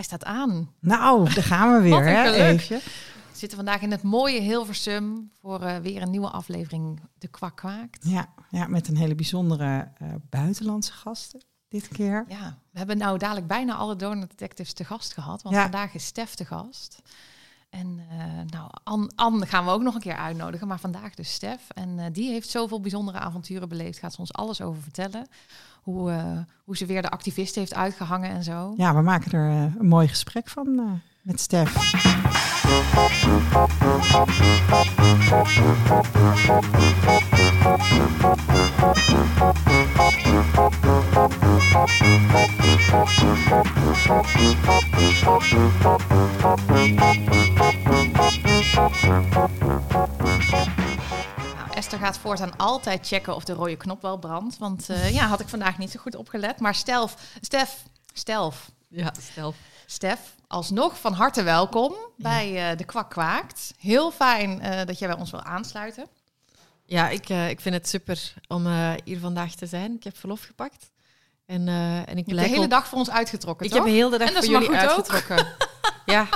[0.00, 0.70] Hij staat aan.
[0.80, 2.46] Nou, daar gaan we weer, Wat een hè?
[2.46, 2.76] Even.
[2.76, 7.56] We zitten vandaag in het mooie Hilversum voor eh, weer een nieuwe aflevering De Kwak
[7.56, 8.04] Kwaakt.
[8.08, 12.24] Ja, ja, met een hele bijzondere eh, buitenlandse gasten dit keer.
[12.28, 15.62] Ja, we hebben nou dadelijk bijna alle donor detectives te gast gehad, want Ja.
[15.62, 17.02] vandaag is Stef te gast.
[17.70, 18.16] En eh,
[18.46, 18.70] nou,
[19.14, 21.68] Anne, gaan we ook nog een keer uitnodigen, maar vandaag dus Stef.
[21.74, 25.26] En eh, die heeft zoveel bijzondere avonturen beleefd, gaat ze ons alles over vertellen.
[25.82, 28.74] Hoe, eh, hoe ze weer de activist heeft uitgehangen en zo.
[28.76, 31.74] Ja, we maken er een mooi gesprek van met Stef.
[51.54, 54.58] Nou, Esther gaat voortaan altijd checken of de rode knop wel brandt.
[54.58, 56.60] Want eh, ja, had ik vandaag niet zo goed opgelet.
[56.60, 59.54] Maar Stelf, Stef, Stelf, Ja, stel.
[59.86, 63.74] Stef, alsnog van harte welkom bij eh, De Kwak Kwaakt.
[63.78, 66.06] Heel fijn eh, dat jij bij ons wil aansluiten.
[66.90, 69.94] Ja, ik, eh, ik vind het super om eh, hier vandaag te zijn.
[69.94, 70.90] Ik heb verlof gepakt.
[71.46, 73.72] En, eh, en ik Je hebt blijk de hele op- dag voor ons uitgetrokken, Ik
[73.72, 73.80] toch?
[73.84, 75.46] heb de hele dag En dat voor jullie uitgetrokken.
[76.14, 76.28] ja,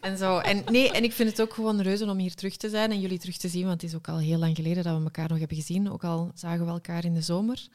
[0.00, 0.38] en zo.
[0.38, 3.00] En, nee, en ik vind het ook gewoon reuze om hier terug te zijn en
[3.00, 3.66] jullie terug te zien.
[3.66, 5.90] Want het is ook al heel lang geleden dat we elkaar nog hebben gezien.
[5.92, 7.68] Ook al zagen we elkaar in de zomer.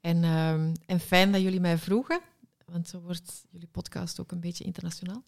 [0.00, 2.20] En, ehm, en fijn dat jullie mij vroegen.
[2.64, 5.22] Want zo wordt jullie podcast ook een beetje internationaal.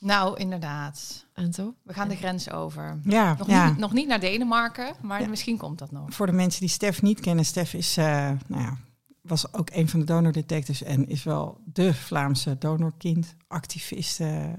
[0.00, 1.26] Nou, inderdaad.
[1.32, 1.74] En zo.
[1.82, 3.00] We gaan de grens over.
[3.04, 3.68] Ja, Nog, ja.
[3.68, 5.28] niet, nog niet naar Denemarken, maar Ja.
[5.28, 6.14] misschien komt dat nog.
[6.14, 8.04] Voor de mensen die Stef niet kennen, Stef is, eh,
[8.46, 8.76] nou ja,
[9.20, 14.52] was ook een van de donordetectives en is wel de Vlaamse donorkind, activist eh, eh,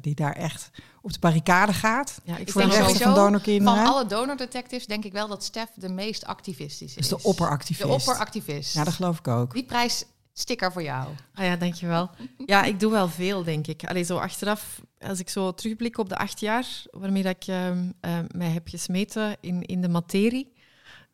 [0.00, 0.70] die daar echt
[1.02, 2.20] op de barricade gaat.
[2.24, 3.76] Ja, ik Voor de denk rechten sowieso van donorkinderen.
[3.76, 7.08] Van alle donordetectives denk ik wel dat Stef de meest activistisch is.
[7.08, 7.88] dus de opperactivist.
[7.88, 8.74] De opperactivist.
[8.74, 9.52] Ja, dat geloof ik ook.
[9.54, 10.04] Die prijs
[10.36, 11.08] sticker voor jou.
[11.34, 12.10] Ah ja, dankjewel.
[12.46, 13.84] Ja, ik doe wel veel, denk ik.
[13.84, 17.90] Allee, zo achteraf, als ik zo terugblik op de acht jaar waarmee dat ik ehm,
[18.00, 20.52] eh, mij heb gesmeten in, in de materie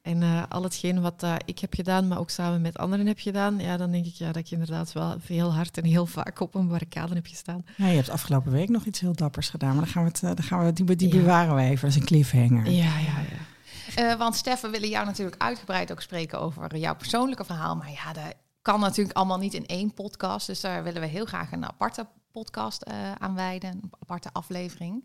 [0.03, 3.19] en eh, al hetgeen wat eh, ik heb gedaan, maar ook samen met anderen heb
[3.19, 6.41] gedaan, ja, dan denk ik ja, dat ik inderdaad wel veel hard en heel vaak
[6.41, 7.65] op een barricade heb gestaan.
[7.77, 10.21] Ja, je hebt afgelopen week nog iets heel dappers gedaan, maar dan gaan we het,
[10.37, 11.17] dan gaan we, die, die Ja.
[11.21, 11.81] bewaren we even.
[11.81, 12.71] Dat is een cliffhanger.
[12.71, 13.39] Ja, ja, ja.
[13.95, 17.77] Eh, want Stef, we willen jou natuurlijk uitgebreid ook spreken over jouw persoonlijke verhaal.
[17.77, 20.47] Maar ja, dat kan natuurlijk allemaal niet in één podcast.
[20.47, 23.71] Dus daar willen we heel graag een aparte podcast eh aan wijden.
[23.71, 25.05] Een aparte aflevering.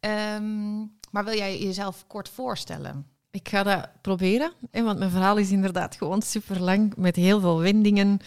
[0.00, 0.76] Ehm,
[1.10, 3.06] maar wil jij jezelf kort voorstellen?
[3.30, 7.58] Ik ga dat proberen, want mijn verhaal is inderdaad gewoon super lang met heel veel
[7.58, 8.18] wendingen.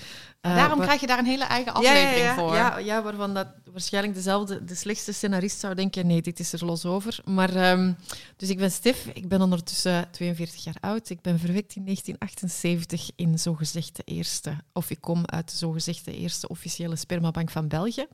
[0.41, 2.53] Eh, Daarom waar- krijg je daar een hele eigen aflevering ja, ja, ja, voor.
[2.55, 6.65] Ja, ja, waarvan dat waarschijnlijk dezelfde, de slechtste scenarist zou denken, nee, dit is er
[6.65, 7.19] los over.
[7.25, 7.93] Maar, ehm,
[8.37, 11.09] dus ik ben Stef, ik ben ondertussen 42 jaar oud.
[11.09, 16.05] Ik ben verwekt in 1978 in zogezegd de eerste, of ik kom uit de zogezegd
[16.05, 18.05] de eerste officiële spermabank van België.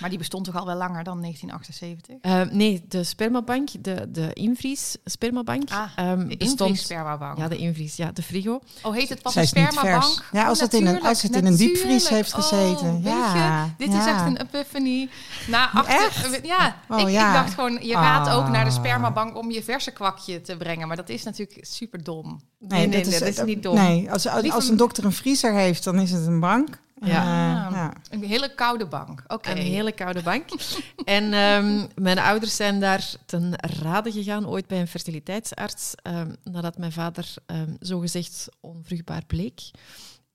[0.00, 2.16] Maar die bestond toch al wel langer dan 1978?
[2.20, 6.60] Eh, nee, de spermabank, de, de Invries spermabank, Ah, ehm, De bestond...
[6.60, 7.38] Invries Spermabank.
[7.38, 8.60] Ja, de Invries, ja, de frigo.
[8.82, 10.02] Oh, heet het pas een spermabank?
[10.04, 10.20] vers.
[10.32, 12.86] Ja, Oh, als het in een- als het in een diepvries heeft gezeten.
[12.86, 15.05] Oh, weet Ja, je, dit is echt een epiphany.
[15.48, 16.46] Na achter, Echt?
[16.46, 17.28] Ja, Oh, ik, ja.
[17.28, 18.76] ik dacht gewoon, je gaat ook naar de Ah.
[18.76, 20.88] spermabank om je verse kwakje te brengen.
[20.88, 22.40] Maar dat is natuurlijk super dom.
[22.58, 23.74] Nee, nee, nee, dat is niet dom.
[23.74, 26.78] Nee, als, als, een dokter een vriezer heeft, dan is het een bank.
[27.00, 27.22] Ja.
[27.22, 27.92] Eh, Ah, ja.
[28.10, 29.22] Een hele koude bank.
[29.26, 29.50] Oké.
[29.50, 30.44] Een hele koude bank.
[31.04, 33.52] en ehm, mijn ouders zijn daar ten
[33.82, 39.60] rade gegaan, ooit bij een fertiliteitsarts, ehm, nadat mijn vader ehm, zogezegd onvruchtbaar bleek.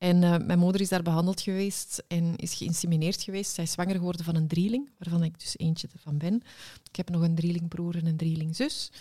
[0.01, 3.53] En eh, mijn moeder is daar behandeld geweest en is geïnsemineerd geweest.
[3.53, 6.41] Zij is zwanger geworden van een drieling, waarvan ik dus eentje ervan ben.
[6.89, 8.91] Ik heb nog een drielingbroer en een drielingzus.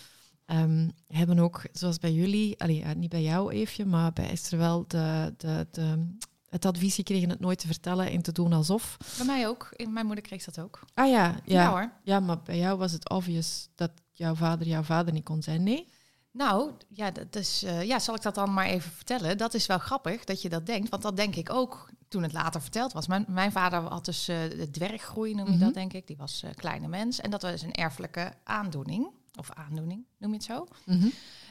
[0.45, 4.57] Ehm hebben ook, zoals bij jullie, allee, ja, niet bij jou Eefje, maar bij Esther
[4.57, 6.07] wel, de, de, de,
[6.49, 8.97] het advies gekregen het nooit te vertellen en te doen alsof.
[9.17, 9.69] Bij mij ook.
[9.89, 10.79] Mijn moeder kreeg dat ook.
[10.93, 11.61] Ah ja, ja.
[11.61, 11.91] Ja, hoor.
[12.03, 15.63] Ja, maar bij jou was het obvious dat jouw vader jouw vader niet kon zijn.
[15.63, 15.87] Nee?
[16.31, 19.37] Nou, ja, dat is, eh, ja, zal ik dat dan maar even vertellen?
[19.37, 22.33] Dat is wel grappig dat je dat denkt, want dat denk ik ook toen het
[22.33, 23.07] later verteld was.
[23.07, 25.59] Mijn, mijn vader had dus eh, de dwerggroei, noem je Mhm.
[25.63, 26.07] dat denk ik.
[26.07, 29.07] Die was eh kleine mens en dat was een erfelijke aandoening.
[29.39, 30.67] Of aandoening, noem je het zo?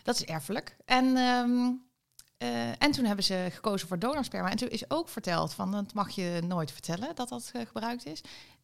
[0.02, 0.76] Dat is erfelijk.
[0.84, 1.70] En, ehm,
[2.36, 4.50] eh, en toen hebben ze gekozen voor donorsperma.
[4.50, 8.20] En toen is ook verteld van, dat mag je nooit vertellen dat dat gebruikt is.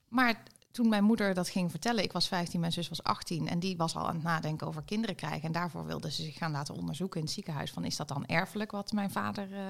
[0.08, 0.42] Maar
[0.76, 3.76] toen mijn moeder dat ging vertellen, ik was 15, mijn zus was 18 en die
[3.76, 5.42] was al aan het nadenken over kinderen krijgen.
[5.42, 8.26] En daarvoor wilde ze zich gaan laten onderzoeken in het ziekenhuis van is dat dan
[8.26, 9.60] erfelijk wat mijn vader eh,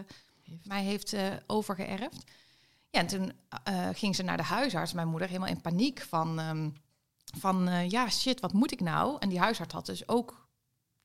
[0.64, 2.24] mij heeft eh, overgeërfd.
[2.90, 3.32] Ja, en toen
[3.64, 6.70] eh, ging ze naar de huisarts, mijn moeder, helemaal in paniek van, ehm,
[7.38, 9.16] van ja shit, wat moet ik nou?
[9.18, 10.45] En die huisarts had dus ook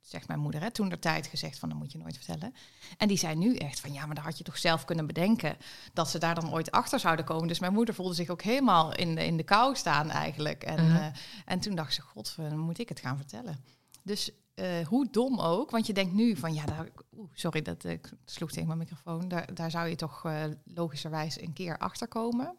[0.02, 2.54] zegt mijn moeder, hè, toen de tijd gezegd van dat moet je nooit vertellen.
[2.98, 5.58] En die zei nu echt van ja, maar daar had je toch zelf kunnen bedenken
[5.94, 7.48] dat ze daar dan ooit achter zouden komen.
[7.48, 10.64] Dus mijn moeder voelde zich ook helemaal in de, in de kou staan eigenlijk.
[10.64, 11.06] En, Uh-huh.
[11.06, 11.14] eh,
[11.46, 13.64] en toen dacht ze, god, dan moet ik het gaan vertellen.
[14.04, 16.88] Dus eh, hoe dom ook, want je denkt nu van ja, daar,
[17.34, 21.54] sorry dat ik sloeg tegen mijn microfoon, daar, daar zou je toch eh, logischerwijs een
[21.54, 22.56] keer achter komen.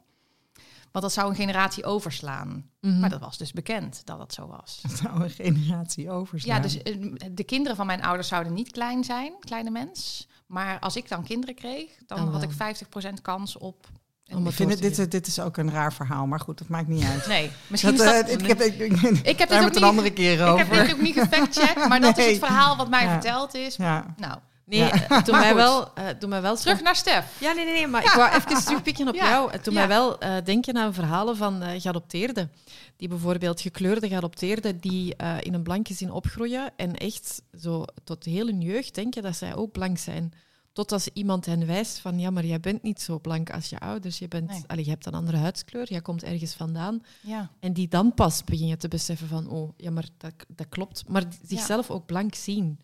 [0.93, 2.71] Want dat zou een generatie overslaan.
[2.81, 3.01] Mhm.
[3.01, 4.81] Maar dat was dus bekend dat dat zo was.
[4.89, 6.57] Dat zou een generatie overslaan.
[6.57, 6.97] Ja, dus eh,
[7.31, 10.29] de kinderen van mijn ouders zouden niet klein zijn, kleine mens.
[10.47, 13.87] Maar als ik dan kinderen kreeg, dan, had ik 50% kans op.
[14.27, 16.27] een Om ik het vind door het, te dit, dit is ook een raar verhaal,
[16.27, 17.27] maar goed, dat maakt niet uit.
[17.37, 18.41] Nee, misschien Dat, is eh, dat...
[18.41, 18.93] ik heb, ik, ik,
[19.33, 20.67] ik heb het een niet, andere keer ik over.
[20.67, 23.13] heb dit ook niet gefactcheckt, maar dat is het verhaal wat mij Ja.
[23.13, 23.77] verteld is.
[23.77, 24.15] Ja.
[24.17, 24.91] Nou, Nee, Ja.
[24.93, 27.41] het doet Maar mij wel, eh, doet mij wel terug naar Stef.
[27.41, 29.29] Ja, nee, nee, nee, maar ik wou even terugpikken op Ja.
[29.29, 29.51] jou.
[29.53, 29.79] Het doet Ja.
[29.81, 32.53] mij wel eh, denken aan verhalen van eh geadopteerden.
[32.97, 38.25] Die bijvoorbeeld gekleurde geadopteerden die eh, in een blank gezin opgroeien en echt zo tot
[38.25, 40.33] heel hun jeugd denken dat zij ook blank zijn.
[40.73, 43.79] Tot als iemand hen wijst van ja, maar jij bent niet zo blank als je
[43.81, 44.19] ouders.
[44.19, 44.63] Je, bent, Nee.
[44.67, 47.03] allee, je hebt een andere huidskleur, jij komt ergens vandaan.
[47.21, 47.51] Ja.
[47.61, 51.05] En die dan pas beginnen te beseffen van oh, ja, maar dat, dat klopt.
[51.09, 52.79] Maar zichzelf ook blank zien.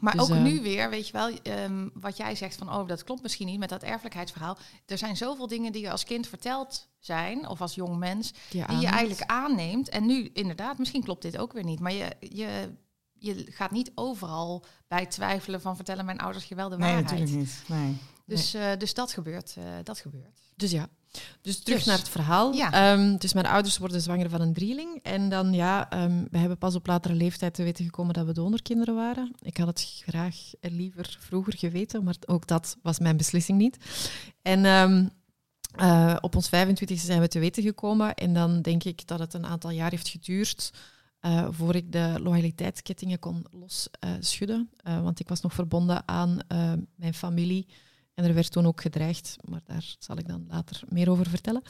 [0.00, 2.88] Maar Dus, ook eh, nu weer, weet je wel, ehm, wat jij zegt van, oh,
[2.88, 4.58] dat klopt misschien niet met dat erfelijkheidsverhaal.
[4.86, 8.66] Er zijn zoveel dingen die je als kind verteld zijn, of als jong mens, Die,
[8.66, 9.88] die je eigenlijk aanneemt.
[9.88, 12.72] En nu, inderdaad, misschien klopt dit ook weer niet, maar je, je,
[13.12, 17.10] je gaat niet overal bij twijfelen van vertellen mijn ouders je wel de Nee, waarheid.
[17.10, 17.62] natuurlijk niet.
[17.66, 17.96] Nee.
[18.26, 19.54] Dus, eh, dus dat gebeurt.
[19.58, 20.40] eh, dat gebeurt.
[20.56, 20.88] Dus ja.
[21.40, 21.86] Dus terug Dus.
[21.86, 22.52] naar het verhaal.
[22.52, 22.96] Ja.
[23.16, 24.98] Dus mijn ouders worden zwanger van een drieling.
[25.02, 28.32] En dan, ja, ehm, we hebben pas op latere leeftijd te weten gekomen dat we
[28.32, 29.32] donorkinderen waren.
[29.40, 33.76] Ik had het graag liever vroeger geweten, maar ook dat was mijn beslissing niet.
[34.42, 35.06] En ehm,
[35.74, 38.14] eh, op ons 25e zijn we te weten gekomen.
[38.14, 40.72] En dan denk ik dat het een aantal jaar heeft geduurd
[41.20, 44.70] eh, voor ik de loyaliteitskettingen kon losschudden.
[44.76, 46.38] Eh, want ik was nog verbonden aan
[46.96, 47.66] mijn familie.
[48.14, 51.62] En er werd toen ook gedreigd, maar daar zal ik dan later meer over vertellen.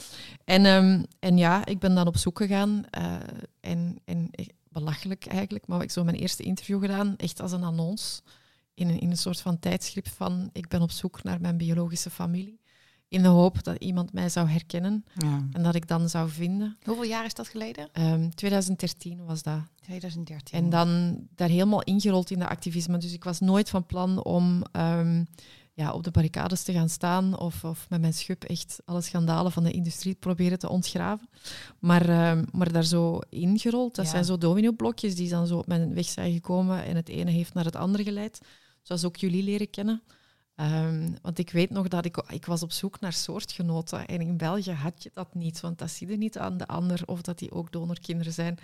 [0.44, 2.84] En, ehm, en ja, ik ben dan op zoek gegaan.
[2.90, 3.14] eh,
[3.60, 4.30] en, en
[4.68, 8.20] belachelijk eigenlijk, maar ik heb zo mijn eerste interview gedaan, echt als een annonce.
[8.74, 12.10] In een, in een soort van tijdschrift van ik ben op zoek naar mijn biologische
[12.10, 12.60] familie.
[13.08, 15.46] In de hoop dat iemand mij zou herkennen Ja.
[15.52, 16.76] en dat ik dan zou vinden.
[16.84, 17.88] Hoeveel jaar is dat geleden?
[17.92, 19.60] Ehm, 2013 was dat.
[19.80, 20.58] 2013.
[20.58, 22.98] En dan daar helemaal ingerold in de activisme.
[22.98, 25.24] Dus ik was nooit van plan om ehm,
[25.76, 29.52] ja, op de barricades te gaan staan of, of met mijn schub echt alle schandalen
[29.52, 31.28] van de industrie proberen te ontgraven.
[31.78, 34.10] Maar, ehm, maar daar zo ingerold, dat Ja.
[34.10, 37.54] zijn zo dominoblokjes die dan zo op mijn weg zijn gekomen en het ene heeft
[37.54, 38.40] naar het andere geleid.
[38.82, 40.02] Zoals ook jullie leren kennen.
[40.54, 44.06] Ehm, want ik weet nog dat ik, ik was op zoek naar soortgenoten.
[44.06, 47.02] En in België had je dat niet, want dat zie je niet aan de ander
[47.06, 48.58] of dat die ook donorkinderen zijn.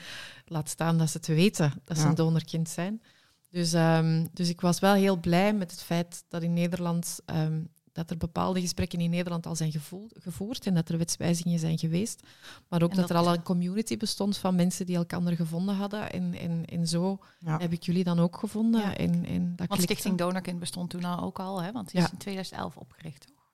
[0.46, 3.02] Laat staan dat ze te weten dat ze een donorkind zijn.
[3.50, 7.62] Dus, ehm, dus ik was wel heel blij met het feit dat in Nederland ehm,
[7.92, 9.72] dat er bepaalde gesprekken in Nederland al zijn
[10.14, 12.22] gevoerd en dat er wetswijzigingen zijn geweest.
[12.68, 16.12] Maar ook dat, dat- er al een community bestond van mensen die elkaar gevonden hadden.
[16.12, 17.58] En, en, en zo Ja.
[17.58, 18.80] heb ik jullie dan ook gevonden.
[18.80, 18.96] Ja.
[18.96, 19.82] En, en dat Want.
[19.82, 21.72] Stichting Donorkind bestond toen al ook al, hè?
[21.72, 22.06] Want die Ja.
[22.06, 23.50] is in 2011 opgericht, toch?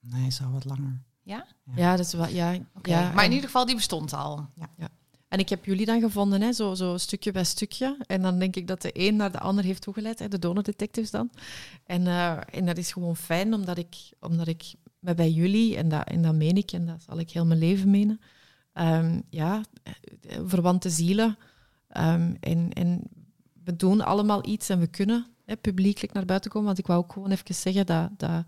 [0.00, 1.02] Nee, is al wat langer.
[1.22, 1.46] Ja?
[1.74, 2.90] Ja, dat is wel, ja, Oké.
[2.90, 3.12] ja.
[3.12, 4.48] maar in ieder geval, die bestond al.
[5.28, 7.96] En ik heb jullie dan gevonden, hè, zo, zo stukje bij stukje.
[8.06, 11.10] En dan denk ik dat de een naar de ander heeft toegeleid, hè, de donordetectives
[11.10, 11.30] dan.
[11.84, 15.88] En, eh, en dat is gewoon fijn, omdat ik, omdat ik me bij jullie, en
[15.88, 18.20] dat, en dat meen ik, en dat zal ik heel mijn leven menen,
[18.72, 19.92] ehm, ja, eh,
[20.44, 21.38] verwante zielen.
[21.88, 23.02] ehm, en, en
[23.64, 26.66] we doen allemaal iets en we kunnen hè, publiekelijk naar buiten komen.
[26.66, 28.44] Want ik wou ook gewoon even zeggen dat, dat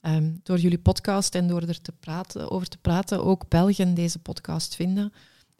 [0.00, 4.18] ehm, door jullie podcast en door er te praten, over te praten, ook Belgen deze
[4.18, 5.12] podcast vinden.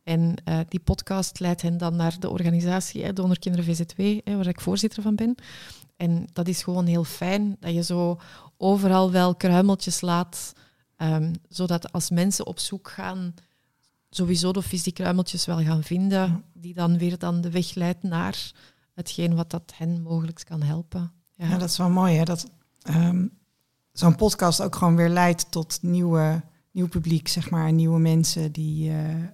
[0.03, 4.47] En eh, die podcast leidt hen dan naar de organisatie hè, Donorkinderen VZW, hè, waar
[4.47, 5.35] ik voorzitter van ben.
[5.97, 8.21] En dat is gewoon heel fijn dat je zo
[8.57, 10.53] overal wel kruimeltjes laat,
[10.97, 13.35] ehm, zodat als mensen op zoek gaan,
[14.11, 18.53] sowieso de die kruimeltjes wel gaan vinden, die dan weer dan de weg leidt naar
[18.95, 21.13] hetgeen wat dat hen mogelijk kan helpen.
[21.35, 22.25] Ja, Ja, dat is wel mooi hè.
[22.25, 22.51] Dat
[22.83, 23.27] ehm,
[23.93, 26.43] zo'n podcast ook gewoon weer leidt tot nieuwe,
[26.73, 27.73] nieuw publiek, zeg maar.
[27.73, 29.29] Nieuwe mensen die, eh, eh,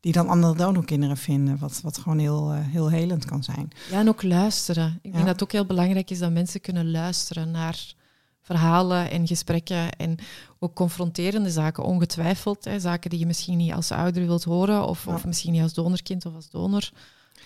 [0.00, 1.58] die dan andere donorkinderen vinden.
[1.58, 3.68] Wat, wat gewoon heel, eh, heel helend kan zijn.
[3.90, 4.86] Ja, en ook luisteren.
[5.02, 5.10] Ik Ja.
[5.12, 7.94] denk dat het ook heel belangrijk is dat mensen kunnen luisteren naar
[8.40, 10.16] verhalen en gesprekken en
[10.58, 12.64] ook confronterende zaken, ongetwijfeld.
[12.64, 15.14] Hè, zaken die je misschien niet als ouder wilt horen of, Ja.
[15.14, 16.90] of misschien niet als donorkind of als donor.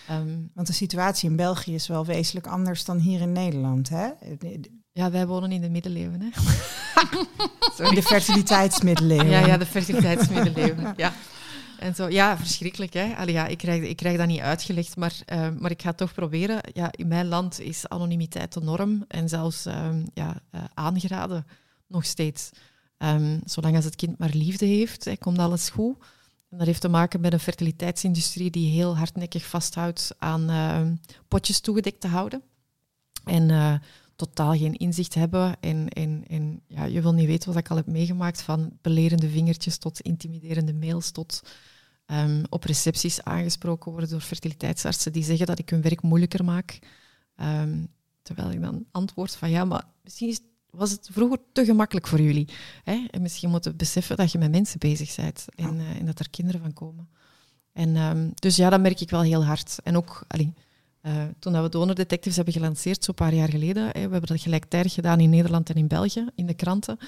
[0.09, 3.89] Ehm, Want de situatie in België is wel wezenlijk anders dan hier in Nederland.
[3.89, 4.09] Hè?
[4.99, 6.21] Ja, wij wonen in de middeleeuwen.
[6.21, 6.29] Hè?
[7.89, 9.29] In de fertiliteitsmiddeleeuwen.
[9.29, 10.95] Ja, ja, de fertiliteitsmiddeleeuwen.
[10.97, 11.13] Ja.
[11.79, 12.93] En zo, ja, verschrikkelijk.
[12.93, 13.15] Hè?
[13.17, 15.97] Allee, ja, ik, krijg, ik krijg dat niet uitgelegd, maar, eh, maar ik ga het
[15.97, 16.61] toch proberen.
[16.73, 21.47] Ja, in mijn land is anonimiteit de norm en zelfs ehm, ja, uh, aangeraden
[21.87, 22.51] nog steeds.
[22.99, 25.97] Um, zolang als het kind maar liefde heeft, hè, komt alles goed.
[26.51, 30.81] En dat heeft te maken met een fertiliteitsindustrie die heel hardnekkig vasthoudt aan uh,
[31.29, 32.43] potjes toegedekt te houden.
[33.25, 33.75] En uh,
[34.19, 35.57] totaal geen inzicht hebben.
[35.61, 39.29] En, en, en ja, je wil niet weten wat ik al heb meegemaakt, van belerende
[39.29, 41.43] vingertjes tot intimiderende mails, tot
[42.07, 46.79] um, op recepties aangesproken worden door fertiliteitsartsen die zeggen dat ik hun werk moeilijker maak.
[47.37, 47.89] Um,
[48.23, 52.21] terwijl ik dan antwoord van ja, maar misschien is, was het vroeger te gemakkelijk voor
[52.21, 52.49] jullie.
[52.85, 53.07] Hè?
[53.11, 56.31] En misschien moeten beseffen dat je met mensen bezig bent en, uh, en dat er
[56.31, 57.09] kinderen van komen.
[57.73, 59.79] En, um, dus ja, dat merk ik wel heel hard.
[59.83, 60.55] En ook, allee,
[61.09, 64.41] uh, toen we Donor Detectives hebben gelanceerd, zo'n paar jaar geleden, hè, we hebben dat
[64.41, 66.99] gelijktijdig gedaan in Nederland en in België, in de kranten,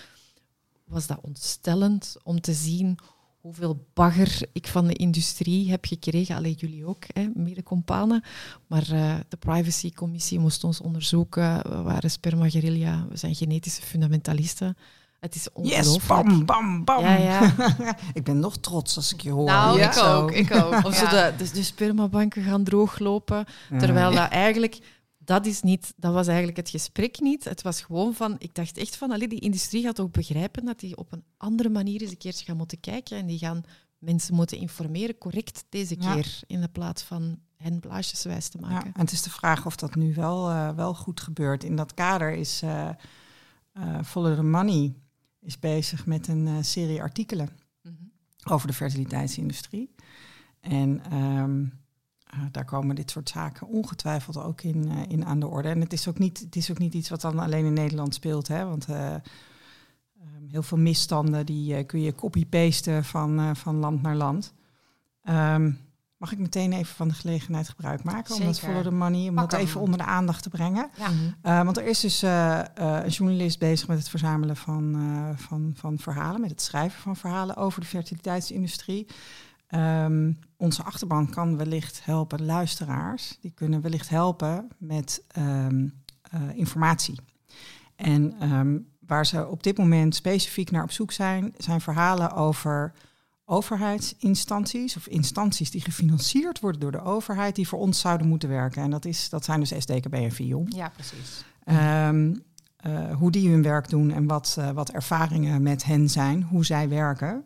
[0.85, 2.99] was dat ontstellend om te zien
[3.41, 6.37] hoeveel bagger ik van de industrie heb gekregen.
[6.37, 7.05] Alleen jullie ook,
[7.35, 8.25] mede-companen.
[8.67, 11.63] Maar uh, de privacycommissie moest ons onderzoeken.
[11.63, 14.77] We waren spermaguerilla, we zijn genetische fundamentalisten.
[15.21, 15.87] Het is ongelooflijk.
[15.87, 17.05] Yes, bam, bam, bam.
[17.05, 17.55] Ja, ja.
[18.13, 19.45] ik ben nog trots als ik je hoor.
[19.45, 19.91] Nou, ja.
[19.91, 20.81] ik ook, ik ook.
[20.87, 23.45] Of zo de, de, de spermabanken gaan drooglopen.
[23.79, 24.79] Terwijl dat eigenlijk...
[25.19, 27.45] Dat, is niet, dat was eigenlijk het gesprek niet.
[27.45, 28.35] Het was gewoon van...
[28.39, 29.11] Ik dacht echt van...
[29.11, 32.45] Allee, die industrie gaat ook begrijpen dat die op een andere manier eens een keertje
[32.45, 33.19] gaan moeten kijken.
[33.19, 33.63] En die gaan
[33.99, 36.41] mensen moeten informeren, correct deze keer.
[36.47, 38.89] In de plaats van hen blaasjeswijs te maken.
[38.89, 41.65] Ja, en het is de vraag of dat nu wel, uh, wel goed gebeurt.
[41.65, 42.89] In dat kader is uh,
[43.79, 44.95] uh, Follow the Money
[45.41, 47.49] is bezig met een uh, serie artikelen
[47.83, 48.13] mm -hmm.
[48.53, 49.95] over de fertiliteitsindustrie.
[50.61, 51.73] En um,
[52.35, 55.69] uh, daar komen dit soort zaken ongetwijfeld ook in, uh, in aan de orde.
[55.69, 58.15] En het is, ook niet, het is ook niet iets wat dan alleen in Nederland
[58.15, 58.49] speelt.
[58.49, 58.65] Hè?
[58.65, 59.21] Want um,
[60.49, 64.55] heel veel misstanden die kun je copy-pasten van, van land naar land.
[65.29, 65.79] Um,
[66.21, 69.35] Mag ik meteen even van de gelegenheid gebruik maken om dat follow the money, om
[69.35, 69.83] Pak dat even hem.
[69.83, 70.91] onder de aandacht te brengen?
[70.99, 71.11] Ja.
[71.43, 72.65] Uh, want er is dus uh, uh,
[73.03, 74.97] een journalist bezig met het verzamelen van,
[75.37, 79.07] van, van verhalen, met het schrijven van verhalen over de fertiliteitsindustrie.
[79.75, 86.03] Um, onze achterban kan wellicht helpen, luisteraars, die kunnen wellicht helpen met um,
[86.55, 87.21] informatie.
[87.97, 92.93] En um, waar ze op dit moment specifiek naar op zoek zijn, zijn verhalen over
[93.51, 98.83] overheidsinstanties of instanties die gefinancierd worden door de overheid, die voor ons zouden moeten werken.
[98.83, 100.67] En dat, is, dat zijn dus SDKB en VIOM.
[100.69, 101.45] Ja, precies.
[101.65, 102.43] Um,
[102.87, 106.65] uh, hoe die hun werk doen en wat, uh, wat ervaringen met hen zijn, hoe
[106.65, 107.45] zij werken.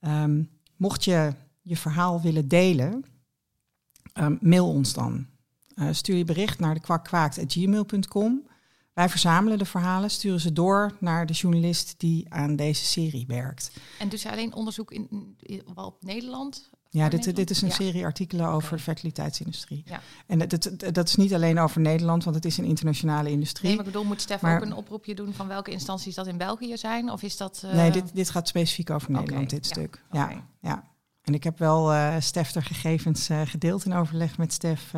[0.00, 3.04] Um, mocht je je verhaal willen delen,
[4.14, 5.26] um, mail ons dan.
[5.74, 8.47] Uh, stuur je bericht naar de kwakkwaakt.gmail.com.
[8.98, 13.70] Wij verzamelen de verhalen, sturen ze door naar de journalist die aan deze serie werkt.
[13.98, 16.70] En dus alleen onderzoek in, in, op Nederland?
[16.90, 17.74] Ja, dit, dit is een ja.
[17.74, 18.76] serie artikelen over okay.
[18.76, 19.82] de fertiliteitsindustrie.
[19.86, 20.00] Ja.
[20.26, 23.68] En dat, dat, dat is niet alleen over Nederland, want het is een internationale industrie.
[23.68, 26.26] Nee, maar ik bedoel, moet Stef maar, ook een oproepje doen van welke instanties dat
[26.26, 27.10] in België zijn?
[27.10, 27.62] Of is dat...
[27.64, 27.72] Uh...
[27.72, 29.58] Nee, dit, dit gaat specifiek over Nederland, okay.
[29.58, 29.74] dit ja.
[29.74, 30.02] stuk.
[30.10, 30.32] Okay.
[30.32, 30.84] Ja, ja.
[31.22, 34.92] En ik heb wel uh, Stef er gegevens uh, gedeeld in overleg met Stef,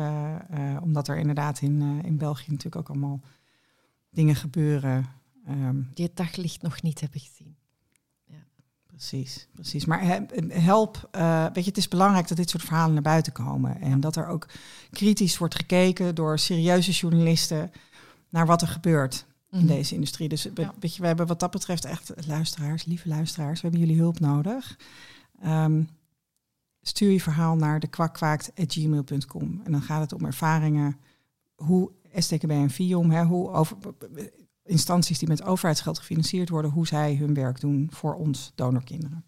[0.81, 3.21] omdat er inderdaad in, in België natuurlijk ook allemaal
[4.11, 5.09] dingen gebeuren.
[5.49, 7.55] Um, die het daglicht nog niet hebben gezien.
[8.25, 8.43] Ja.
[8.87, 9.85] Precies, precies.
[9.85, 13.81] Maar help, uh, weet je, het is belangrijk dat dit soort verhalen naar buiten komen.
[13.81, 13.95] En ja.
[13.95, 14.47] dat er ook
[14.91, 17.71] kritisch wordt gekeken door serieuze journalisten
[18.29, 19.67] naar wat er gebeurt in mm.
[19.67, 20.29] deze industrie.
[20.29, 20.73] Dus ja.
[20.79, 24.19] weet je, we hebben wat dat betreft echt luisteraars, lieve luisteraars, we hebben jullie hulp
[24.19, 24.77] nodig.
[25.45, 25.89] Um,
[26.81, 29.61] stuur je verhaal naar de kwakkwaakt.gmail.com.
[29.63, 30.97] En dan gaat het om ervaringen,
[31.55, 33.77] hoe STKB en FIOM, hè, hoe over,
[34.63, 39.25] instanties die met overheidsgeld gefinancierd worden, hoe zij hun werk doen voor ons donorkinderen.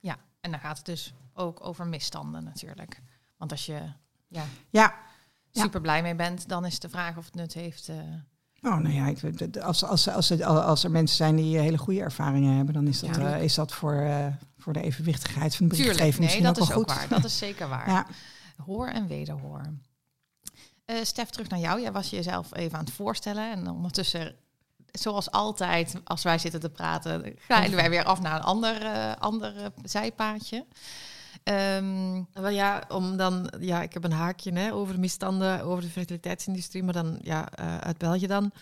[0.00, 3.02] Ja, en dan gaat het dus ook over misstanden natuurlijk.
[3.36, 3.80] Want als je
[4.28, 4.94] ja, ja.
[5.52, 7.88] super blij mee bent, dan is de vraag of het nut heeft.
[7.88, 7.96] Uh...
[8.60, 12.56] Oh, nou ja, ik, als, als, als, als, er mensen zijn die hele goede ervaringen
[12.56, 14.26] hebben, dan is dat, ja, uh, is dat voor, uh,
[14.58, 16.86] voor de evenwichtigheid van de berichtgeving nee, dat is ook goed.
[16.86, 17.08] waar.
[17.08, 17.88] Dat is zeker waar.
[17.88, 18.06] ja.
[18.64, 19.74] Hoor en wederhoor.
[20.90, 21.80] Uh, Stef, terug naar jou.
[21.80, 23.50] Jij was jezelf even aan het voorstellen.
[23.50, 24.34] En ondertussen,
[24.92, 29.12] zoals altijd, als wij zitten te praten, glijden wij weer af naar een ander, uh,
[29.18, 30.66] ander uh, zijpaadje.
[31.44, 35.90] Um, Wel ja, om dan, ja, ik heb een haakje hè, over misstanden, over de
[35.90, 37.50] fertiliteitsindustrie, maar dan ja,
[37.80, 38.52] uit België dan.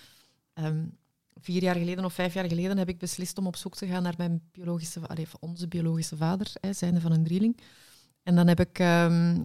[0.54, 0.96] Um,
[1.40, 4.02] vier jaar geleden of vijf jaar geleden heb ik beslist om op zoek te gaan
[4.02, 7.60] naar mijn biologische, allee, onze biologische vader, hè, zijnde van een drieling.
[8.22, 9.42] En dan heb ik um,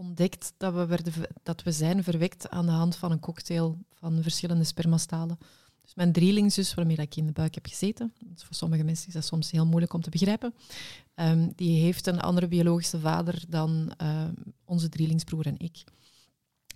[0.00, 4.22] ontdekt dat we, werden, dat we zijn verwekt aan de hand van een cocktail van
[4.22, 5.38] verschillende spermastalen.
[5.82, 9.14] Dus mijn drielingzus, waarmee ik in de buik heb gezeten, dus voor sommige mensen is
[9.14, 10.54] dat soms heel moeilijk om te begrijpen,
[11.14, 15.84] ehm, die heeft een andere biologische vader dan ehm, onze drielingsbroer en ik.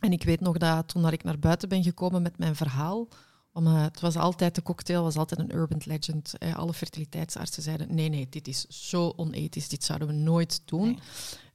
[0.01, 3.09] En ik weet nog dat toen ik naar buiten ben gekomen met mijn verhaal,
[3.55, 6.39] om, uh, het was altijd, de cocktail was altijd een urban legend.
[6.39, 10.87] Eh, alle fertiliteitsartsen zeiden, nee, nee, dit is zo onethisch, dit zouden we nooit doen.
[10.87, 10.99] Nee.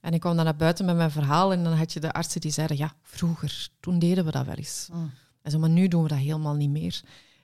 [0.00, 2.40] En ik kwam dan naar buiten met mijn verhaal en dan had je de artsen
[2.40, 4.88] die zeiden, ja, vroeger, toen deden we dat wel eens.
[4.92, 5.10] Mm.
[5.42, 7.00] En zo, maar nu doen we dat helemaal niet meer.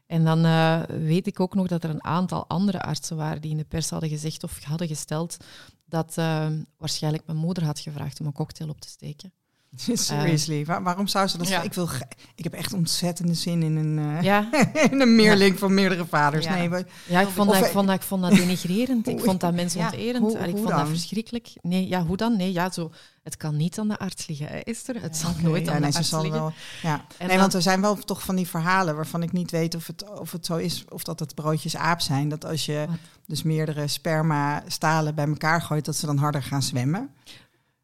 [0.06, 3.50] En dan uh, weet ik ook nog dat er een aantal andere artsen waren die
[3.50, 5.36] in de pers hadden gezegd of hadden gesteld
[5.84, 9.32] dat uh, waarschijnlijk mijn moeder had gevraagd om een cocktail op te steken.
[9.95, 11.49] Seriously, Waar, waarom zou ze dat?
[11.49, 11.62] Ja.
[11.62, 11.88] Ik, wil,
[12.35, 14.49] ik heb echt ontzettende zin in een, eh, Ja,
[14.90, 16.45] in een meerling van meerdere vaders.
[16.45, 16.54] Ja.
[16.54, 19.09] Nee, we- ja ik, vond dat, ik, vond dat, ik vond dat denigrerend.
[19.16, 20.18] Ik vond dat mensonterend.
[20.18, 20.87] hoe- ik vond dat dan?
[20.88, 21.49] verschrikkelijk.
[21.62, 22.37] Nee, ja, hoe dan?
[22.37, 22.90] Nee, ja, zo,
[23.23, 25.02] het kan niet aan de arts liggen, hè, Esther.
[25.02, 26.30] Het zal nooit aan nee, de arts liggen.
[26.30, 26.52] wel.
[26.83, 26.92] Ja.
[26.95, 29.75] En nee, dan- want er zijn wel toch van die verhalen waarvan ik niet weet
[29.75, 32.28] of het, of het zo is, of dat het broodjes aap zijn.
[32.28, 32.87] Dat als je
[33.26, 37.11] dus meerdere sperma-stalen bij elkaar gooit, dat ze dan harder gaan zwemmen.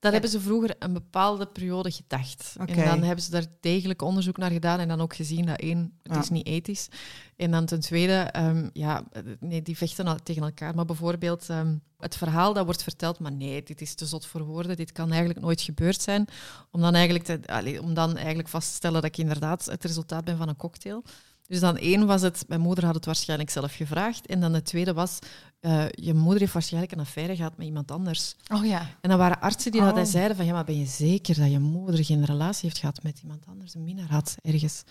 [0.02, 2.54] Dat hebben ze vroeger een bepaalde periode gedacht.
[2.66, 5.92] En dan hebben ze daar degelijk onderzoek naar gedaan en dan ook gezien dat één,
[6.02, 6.20] het Ja.
[6.20, 6.88] is niet ethisch.
[7.36, 9.04] En dan ten tweede, ehm, ja,
[9.40, 10.74] nee, die vechten al tegen elkaar.
[10.74, 14.42] Maar bijvoorbeeld ehm, het verhaal dat wordt verteld, maar nee, dit is te zot voor
[14.44, 16.26] woorden, dit kan eigenlijk nooit gebeurd zijn.
[16.70, 20.24] Om dan eigenlijk, te, om dan eigenlijk vast te stellen dat ik inderdaad het resultaat
[20.24, 21.04] ben van een cocktail.
[21.46, 24.26] Dus dan één was het, mijn moeder had het waarschijnlijk zelf gevraagd.
[24.26, 25.18] En dan het tweede was,
[25.62, 28.34] eh, je moeder heeft waarschijnlijk een affaire gehad met iemand anders.
[28.54, 28.80] Oh ja.
[29.00, 29.94] En dan waren artsen die Oh.
[29.94, 33.02] dat zeiden van ja, maar ben je zeker dat je moeder geen relatie heeft gehad
[33.02, 34.82] met iemand anders, een minnaar had ergens.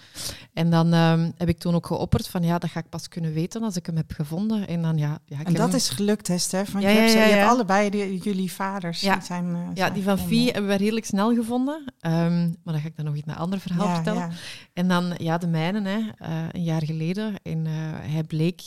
[0.53, 3.33] En dan ehm, heb ik toen ook geopperd van ja, dat ga ik pas kunnen
[3.33, 4.67] weten als ik hem heb gevonden.
[4.67, 6.71] En dan ja, ja ik En dat hem- is gelukt, hè, Stef?
[6.71, 9.01] Want Ja, je, hebt, ja, je hebt allebei die, jullie vaders.
[9.01, 9.13] Ja.
[9.15, 10.17] die zijn, eh, ja, die van.
[10.17, 11.83] Fie hebben we redelijk snel gevonden.
[11.99, 14.31] Ehm, maar dan ga ik dan nog iets naar een ander verhaal vertellen.
[14.73, 17.33] En dan ja, de mijne, hè, eh, een jaar geleden.
[17.43, 17.65] En
[18.11, 18.61] hij bleek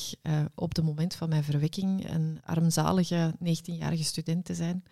[0.54, 4.84] op het moment van mijn verwekking een armzalige 19-jarige student te zijn.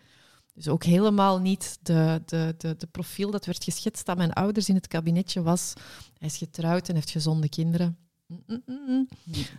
[0.53, 4.75] Dus ook helemaal niet de, de, de, profiel dat werd geschetst dat mijn ouders in
[4.75, 5.73] het kabinetje was.
[6.17, 7.97] Hij is getrouwd en heeft gezonde kinderen.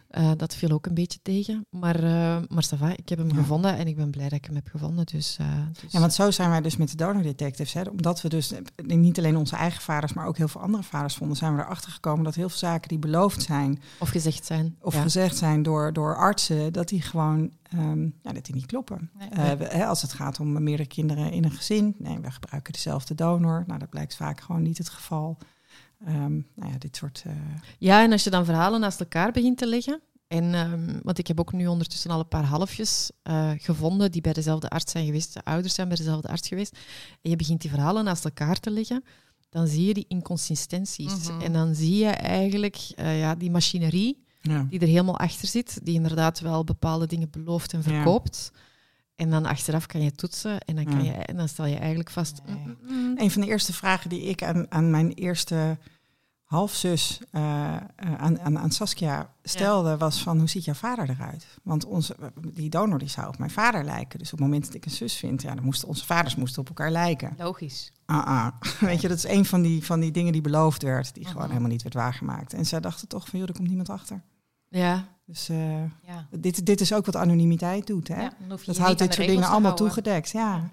[0.09, 1.67] Eh, dat viel ook een beetje tegen.
[1.71, 3.35] Maar, eh maar ik heb hem Ja.
[3.35, 5.07] gevonden en ik ben blij dat ik hem heb gevonden.
[5.07, 5.47] Dus, eh,
[5.83, 7.73] dus Ja, want zo zijn wij dus met de donor detectives.
[7.73, 7.83] Hè?
[7.83, 8.53] Omdat we dus
[8.87, 11.93] niet alleen onze eigen vaders, maar ook heel veel andere vaders vonden, zijn we erachter
[11.93, 14.77] gekomen dat heel veel zaken die beloofd zijn Of gezegd zijn.
[14.81, 15.03] of ja.
[15.03, 19.11] gezegd zijn door, door artsen, dat die gewoon ehm, ja, dat die niet kloppen.
[19.19, 19.29] Nee.
[19.57, 23.65] Hè, als het gaat om meerdere kinderen in een gezin, nee, we gebruiken dezelfde donor.
[23.67, 25.39] Nou, dat blijkt vaak gewoon niet het geval.
[26.05, 27.23] Ehm, nou ja, dit soort.
[27.27, 27.33] eh,
[27.79, 30.01] Ja, en als je dan verhalen naast elkaar begint te leggen.
[30.29, 34.21] En, ehm, want ik heb ook nu ondertussen al een paar halfjes eh, gevonden die
[34.21, 35.35] bij dezelfde arts zijn geweest.
[35.35, 36.77] De ouders zijn bij dezelfde arts geweest.
[37.23, 39.05] En je begint die verhalen naast elkaar te leggen.
[39.51, 41.29] Dan zie je die inconsistenties.
[41.29, 41.41] Mhm.
[41.41, 44.67] En dan zie je eigenlijk eh, ja, die machinerie ja.
[44.71, 45.79] die er helemaal achter zit.
[45.83, 47.85] Die inderdaad wel bepaalde dingen belooft en Ja.
[47.85, 48.51] verkoopt.
[49.17, 52.11] En dan achteraf kan je toetsen en dan, kan je, en dan stel je eigenlijk
[52.11, 52.41] vast...
[52.47, 52.57] Nee.
[52.57, 53.19] mm, mm, mm.
[53.19, 55.79] Een van de eerste vragen die ik aan, aan mijn eerste
[56.55, 57.81] halfzus, eh, eh,
[58.17, 61.47] aan, aan, aan Saskia, stelde, was van hoe ziet jouw vader eruit?
[61.63, 64.19] Want onze, die donor die zou op mijn vader lijken.
[64.19, 66.61] Dus op het moment dat ik een zus vind, ja, dan moesten onze vaders moesten
[66.61, 67.35] op elkaar lijken.
[67.39, 67.93] Logisch.
[68.07, 68.47] Ah, ah.
[68.91, 71.41] Weet je, dat is een van die, van die dingen die beloofd werd, die gewoon
[71.43, 71.49] Mhm.
[71.51, 72.53] helemaal niet werd waargemaakt.
[72.53, 74.23] En zij dachten toch van, joh, er komt niemand achter.
[74.69, 76.27] Ja, Dus eh, Ja.
[76.31, 78.29] dit, dit is ook wat anonimiteit doet, hè?
[78.67, 80.69] Dat houdt dit soort dingen allemaal toegedekt, ja.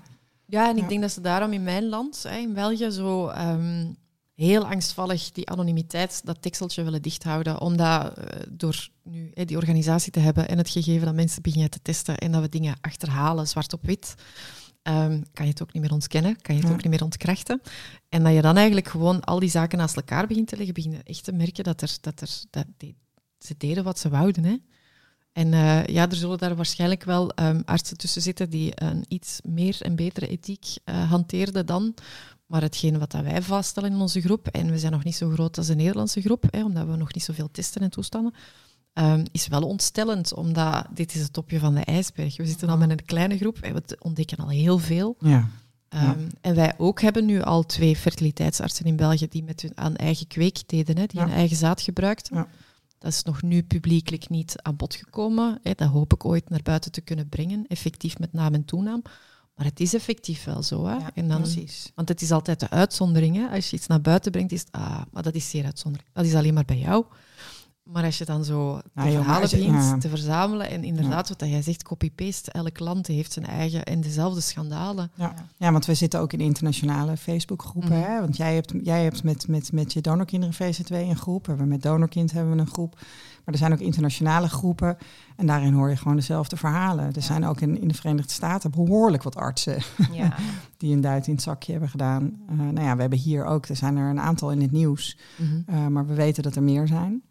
[0.46, 3.86] Ja, en ik denk dat ze daarom in mijn land, hè, in België, zo ehm,
[4.46, 7.62] heel angstvallig die anonimiteit, dat tekseltje willen dichthouden.
[7.62, 11.82] Omdat eh, door nu die organisatie te hebben en het gegeven dat mensen beginnen te
[11.82, 14.16] testen en dat we dingen achterhalen, zwart op wit,
[14.82, 16.76] ehm, kan je het ook niet meer ontkennen, kan je het Ja.
[16.76, 17.62] ook niet meer ontkrachten.
[18.10, 20.92] En dat je dan eigenlijk gewoon al die zaken naast elkaar begint te leggen, begin
[20.92, 22.96] je echt te merken dat, er, dat, er, dat die,
[23.40, 24.44] ze deden wat ze wouden.
[24.44, 24.56] Hè.
[25.34, 29.40] En eh, ja, er zullen daar waarschijnlijk wel ehm, artsen tussen zitten die een iets
[29.44, 31.94] meer en betere ethiek eh, hanteerden dan.
[32.52, 35.30] Maar hetgeen wat dat wij vaststellen in onze groep, en we zijn nog niet zo
[35.30, 38.34] groot als de Nederlandse groep, hè, omdat we nog niet zoveel testen en toestanden,
[38.94, 42.38] ehm, is wel ontstellend, omdat dit is het topje van de ijsberg.
[42.38, 45.16] We zitten al met een kleine groep en we ontdekken al heel veel.
[45.20, 45.48] Ja.
[45.90, 46.16] Ehm, Ja.
[46.42, 50.28] En wij ook hebben nu al twee fertiliteitsartsen in België die met hun aan eigen
[50.28, 51.26] kweek deden, hè, die Ja.
[51.26, 52.36] hun eigen zaad gebruikten.
[52.36, 52.48] Ja.
[53.00, 55.60] Dat is nog nu publiekelijk niet aan bod gekomen.
[55.64, 55.72] Hè.
[55.76, 59.02] Dat hoop ik ooit naar buiten te kunnen brengen, effectief met naam en toenaam.
[59.56, 60.86] Maar het is effectief wel zo.
[60.86, 60.96] Hè.
[60.96, 61.92] Ja, en dan, Precies.
[61.96, 63.36] want het is altijd de uitzondering.
[63.36, 63.48] Hè.
[63.56, 66.14] Als je iets naar buiten brengt, is het, ah, maar dat is zeer uitzonderlijk.
[66.14, 67.06] Dat is alleen maar bij jou.
[67.94, 69.98] Maar als je dan zo de Nou, maar verhalen je- begint ja.
[69.98, 74.42] te verzamelen en inderdaad, wat jij zegt, copy-paste, elk land heeft zijn eigen en dezelfde
[74.42, 75.12] schandalen.
[75.16, 75.34] Ja.
[75.58, 78.00] ja, want we zitten ook in internationale Facebookgroepen.
[78.00, 78.10] Mhm.
[78.10, 78.20] hè?
[78.20, 81.48] Want jij hebt, jij hebt met, met, met je donorkinderen VZ2 een groep.
[81.48, 82.96] En we met donorkind hebben we een groep.
[83.46, 84.98] Maar er zijn ook internationale groepen.
[85.36, 87.06] En daarin hoor je gewoon dezelfde verhalen.
[87.06, 87.22] Er Ja.
[87.22, 89.78] zijn ook in, in de Verenigde Staten behoorlijk wat artsen
[90.12, 90.36] Ja.
[90.78, 92.40] die een duit in het zakje hebben gedaan.
[92.50, 95.18] Eh, nou ja, we hebben hier ook, er zijn er een aantal in het nieuws.
[95.38, 95.50] Mhm.
[95.66, 97.22] Eh, maar we weten dat er meer zijn.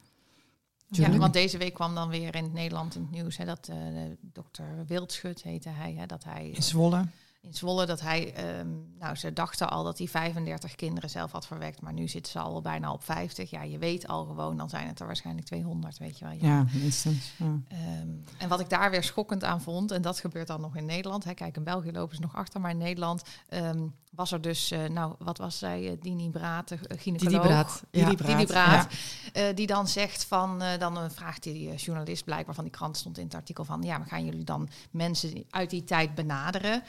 [0.90, 3.64] Ja, want deze week kwam dan weer in het Nederland in het nieuws hè, dat
[3.64, 7.06] de dokter Wildschut heette hij, hè, dat hij In Zwolle.
[7.42, 11.46] In Zwolle dat hij, ehm, nou ze dachten al dat hij 35 kinderen zelf had
[11.46, 13.50] verwekt, maar nu zitten ze al bijna op 50.
[13.50, 16.34] Ja, je weet al gewoon, dan zijn het er waarschijnlijk 200, weet je wel.
[16.34, 16.46] Ja.
[16.46, 17.32] Ja, minstens.
[17.36, 17.60] Ja.
[17.68, 20.84] Ehm, en wat ik daar weer schokkend aan vond, en dat gebeurt dan nog in
[20.84, 21.24] Nederland.
[21.24, 24.70] Hè, kijk, in België lopen ze nog achter, maar in Nederland ehm, was er dus,
[24.70, 27.42] eh, nou, wat was zij, eh, Dini Braat, gynaecoloog.
[27.42, 27.82] Didi Braat.
[27.90, 28.04] Ja.
[28.04, 28.38] Didi Braat.
[28.38, 28.92] Didi Braat,
[29.32, 33.24] eh, die dan zegt van, dan vraagt die journalist blijkbaar van die krant stond in
[33.24, 36.82] het artikel van, ja, maar gaan jullie dan mensen uit die tijd benaderen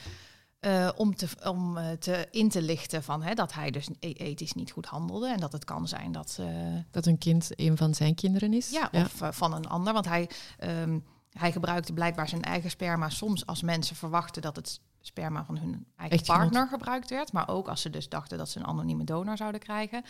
[0.62, 4.12] eh, om, te, om eh, te in te lichten van hè, dat hij dus e-
[4.12, 6.46] ethisch niet goed handelde en dat het kan zijn dat eh,
[6.90, 8.70] Dat een kind een van zijn kinderen is.
[8.70, 9.92] ja, of van een ander.
[9.92, 10.98] Want hij, ehm,
[11.30, 15.86] hij gebruikte blijkbaar zijn eigen sperma soms als mensen verwachten dat het sperma van hun
[15.96, 17.32] eigen partner gebruikt werd.
[17.32, 20.04] Maar ook als ze dus dachten dat ze een anonieme donor zouden krijgen.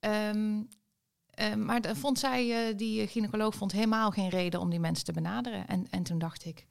[0.00, 0.62] Ehm,
[1.56, 5.66] maar vond zij, die gynaecoloog, vond helemaal geen reden om die mensen te benaderen.
[5.66, 6.66] En, en toen dacht ik,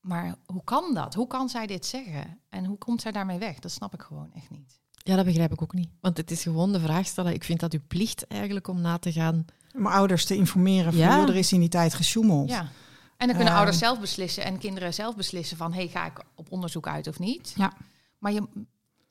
[0.00, 1.14] maar hoe kan dat?
[1.14, 2.40] Hoe kan zij dit zeggen?
[2.48, 3.58] En hoe komt zij daarmee weg?
[3.58, 4.78] Dat snap ik gewoon echt niet.
[4.90, 5.90] Ja, dat begrijp ik ook niet.
[6.00, 7.32] Want het is gewoon de vraag stellen.
[7.32, 9.44] Ik vind dat uw plicht eigenlijk om na te gaan.
[9.74, 11.16] Om ouders te informeren van, Ja.
[11.18, 12.48] joh, er is in die tijd gesjoemeld.
[12.48, 12.60] Ja.
[12.60, 13.54] En dan kunnen Ehm.
[13.56, 17.18] ouders zelf beslissen en kinderen zelf beslissen van, hey, ga ik op onderzoek uit of
[17.18, 17.52] niet?
[17.56, 17.72] Ja.
[18.18, 18.48] Maar je,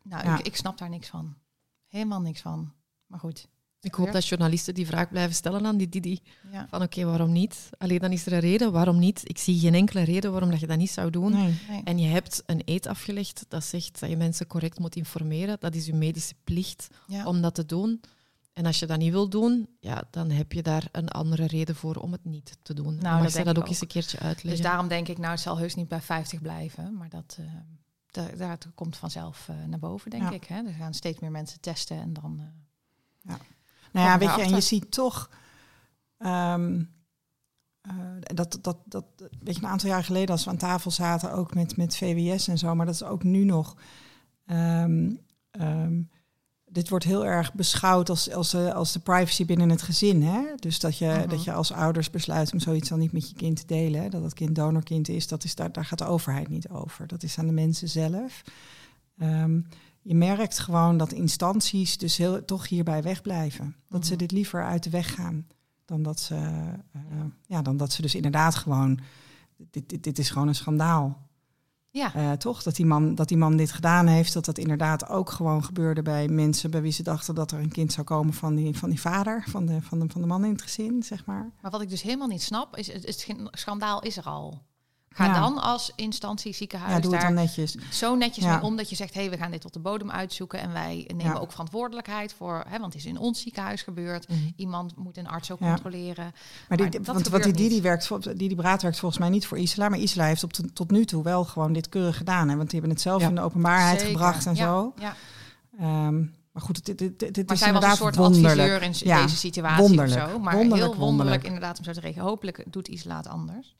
[0.04, 0.38] nou, Ja.
[0.40, 1.36] ik, ik snap daar niks van.
[1.88, 2.74] Helemaal niks van.
[3.08, 3.48] Maar goed.
[3.82, 6.20] Ik hoop dat journalisten die vraag blijven stellen aan die Didi.
[6.52, 6.68] Ja.
[6.70, 7.70] Van oké, waarom niet?
[7.78, 8.72] Alleen dan is er een reden.
[8.72, 9.22] Waarom niet?
[9.30, 11.32] Ik zie geen enkele reden waarom dat je dat niet zou doen.
[11.32, 11.60] Nee.
[11.70, 11.82] Nee.
[11.84, 15.58] En je hebt een eed afgelegd dat zegt dat je mensen correct moet informeren.
[15.60, 17.26] Dat is je medische plicht Ja.
[17.26, 18.02] om dat te doen.
[18.54, 21.76] En als je dat niet wil doen, ja, dan heb je daar een andere reden
[21.76, 22.86] voor om het niet te doen.
[22.86, 24.64] Nou, Nou, mag dat dat ook eens een keertje Dus uitleggen?
[24.64, 26.98] daarom denk ik, nou, het zal heus niet bij 50 blijven.
[26.98, 27.38] Maar dat,
[28.12, 30.32] daar, daar komt vanzelf eh, naar boven, denk Ja.
[30.32, 30.44] ik.
[30.44, 30.64] Hè?
[30.66, 32.40] Er gaan steeds meer mensen testen en dan...
[33.26, 33.34] eh,
[33.92, 35.30] Nou ja, weet je, en je ziet toch.
[36.18, 36.82] ehm,
[37.82, 39.06] eh, dat, dat, dat,
[39.44, 42.48] weet je, een aantal jaar geleden als we aan tafel zaten, ook met, met VWS
[42.48, 43.76] en zo, maar dat is ook nu nog.
[44.46, 45.12] ehm,
[45.52, 46.02] ehm,
[46.72, 50.24] dit wordt heel erg beschouwd als, als, de, als de privacy binnen het gezin.
[50.24, 50.42] Hè?
[50.56, 51.30] Dus dat je, Mhm.
[51.30, 54.02] dat je als ouders besluit om zoiets dan niet met je kind te delen.
[54.02, 54.10] Hè?
[54.10, 57.08] Dat dat kind donorkind is, dat is daar, daar gaat de overheid niet over.
[57.08, 58.42] Dat is aan de mensen zelf.
[59.18, 59.62] Ehm,
[60.10, 63.76] je merkt gewoon dat instanties dus heel, toch hierbij wegblijven.
[63.90, 64.20] Dat ze Mhm.
[64.20, 65.48] dit liever uit de weg gaan
[65.86, 66.36] dan dat ze,
[66.92, 67.02] eh,
[67.46, 69.00] ja, dan dat ze dus inderdaad gewoon.
[69.58, 71.28] Dit, dit, dit is gewoon een schandaal.
[71.92, 72.64] ja, Eh, toch?
[72.64, 74.34] Dat die, man, dat die man dit gedaan heeft.
[74.34, 77.72] Dat dat inderdaad ook gewoon gebeurde bij mensen bij wie ze dachten dat er een
[77.72, 80.46] kind zou komen van die, van die vader, van de, van, de, van de man
[80.46, 81.52] in het gezin, zeg maar.
[81.62, 84.62] maar wat ik dus helemaal niet snap, is het, het schandaal is er al.
[85.12, 85.40] Ga Ja.
[85.40, 87.76] dan als instantie, ziekenhuis, ja, doe het dan netjes.
[87.92, 88.54] zo netjes Ja.
[88.56, 90.74] mee om dat je zegt, hé, hey, we gaan dit tot de bodem uitzoeken en
[90.74, 94.28] wij nemen ook verantwoordelijkheid voor, hè, want het is in ons ziekenhuis gebeurd.
[94.28, 94.40] Mhm.
[94.56, 96.24] Iemand moet een arts ook controleren.
[96.24, 96.34] Maar,
[96.68, 99.58] Maar die, dat want wat die Didi werkt, Didi Braat werkt volgens mij niet voor
[99.58, 102.50] Isla, maar Isla heeft op de- tot nu toe wel gewoon dit keurig gedaan.
[102.50, 102.56] Hè?
[102.56, 104.16] Want die hebben het zelf in de openbaarheid Zeker.
[104.16, 104.94] gebracht en zo.
[105.00, 105.16] Ja.
[105.80, 106.20] Ehm,
[106.52, 108.52] maar goed, dit, dit, dit, Maar is zij was een soort wonderlijk.
[108.72, 110.22] adviseur in Ja, deze situatie wonderlijk.
[110.24, 110.40] of zo.
[110.40, 111.44] Maar Wonderlijk, heel wonderlijk wonderlijk.
[111.44, 112.26] inderdaad om zo te regelen.
[112.26, 113.76] Hopelijk doet Isla het anders.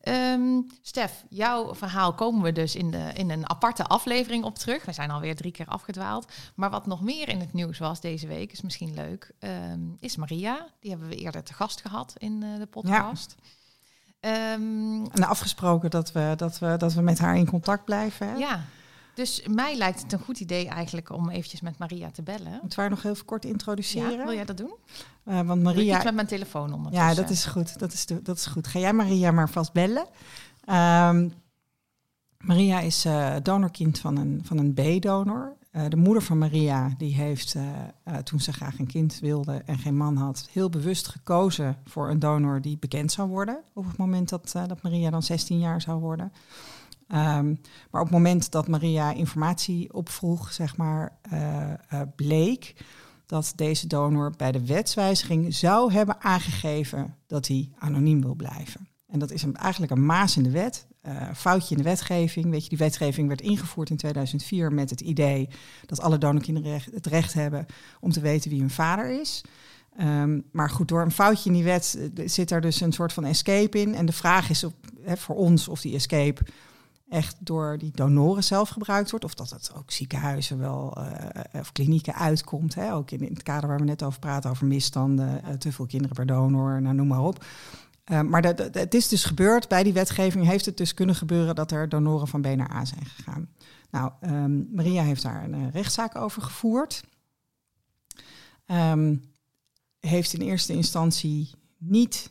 [0.00, 4.84] Ehm, Stef, jouw verhaal komen we dus in, de, in een aparte aflevering op terug.
[4.84, 6.32] We zijn alweer drie keer afgedwaald.
[6.54, 10.16] Maar wat nog meer in het nieuws was deze week, is misschien leuk, ehm, is
[10.16, 10.66] Maria.
[10.80, 13.34] Die hebben we eerder te gast gehad in eh, de podcast.
[14.20, 18.28] Ehm, En afgesproken dat we, dat, we, dat we met haar in contact blijven.
[18.28, 18.34] Hè?
[18.34, 18.64] ja,
[19.14, 22.50] dus mij lijkt het een goed idee eigenlijk om eventjes met Maria te bellen.
[22.50, 24.10] Moeten we haar nog even kort introduceren?
[24.10, 24.74] Ja, wil jij dat doen?
[25.24, 27.08] Eh, want ik Maria, iets met mijn telefoon ondertussen.
[27.08, 27.78] Ja, dat is goed.
[27.78, 28.66] Dat is, dat is goed.
[28.66, 30.06] Ga jij Maria maar vast bellen.
[30.64, 31.28] Ehm,
[32.38, 35.56] Maria is eh, donorkind van een, van een B-donor.
[35.70, 37.56] Eh, de moeder van Maria die heeft,
[38.24, 42.18] toen ze graag een kind wilde en geen man had, heel bewust gekozen voor een
[42.18, 43.60] donor die bekend zou worden.
[43.72, 46.32] Op het moment dat, dat Maria dan 16 jaar zou worden.
[47.10, 47.54] Ehm,
[47.90, 51.78] maar op het moment dat Maria informatie opvroeg, zeg maar, eh, eh,
[52.16, 52.74] bleek
[53.26, 58.88] dat deze donor bij de wetswijziging zou hebben aangegeven dat hij anoniem wil blijven.
[59.06, 62.50] En dat is een, eigenlijk een maas in de wet, eh foutje in de wetgeving.
[62.50, 65.48] Weet je, die wetgeving werd ingevoerd in 2004 met het idee
[65.86, 67.66] dat alle donorkinderen het recht hebben
[68.00, 69.44] om te weten wie hun vader is.
[69.96, 73.24] Ehm, maar goed, door een foutje in die wet zit er dus een soort van
[73.24, 73.94] escape in.
[73.94, 74.74] En de vraag is op,
[75.06, 76.42] voor ons of die escape
[77.10, 79.24] echt door die donoren zelf gebruikt wordt.
[79.24, 81.04] Of dat het ook ziekenhuizen wel uh,
[81.52, 82.74] of klinieken uitkomt.
[82.74, 82.94] Hè?
[82.94, 86.16] Ook in, het kader waar we net over praten, over misstanden, uh, te veel kinderen
[86.16, 87.44] per donor, nou, noem maar op.
[88.26, 91.70] Maar dat, het is dus gebeurd, bij die wetgeving heeft het dus kunnen gebeuren dat
[91.70, 93.48] er donoren van B naar A zijn gegaan.
[93.90, 97.04] Nou, um, Maria heeft daar een rechtszaak over gevoerd.
[98.66, 99.22] Um,
[100.00, 102.30] heeft in eerste instantie niet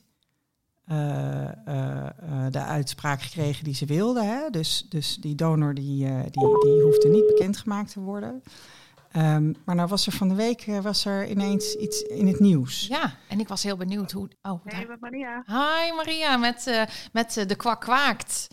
[2.51, 4.23] de uitspraak gekregen die ze wilde.
[4.23, 4.49] Hè?
[4.49, 8.43] Dus, dus die donor die, die, die hoefde niet bekendgemaakt te worden.
[9.15, 12.87] Um, maar nou was er van de week was er ineens iets in het nieuws.
[12.87, 14.29] Ja, en ik was heel benieuwd hoe.
[14.41, 15.43] Oh, hey, met Maria.
[15.45, 18.47] Hi Maria, met, met de kwak kwaakt.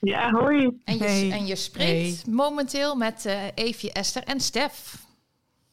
[0.00, 0.80] Ja, hoi.
[0.84, 1.30] En je, hey.
[1.30, 2.32] en je spreekt hey.
[2.32, 5.04] momenteel met Eefje, Esther en Stef.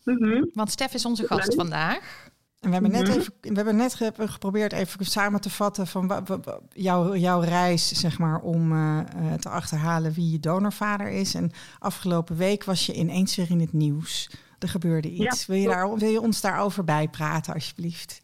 [0.04, 0.50] Mm -hmm.
[0.54, 2.30] Want Stef is onze gast vandaag.
[2.62, 6.26] En we hebben net, even, we hebben net geprobeerd even samen te vatten van
[6.74, 9.00] jouw, jouw reis, zeg maar, om uh,
[9.34, 11.34] te achterhalen wie je donorvader is.
[11.34, 14.30] En afgelopen week was je ineens weer in het nieuws.
[14.60, 15.46] Er gebeurde iets.
[15.46, 18.22] Ja, wil, je daar, wil je ons daarover bijpraten, alsjeblieft?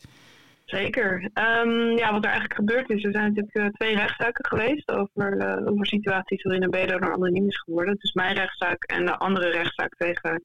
[0.66, 1.14] Zeker.
[1.34, 5.38] Um, ja, wat er eigenlijk gebeurd is, er zijn natuurlijk uh, twee rechtszaken geweest over,
[5.38, 7.96] uh, over situaties waarin een B-donor anoniem is geworden.
[8.00, 10.44] Dus mijn rechtszaak en de andere rechtszaak tegen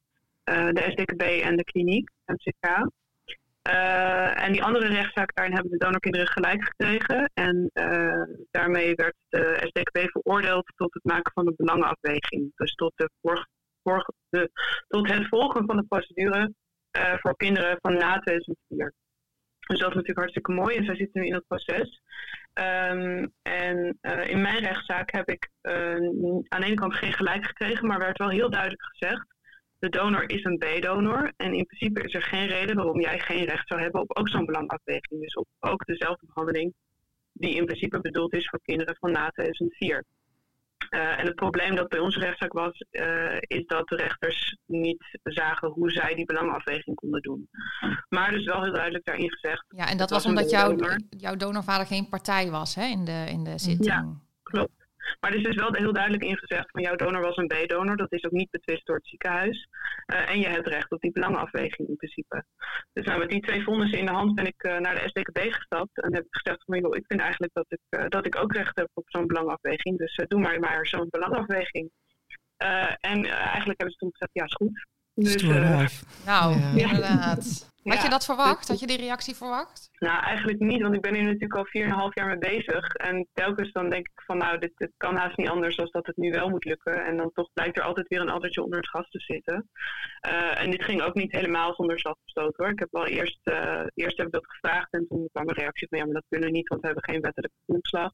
[0.49, 2.89] de SDKB en de kliniek, MCK.
[3.67, 7.31] Uh, en die andere rechtszaak, daarin hebben de donorkinderen gelijk gekregen.
[7.33, 12.51] En uh, daarmee werd de SDKB veroordeeld tot het maken van een belangenafweging.
[12.55, 13.47] Dus tot, de voor,
[14.29, 14.51] de,
[14.87, 16.53] tot het volgen van de procedure
[16.97, 18.93] uh, voor kinderen van na 2004.
[19.67, 22.01] Dus dat is natuurlijk hartstikke mooi en zij zitten nu in het proces.
[22.53, 25.49] Um, en in mijn rechtszaak heb ik
[26.47, 29.25] aan de ene kant geen gelijk gekregen, maar werd wel heel duidelijk gezegd
[29.79, 31.31] de donor is een B-donor.
[31.37, 34.29] En in principe is er geen reden waarom jij geen recht zou hebben op ook
[34.29, 35.21] zo'n belangafweging.
[35.21, 36.73] Dus op ook dezelfde behandeling
[37.33, 40.03] die in principe bedoeld is voor kinderen van na 2004.
[40.89, 45.19] Uh, en het probleem dat bij onze rechtszaak was, uh, is dat de rechters niet
[45.23, 47.49] zagen hoe zij die belangafweging konden doen.
[48.09, 49.65] Maar dus wel heel duidelijk daarin gezegd.
[49.67, 50.75] Ja, en dat was, was omdat jouw,
[51.09, 53.85] jouw donorvader geen partij was hè, in, de, in de zitting.
[53.85, 54.05] Ja,
[54.43, 54.78] klopt.
[55.19, 57.97] Maar er is dus wel heel duidelijk ingezegd van jouw donor was een B-donor.
[57.97, 59.67] Dat is ook niet betwist door het ziekenhuis.
[60.13, 62.43] Uh, en je hebt recht op die belangenafweging in principe.
[62.93, 65.39] Dus nou, met die twee vonnissen in de hand ben ik uh, naar de SDKB
[65.39, 66.01] gestapt.
[66.01, 68.53] En heb ik gezegd van joh, ik vind eigenlijk dat ik, uh, dat ik ook
[68.53, 69.97] recht heb op zo'n belangafweging.
[69.97, 71.91] Dus doe maar maar zo'n belangafweging.
[72.99, 74.87] en eigenlijk hebben ze toen gezegd, ja is goed.
[75.13, 75.41] Dus,
[76.25, 76.71] nou, ja.
[76.73, 77.68] inderdaad.
[77.93, 78.67] Had je dat verwacht?
[78.67, 79.89] Had je die reactie verwacht?
[79.99, 82.93] Nou, eigenlijk niet, want ik ben hier natuurlijk al 4,5 jaar mee bezig.
[82.93, 86.05] En telkens dan denk ik van nou, dit, dit kan haast niet anders dan dat
[86.05, 87.05] het nu wel moet lukken.
[87.05, 89.69] En dan toch blijkt er altijd weer een addertje onder het gas te zitten.
[90.27, 92.69] Uh, en dit ging ook niet helemaal zonder stapverstoot hoor.
[92.69, 95.87] Ik heb wel eerst, uh, eerst heb ik dat gevraagd en toen kwam een reactie
[95.87, 98.11] van ja, maar dat kunnen we niet, want we hebben geen wettelijke grondslag.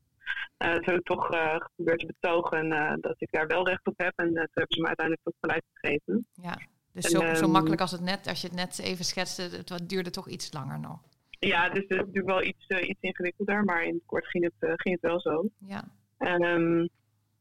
[0.57, 2.69] Uh, toen heb ik toch geprobeerd te betogen
[3.01, 4.13] dat ik daar wel recht op heb.
[4.15, 6.27] En toen hebben ze me uiteindelijk toch gelijk gegeven.
[6.33, 6.57] Ja.
[6.95, 10.09] Dus zo, zo, makkelijk als het net, als je het net even schetste, het duurde
[10.09, 10.99] toch iets langer nog.
[11.29, 14.43] Ja, dus het is natuurlijk wel iets, uh, iets ingewikkelder, maar in het kort ging
[14.43, 15.49] het, uh, ging het wel zo.
[15.67, 15.83] Ja.
[16.17, 16.89] En um,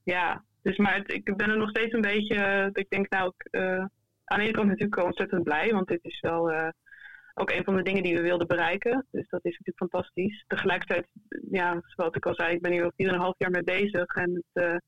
[0.03, 3.33] ja, dus maar het, ik ben er nog steeds een beetje, uh, ik denk nou,
[3.37, 3.55] ik,
[4.25, 6.73] aan de ene kant natuurlijk ontzettend blij, want dit is wel
[7.35, 9.07] ook een van de dingen die we wilden bereiken.
[9.11, 10.45] Dus dat is natuurlijk fantastisch.
[10.47, 11.07] Tegelijkertijd,
[11.51, 14.83] ja, zoals ik al zei, ik ben hier al 4,5 jaar mee bezig en het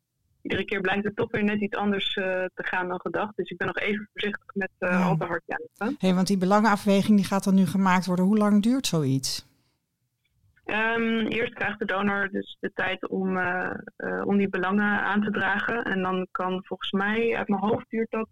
[0.46, 3.36] iedere keer blijkt het toch weer net iets anders uh, te gaan dan gedacht.
[3.36, 5.02] Dus ik ben nog even voorzichtig met uh, ja.
[5.02, 5.96] al te hard juichen.
[5.98, 8.24] hey, want die belangenafweging die gaat dan nu gemaakt worden.
[8.24, 9.46] Hoe lang duurt zoiets?
[10.64, 13.70] Um, eerst krijgt de donor dus de tijd om, uh,
[14.24, 15.84] om die belangen aan te dragen.
[15.84, 18.28] En dan kan volgens mij, uit mijn hoofd duurt dat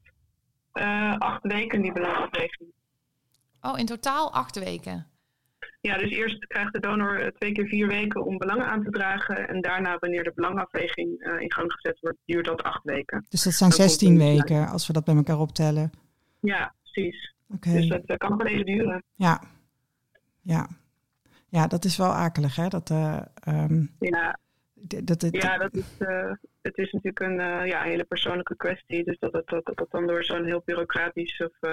[1.19, 2.73] acht weken, die belangenafweging.
[3.61, 5.07] Oh, in totaal acht weken?
[5.81, 8.91] Ja, dus eerst krijgt de donor eh, twee keer vier weken om belangen aan te
[8.91, 9.49] dragen.
[9.49, 13.27] En daarna, wanneer de belangafweging uh, in gang gezet wordt, duurt dat acht weken.
[13.29, 15.93] Dus dat zijn dan 16 weken, als we dat bij elkaar optellen.
[16.41, 17.35] Ja, precies.
[17.55, 17.73] Okay.
[17.73, 19.03] Dus dat uh, kan wel even duren.
[19.15, 19.43] Ja.
[20.43, 20.69] ja.
[21.49, 22.69] Ja, dat is wel akelig, hè?
[22.69, 22.91] Dat,
[23.49, 24.39] um, ja.
[24.75, 25.85] Dat, dat, ja, dat is,
[26.63, 29.05] het is natuurlijk een ja, hele persoonlijke kwestie.
[29.05, 31.71] Dus dat dat, dat, dat dan door zo'n heel bureaucratisch of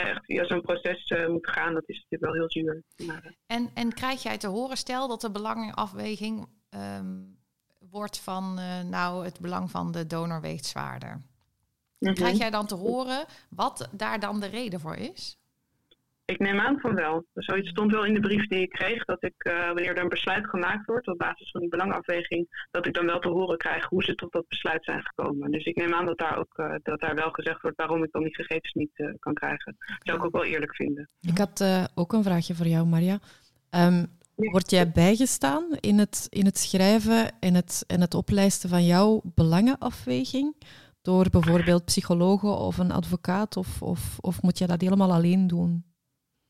[0.00, 2.82] echt via zo'n proces uh, moet gaan, dat is natuurlijk wel heel zuur.
[3.06, 3.30] Maar, uh.
[3.46, 7.38] en, en krijg jij te horen, stel dat de belangafweging um,
[7.78, 11.10] wordt van, uh, nou, het belang van de donor weegt zwaarder.
[11.10, 11.22] Mm
[11.98, 12.14] -hmm.
[12.14, 15.38] Krijg jij dan te horen wat daar dan de reden voor is?
[16.24, 17.24] Ik neem aan van wel.
[17.34, 20.08] Zoiets stond wel in de brief die ik kreeg, dat ik, uh, wanneer er een
[20.08, 23.84] besluit gemaakt wordt op basis van die belangafweging, dat ik dan wel te horen krijg
[23.84, 25.50] hoe ze tot dat besluit zijn gekomen.
[25.50, 28.12] Dus ik neem aan dat daar ook uh, dat daar wel gezegd wordt waarom ik
[28.12, 29.76] dan die gegevens niet uh, kan krijgen.
[29.78, 31.08] Dat zou ik ook wel eerlijk vinden.
[31.20, 33.18] Ik had ook een vraagje voor jou, Maria.
[33.70, 38.84] Um, Word jij bijgestaan in het, in het schrijven en het, en het oplijsten van
[38.84, 40.54] jouw belangenafweging?
[41.02, 43.56] Door bijvoorbeeld psychologen of een advocaat?
[43.56, 45.84] Of, of, of moet je dat helemaal alleen doen?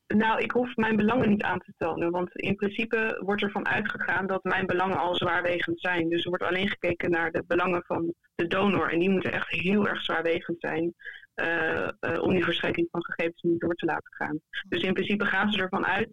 [0.07, 2.11] Nou, ik hoef mijn belangen niet aan te tonen.
[2.11, 6.09] Want in principe wordt ervan uitgegaan dat mijn belangen al zwaarwegend zijn.
[6.09, 8.91] Dus er wordt alleen gekeken naar de belangen van de donor.
[8.91, 10.93] En die moeten echt heel erg zwaarwegend zijn.
[11.35, 14.39] Uh, uh, om die verschrikking van gegevens niet door te laten gaan.
[14.67, 16.09] Dus in principe gaan ze ervan uit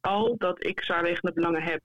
[0.00, 1.80] al dat ik zwaarwegende belangen heb.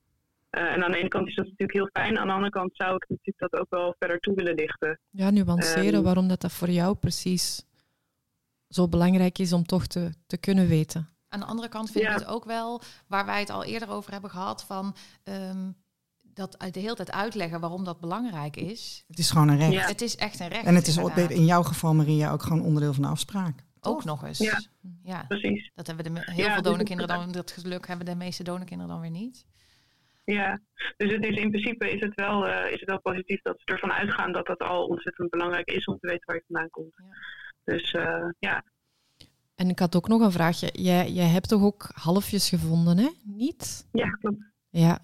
[0.51, 2.17] Uh, en aan de ene kant is dat natuurlijk heel fijn.
[2.17, 4.99] Aan de andere kant zou ik natuurlijk dat ook wel verder toe willen lichten.
[5.09, 7.65] Ja, nuanceren um, waarom dat, dat voor jou precies
[8.69, 11.09] zo belangrijk is om toch te, te kunnen weten.
[11.31, 12.11] Aan de andere kant vind ja.
[12.11, 15.75] ik het ook wel, waar wij het al eerder over hebben gehad, van um,
[16.21, 19.03] dat de hele tijd uitleggen waarom dat belangrijk is.
[19.07, 19.71] Het is gewoon een recht.
[19.71, 19.87] Ja.
[19.87, 20.65] Het is echt een recht.
[20.65, 21.29] En het is inderdaad.
[21.29, 23.63] in jouw geval, Maria, ook gewoon onderdeel van de afspraak.
[23.79, 24.37] Ook nog eens.
[24.37, 24.61] Ja,
[25.03, 25.25] ja.
[25.27, 25.71] precies.
[25.75, 29.01] Dat hebben de heel ja, veel donorkinderen dan, dat geluk hebben de meeste donorkinderen dan
[29.01, 29.45] weer niet.
[30.23, 30.59] Ja,
[30.97, 33.65] dus het is in principe is het, wel, uh, is het wel positief dat ze
[33.65, 36.93] ervan uitgaan dat dat al ontzettend belangrijk is om te weten waar je vandaan komt.
[36.95, 37.05] Ja.
[37.63, 38.63] Dus uh, ja.
[39.61, 40.69] En ik had ook nog een vraagje.
[40.73, 43.09] Jij, jij hebt toch ook halfjes gevonden, hè?
[43.23, 43.87] Niet?
[43.91, 44.43] Ja, klopt.
[44.69, 44.99] Ja.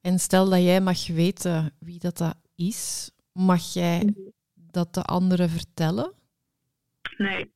[0.00, 4.32] En stel dat jij mag weten wie dat, dat is, mag jij mm -hmm.
[4.54, 6.12] dat de anderen vertellen?
[7.16, 7.50] Nee.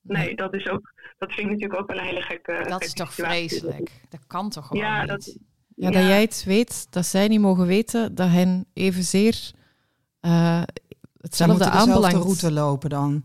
[0.00, 0.92] Nee, dat is ook.
[1.18, 2.52] Dat vind ik natuurlijk ook wel een hele gekke.
[2.52, 3.48] Dat gekke is toch situatie.
[3.48, 3.90] vreselijk?
[4.08, 5.08] Dat kan toch gewoon Ja, niet?
[5.08, 5.38] dat,
[5.74, 9.34] Ja, dat jij het weet, dat zij niet mogen weten dat hen evenzeer
[10.20, 10.66] uh, Ze
[11.20, 12.24] hetzelfde moeten dezelfde aanbelangt.
[12.24, 13.24] route lopen dan.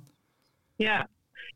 [0.75, 1.09] ja.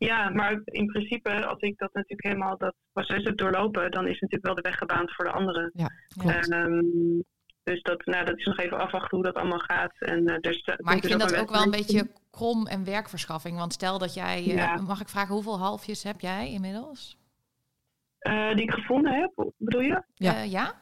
[0.04, 4.20] Ja, maar in principe, als ik dat natuurlijk helemaal dat proces heb doorlopen, dan is
[4.20, 5.70] natuurlijk wel de weg gebaand voor de anderen.
[5.74, 6.50] Ja, klopt.
[6.50, 7.20] Ehm,
[7.62, 9.92] dus dat, nou, dat is nog even afwachten hoe dat allemaal gaat.
[9.98, 13.58] En, uh, dus, Maar ik vind dat ook wel een beetje krom en werkverschaffing.
[13.58, 14.56] Want stel dat jij...
[14.56, 14.86] eh.
[14.86, 17.16] Mag ik vragen, hoeveel halfjes heb jij inmiddels?
[18.18, 20.02] Eh, die ik gevonden heb, bedoel je?
[20.14, 20.42] Ja.
[20.42, 20.81] Ja?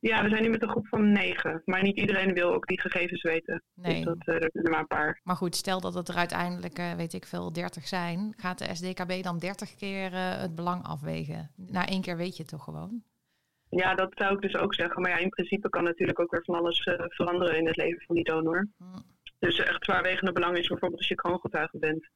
[0.00, 1.62] Ja, we zijn nu met een groep van negen.
[1.64, 3.62] Maar niet iedereen wil ook die gegevens weten.
[3.74, 3.94] Nee.
[3.94, 5.20] Dus dat, eh, er zijn er maar een paar.
[5.22, 8.34] Maar goed, stel dat het er uiteindelijk, eh, weet ik veel, 30 zijn.
[8.36, 11.50] Gaat de SDKB dan 30 keer eh, het belang afwegen?
[11.56, 13.02] Na één keer weet je het toch gewoon?
[13.68, 15.02] Ja, dat zou ik dus ook zeggen.
[15.02, 18.14] Maar ja, in principe kan natuurlijk ook weer van alles veranderen in het leven van
[18.14, 18.68] die donor.
[18.78, 18.84] Hm.
[19.38, 22.08] Dus echt zwaarwegende belang is bijvoorbeeld als je kroongetuige bent.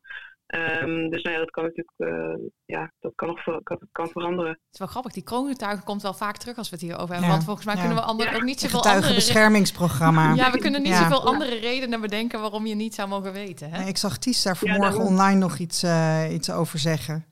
[0.47, 4.09] Ehm, dus nou ja, dat kan natuurlijk eh, ja, dat kan nog ver- kan, kan
[4.09, 4.51] veranderen.
[4.51, 7.09] Het is wel grappig, die kroongetuige komt wel vaak terug als we het hier over
[7.09, 7.25] hebben.
[7.27, 7.81] Ja, Want volgens mij ja.
[7.81, 8.37] kunnen we andere, Ja.
[8.37, 8.95] ook niet zoveel andere...
[8.95, 10.35] getuigenbeschermingsprogramma.
[10.35, 11.03] Ja, we kunnen niet Ja.
[11.03, 13.71] zoveel andere redenen bedenken waarom je niet zou mogen weten.
[13.71, 13.79] Hè?
[13.79, 15.07] Nee, ik zag Ties daar vanmorgen daarom.
[15.07, 17.25] online nog iets, eh, iets over zeggen.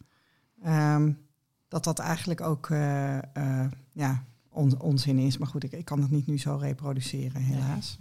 [0.63, 1.13] Ehm,
[1.69, 5.39] dat dat eigenlijk ook eh, eh, ja, on- onzin is.
[5.39, 7.99] Maar goed, ik, ik kan dat niet nu zo reproduceren, helaas.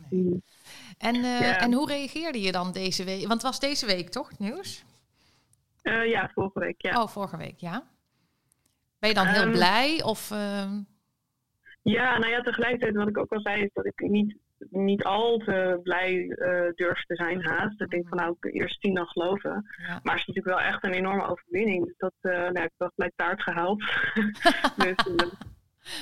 [0.97, 1.58] En, eh, Ja.
[1.60, 3.19] en hoe reageerde je dan deze week?
[3.19, 4.84] Want het was deze week toch, het nieuws?
[5.82, 7.02] Eh, ja, vorige week, ja.
[7.02, 7.84] Oh, vorige week, ja.
[9.00, 10.04] Ben je dan heel Ehm, blij?
[10.04, 10.82] Of, ehm,
[11.84, 14.36] Ja, nou ja, tegelijkertijd wat ik ook al zei is dat ik niet,
[14.70, 17.82] niet al te blij eh, durf te zijn haast.
[17.82, 19.65] Ik denk van nou, ik eerst zien dan geloven.
[19.78, 20.00] ja.
[20.04, 21.86] Maar het is natuurlijk wel echt een enorme overwinning.
[21.86, 23.84] Dus dat, eh nou, ik heb wel gelijk taart gehaald.
[24.84, 24.96] dus,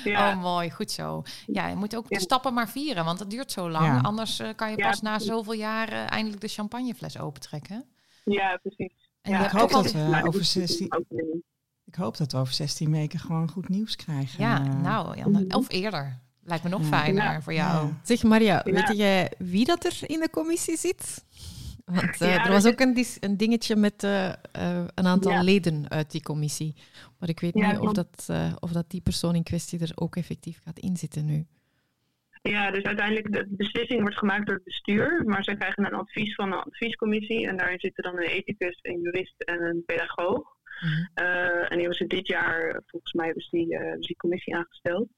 [0.04, 0.30] ja.
[0.30, 1.22] Oh, mooi, goed zo.
[1.46, 2.20] Ja, je moet ook de Ja.
[2.20, 3.86] stappen maar vieren, want het duurt zo lang.
[3.86, 3.98] Ja.
[4.00, 7.84] Anders kan je Ja, pas na zoveel jaren eindelijk de champagnefles opentrekken.
[8.24, 8.99] ja, precies.
[9.20, 9.94] En ja, je ik hoop dat
[10.26, 11.42] over is 16 een overwinning.
[11.84, 14.40] Ik hoop dat we over 16 weken gewoon goed nieuws krijgen.
[14.44, 16.18] Ja, Eh, nou, ja, of eerder.
[16.42, 17.42] Lijkt me nog fijner Ja.
[17.42, 17.86] voor jou.
[17.86, 18.00] Ja.
[18.02, 18.72] Zeg Maria, Ja.
[18.72, 21.24] weet jij wie dat er in de commissie zit?
[21.84, 24.34] Want eh, Ja, er was ook een, een dingetje met eh, eh,
[24.94, 25.42] een aantal Ja.
[25.42, 26.74] leden uit die commissie.
[27.18, 29.92] Maar ik weet Ja, niet of dat, eh, of dat die persoon in kwestie er
[29.94, 31.46] ook effectief gaat inzitten nu.
[32.42, 35.22] Ja, dus uiteindelijk de beslissing wordt gemaakt door het bestuur.
[35.24, 37.46] Maar zij krijgen een advies van een adviescommissie.
[37.46, 40.56] En daarin zitten dan een ethicus, een jurist en een pedagoog.
[40.80, 41.06] Mhm.
[41.14, 44.54] Eh, en die hebben ze dit jaar, volgens mij, ze die, eh, ze die commissie
[44.56, 45.08] aangesteld.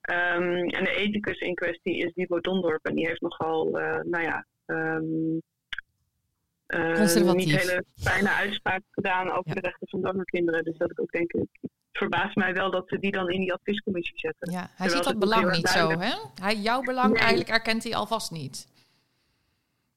[0.00, 2.86] Ehm, en de ethicus in kwestie is Wiebo Dondorp.
[2.86, 4.46] En die heeft nogal, eh, nou ja,
[6.66, 7.34] Conservatief.
[7.46, 9.54] niet hele fijne uitspraken gedaan over Ja.
[9.54, 10.64] de rechten van donorkinderen.
[10.64, 11.48] Dus dat ik ook denk, het
[11.92, 14.52] verbaast mij wel dat ze die dan in die adviescommissie zetten.
[14.52, 16.12] Ja, hij Terwijl ziet dat belang niet zo, hè?
[16.42, 17.18] Hij, jouw belang Nee.
[17.18, 18.68] eigenlijk erkent hij alvast niet.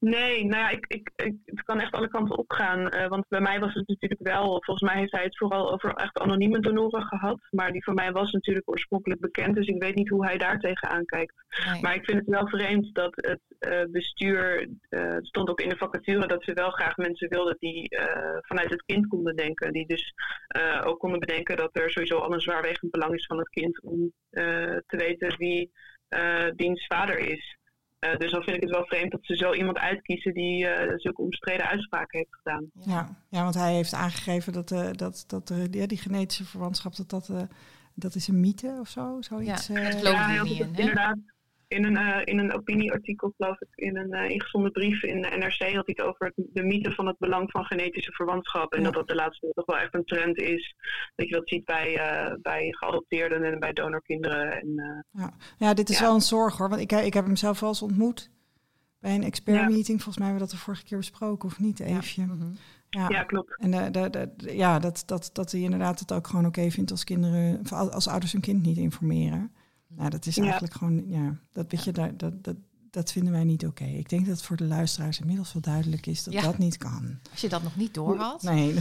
[0.03, 2.95] Nee, nou ja, ik, ik, ik, het kan echt alle kanten opgaan.
[2.95, 5.93] Uh, want bij mij was het natuurlijk wel, volgens mij heeft hij het vooral over
[5.93, 7.39] echt anonieme donoren gehad.
[7.49, 10.59] Maar die van mij was natuurlijk oorspronkelijk bekend, dus ik weet niet hoe hij daar
[10.59, 11.33] tegenaan kijkt.
[11.65, 11.81] Nee.
[11.81, 15.77] Maar ik vind het wel vreemd dat het uh, bestuur, uh, stond ook in de
[15.77, 17.97] vacature, dat ze wel graag mensen wilden die
[18.39, 19.71] vanuit het kind konden denken.
[19.73, 20.13] Die dus
[20.83, 24.13] ook konden bedenken dat er sowieso al een zwaarwegend belang is van het kind om
[24.85, 25.71] te weten wie
[26.55, 27.57] diens vader is.
[28.03, 30.93] Uh, dus dan vind ik het wel vreemd dat ze zo iemand uitkiezen die uh,
[30.95, 32.69] zulke omstreden uitspraken heeft gedaan.
[32.73, 37.09] Ja, ja want hij heeft aangegeven dat, uh, dat, dat ja, die genetische verwantschap, dat,
[37.09, 37.47] dat,
[37.93, 39.17] dat is een mythe of zo.
[39.19, 40.75] Zoiets, ja, dat geloof ik niet in.
[40.75, 41.17] Inderdaad
[41.73, 45.27] in een, uh, in een opinieartikel, geloof ik, in een uh, ingezonden brief in de
[45.27, 48.73] NRC had hij het over het, de mythe van het belang van genetische verwantschap.
[48.73, 48.85] En ja.
[48.85, 50.75] dat dat de laatste tijd toch wel echt een trend is.
[51.15, 54.61] Dat je dat ziet bij, uh, bij geadopteerden en bij donorkinderen.
[54.61, 55.33] En, ja.
[55.57, 56.03] ja, dit is ja.
[56.03, 56.69] wel een zorg hoor.
[56.69, 58.31] Want ik, ik heb hem zelf wel eens ontmoet
[58.99, 60.01] bij een expert meeting.
[60.01, 62.21] Volgens mij hebben we dat de vorige keer besproken, of niet, Eefje?
[62.21, 62.37] Ja.
[62.89, 63.09] Ja.
[63.09, 63.57] ja, klopt.
[63.59, 66.71] En de, de, de, ja, dat, dat, dat hij inderdaad het ook gewoon oké okay
[66.71, 69.51] vindt als kinderen, als ouders hun kind niet informeren.
[69.95, 72.55] Nou, dat is eigenlijk gewoon, ja, dat weet je, dat, dat, dat,
[72.91, 73.83] dat vinden wij niet oké.
[73.83, 73.95] Okay.
[73.95, 77.19] Ik denk dat het voor de luisteraars inmiddels wel duidelijk is dat dat niet kan.
[77.31, 78.41] Als je dat nog niet door had.
[78.41, 78.73] Nee.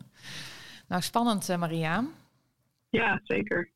[0.88, 2.04] nou, spannend, uh, Maria.
[2.90, 3.70] Ja, zeker.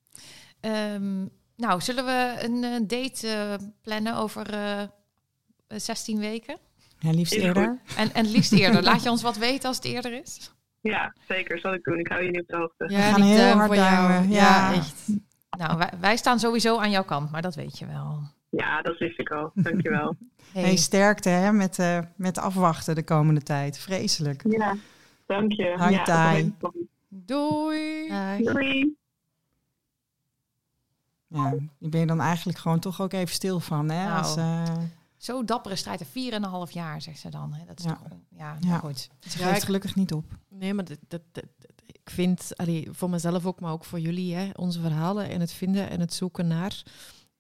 [0.60, 4.82] Um, nou, zullen we een, een date uh, plannen over uh,
[5.68, 6.58] 16 weken?
[6.98, 7.80] Ja, liefst eerder.
[7.96, 8.82] En, en liefst eerder.
[8.82, 10.52] Laat je ons wat weten als het eerder is?
[10.80, 11.58] Ja, zeker.
[11.58, 11.98] Zal ik doen.
[11.98, 12.84] Ik hou je niet op de hoogte.
[12.88, 14.30] Ja, we gaan heel hard duimen.
[14.30, 15.06] Ja, ja, echt.
[15.58, 18.22] Nou, wij, wij, staan sowieso aan jouw kant, maar dat weet je wel.
[18.48, 19.50] Ja, dat wist ik al.
[19.54, 20.16] Dankjewel.
[20.52, 20.62] hey.
[20.62, 23.78] hey, sterkte hè, met, uh, met afwachten de komende tijd.
[23.78, 24.42] Vreselijk.
[24.48, 24.76] Ja,
[25.26, 25.74] dank je.
[25.76, 26.54] Hai, ja, tai.
[27.08, 28.08] Doei.
[28.44, 28.96] Doei.
[31.26, 34.04] Ja, die ben je dan eigenlijk gewoon toch ook even stil van, hè?
[34.04, 34.62] Nou, Als, uh...
[35.16, 37.52] Zo dappere strijd, vier en een half jaar, zegt ze dan.
[37.52, 37.64] Hè?
[37.64, 37.92] Dat is Ja.
[37.94, 38.78] toch, ja, Ja.
[38.78, 39.08] goed.
[39.20, 40.24] Ze geeft gelukkig niet op.
[40.48, 41.77] Nee, maar dat, dat, dat- dat-
[42.08, 45.52] ik vind, allee, voor mezelf ook, maar ook voor jullie, hè, onze verhalen en het
[45.52, 46.82] vinden en het zoeken naar.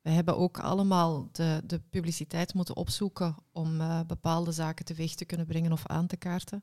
[0.02, 5.24] We hebben ook allemaal de, de publiciteit moeten opzoeken om eh, bepaalde zaken teweeg te
[5.24, 6.60] kunnen brengen of aan te kaarten.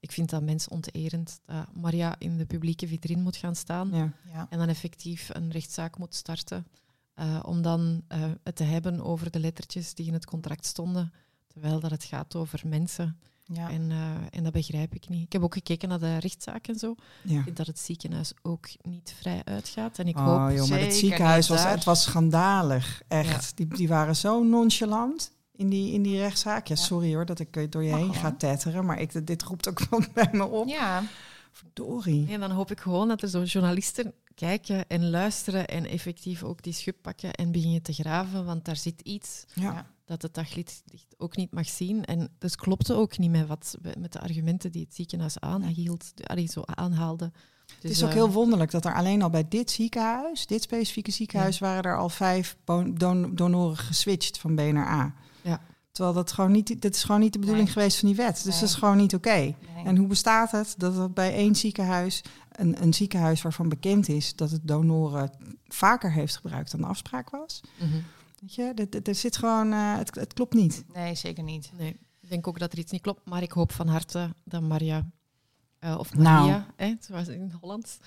[0.00, 4.12] Ik vind dat mensonterend dat Maria in de publieke vitrine moet gaan staan Ja.
[4.32, 4.46] Ja.
[4.50, 6.66] en dan effectief een rechtszaak moet starten.
[7.14, 11.12] eh, om dan eh, het te hebben over de lettertjes die in het contract stonden,
[11.46, 13.18] terwijl dat het gaat over mensen.
[13.46, 13.70] Ja.
[13.70, 13.98] En, eh,
[14.30, 15.24] en dat begrijp ik niet.
[15.24, 16.94] Ik heb ook gekeken naar de rechtszaak en zo.
[17.22, 17.38] ja.
[17.38, 19.98] Ik vind dat het ziekenhuis ook niet vrij uitgaat.
[19.98, 20.56] En ik Oh hoop...
[20.56, 23.02] joh, maar het ziekenhuis was, het was schandalig.
[23.08, 23.56] Echt.
[23.56, 26.66] Die, die waren zo nonchalant in die, in die rechtszaak.
[26.66, 28.84] Ja, sorry hoor dat ik eh, door je Mag heen ga tetteren.
[28.84, 30.68] Maar ik, dit roept ook wel bij me op.
[30.68, 31.02] ja,
[31.52, 32.26] Verdorie.
[32.32, 36.62] En dan hoop ik gewoon dat er zo journalisten kijken en luisteren en effectief ook
[36.62, 39.92] die schub pakken en beginnen te graven, want daar zit iets Ja.
[40.04, 40.82] Dat het daglicht
[41.16, 42.04] ook niet mag zien.
[42.04, 46.46] En dus klopte ook niet met, wat, met de argumenten die het ziekenhuis aanhield, allee,
[46.46, 47.32] zo aanhaalde.
[47.66, 50.62] Dus, het is ook eh, heel wonderlijk dat er alleen al bij dit ziekenhuis, dit
[50.62, 55.14] specifieke ziekenhuis, waren er al vijf bon- don- donoren geswitcht van B naar A.
[55.94, 57.74] Terwijl dat gewoon niet, dat is gewoon niet de bedoeling Nee.
[57.74, 58.34] geweest van die wet.
[58.34, 58.60] Dus Nee.
[58.60, 59.30] dat is gewoon niet oké.
[59.30, 59.54] nee.
[59.84, 62.22] En hoe bestaat het dat het bij één ziekenhuis,
[62.52, 65.30] een, een ziekenhuis waarvan bekend is dat het donoren
[65.68, 67.60] vaker heeft gebruikt dan de afspraak was?
[67.78, 67.92] mhm.
[68.40, 70.84] Weet je, er zit gewoon, eh, het, het klopt niet.
[70.94, 71.70] nee, zeker niet.
[71.78, 74.62] Nee, ik denk ook dat er iets niet klopt, maar ik hoop van harte dat
[74.62, 75.06] Maria,
[75.78, 76.22] eh, of Nou.
[76.40, 77.98] Maria, hè, zoals in Holland,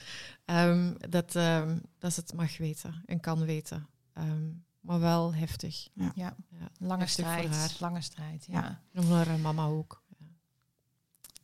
[0.46, 3.88] ehm, dat, ehm, dat ze het mag weten en kan weten.
[4.14, 4.46] Ehm,
[4.88, 5.88] maar wel heftig.
[5.94, 6.12] Ja.
[6.16, 6.34] Ja,
[6.80, 7.56] Lange heftig voor strijd.
[7.56, 7.72] haar.
[7.80, 8.60] Lange strijd, ja.
[8.62, 8.80] Ja.
[8.94, 10.02] En voor haar mama ook.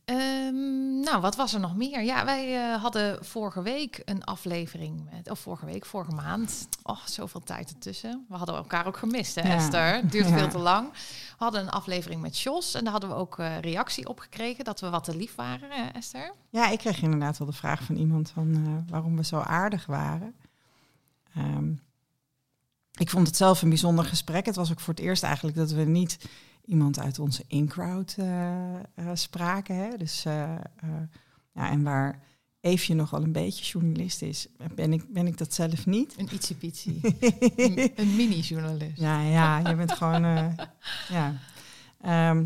[0.05, 2.01] Ehm, nou, wat was er nog meer?
[2.03, 6.67] Ja, wij eh, hadden vorige week een aflevering met, of vorige week, vorige maand.
[6.83, 8.25] Oh, zoveel tijd ertussen.
[8.29, 9.53] We hadden elkaar ook gemist, hè, Ja.
[9.55, 9.95] Esther?
[9.95, 10.37] Het duurt Ja.
[10.37, 10.91] veel te lang.
[10.91, 10.97] We
[11.37, 14.79] hadden een aflevering met Jos en daar hadden we ook eh, reactie op gekregen dat
[14.79, 16.33] we wat te lief waren, hè, Esther.
[16.49, 19.85] Ja, ik kreeg inderdaad wel de vraag van iemand van eh, waarom we zo aardig
[19.85, 20.35] waren.
[21.35, 21.71] Ehm,
[22.97, 24.45] ik vond het zelf een bijzonder gesprek.
[24.45, 26.17] Het was ook voor het eerst eigenlijk dat we niet
[26.65, 28.81] iemand uit onze in-crowd eh, eh,
[29.13, 29.75] spraken.
[29.75, 29.97] Hè?
[29.97, 30.59] Dus, eh, eh,
[31.53, 32.19] ja, en waar
[32.59, 36.13] Eefje nog wel een beetje journalist is, ben ik, ben ik dat zelf niet.
[36.17, 36.99] Een ietsiepietsie.
[37.55, 38.97] een, een mini-journalist.
[38.99, 40.23] ja, ja, je bent gewoon...
[40.25, 40.65] eh,
[41.09, 41.33] ja.
[42.01, 42.45] Ehm,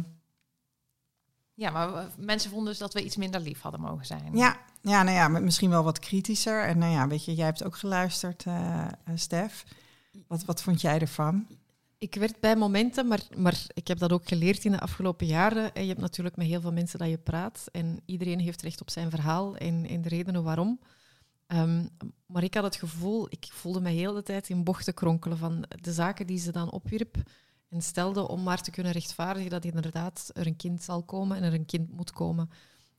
[1.54, 4.38] Ja, maar mensen vonden dus dat we iets minder lief hadden mogen zijn.
[4.38, 6.64] Ja, ja, nou ja, maar misschien wel wat kritischer.
[6.64, 8.86] En nou ja, weet je, jij hebt ook geluisterd, eh,
[9.16, 9.64] Stef.
[10.28, 11.48] Wat, wat vond jij ervan?
[11.98, 15.74] Ik werd bij momenten, maar, maar ik heb dat ook geleerd in de afgelopen jaren.
[15.74, 17.66] En je hebt natuurlijk met heel veel mensen dat je praat.
[17.72, 20.80] En iedereen heeft recht op zijn verhaal en, en de redenen waarom.
[21.48, 21.86] Ehm,
[22.26, 25.66] maar ik had het gevoel, ik voelde me heel de tijd in bochten kronkelen van
[25.82, 27.16] de zaken die ze dan opwierp.
[27.70, 31.44] En stelde om maar te kunnen rechtvaardigen dat inderdaad er een kind zal komen en
[31.44, 32.50] er een kind moet komen.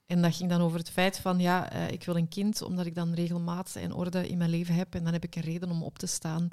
[0.07, 2.87] En dat ging dan over het feit van, ja, eh, ik wil een kind omdat
[2.87, 5.71] ik dan regelmaat en orde in mijn leven heb en dan heb ik een reden
[5.71, 6.49] om op te staan.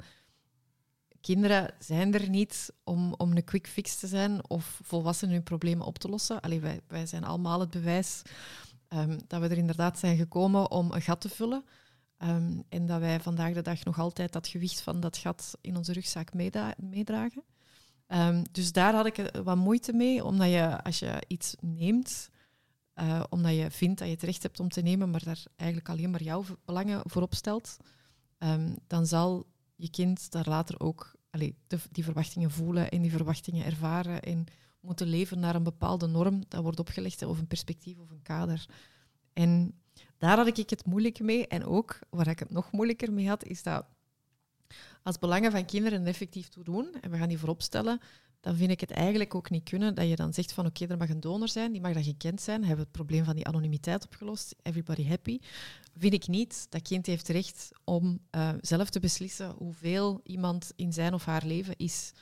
[1.26, 5.86] Kinderen zijn er niet om, om een quick fix te zijn of volwassenen hun problemen
[5.86, 6.40] op te lossen.
[6.40, 8.22] Allee, wij, wij zijn allemaal het bewijs
[8.88, 11.64] ehm, dat we er inderdaad zijn gekomen om een gat te vullen.
[12.18, 15.76] Ehm, en dat wij vandaag de dag nog altijd dat gewicht van dat gat in
[15.76, 16.32] onze rugzak
[16.76, 17.44] meedragen.
[18.08, 22.30] Um, dus daar had ik wat moeite mee, omdat je als je iets neemt,
[22.94, 25.90] uh, omdat je vindt dat je het recht hebt om te nemen, maar daar eigenlijk
[25.90, 27.76] alleen maar jouw belangen voorop stelt,
[28.86, 29.46] dan zal
[29.76, 31.56] je kind daar later ook allee,
[31.90, 34.44] die verwachtingen voelen en die verwachtingen ervaren en
[34.80, 38.66] moeten leven naar een bepaalde norm dat wordt opgelegd, of een perspectief of een kader.
[39.32, 39.80] En
[40.18, 41.46] daar had ik het moeilijk mee.
[41.46, 43.86] En ook, waar ik het nog moeilijker mee had, is dat
[45.02, 48.00] als belangen van kinderen effectief toe doen, en we gaan die voorop stellen,
[48.40, 50.96] dan vind ik het eigenlijk ook niet kunnen dat je dan zegt van oké, er
[50.96, 54.04] mag een donor zijn, die mag dan gekend zijn, hebben het probleem van die anonimiteit
[54.04, 55.38] opgelost, everybody happy.
[55.98, 56.66] Vind ik niet.
[56.68, 61.46] Dat kind heeft recht om uh, zelf te beslissen hoeveel iemand in zijn of haar
[61.46, 62.12] leven is.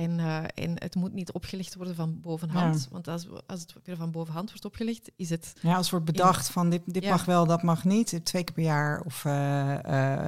[0.00, 2.88] En, uh, en het moet niet opgelegd worden van bovenhand.
[2.90, 5.52] Want als, als het weer van bovenhand wordt opgelegd, is het...
[5.60, 8.20] Ja, als wordt bedacht van dit, dit mag wel, dat mag niet.
[8.24, 10.24] Twee keer per jaar of uh, uh,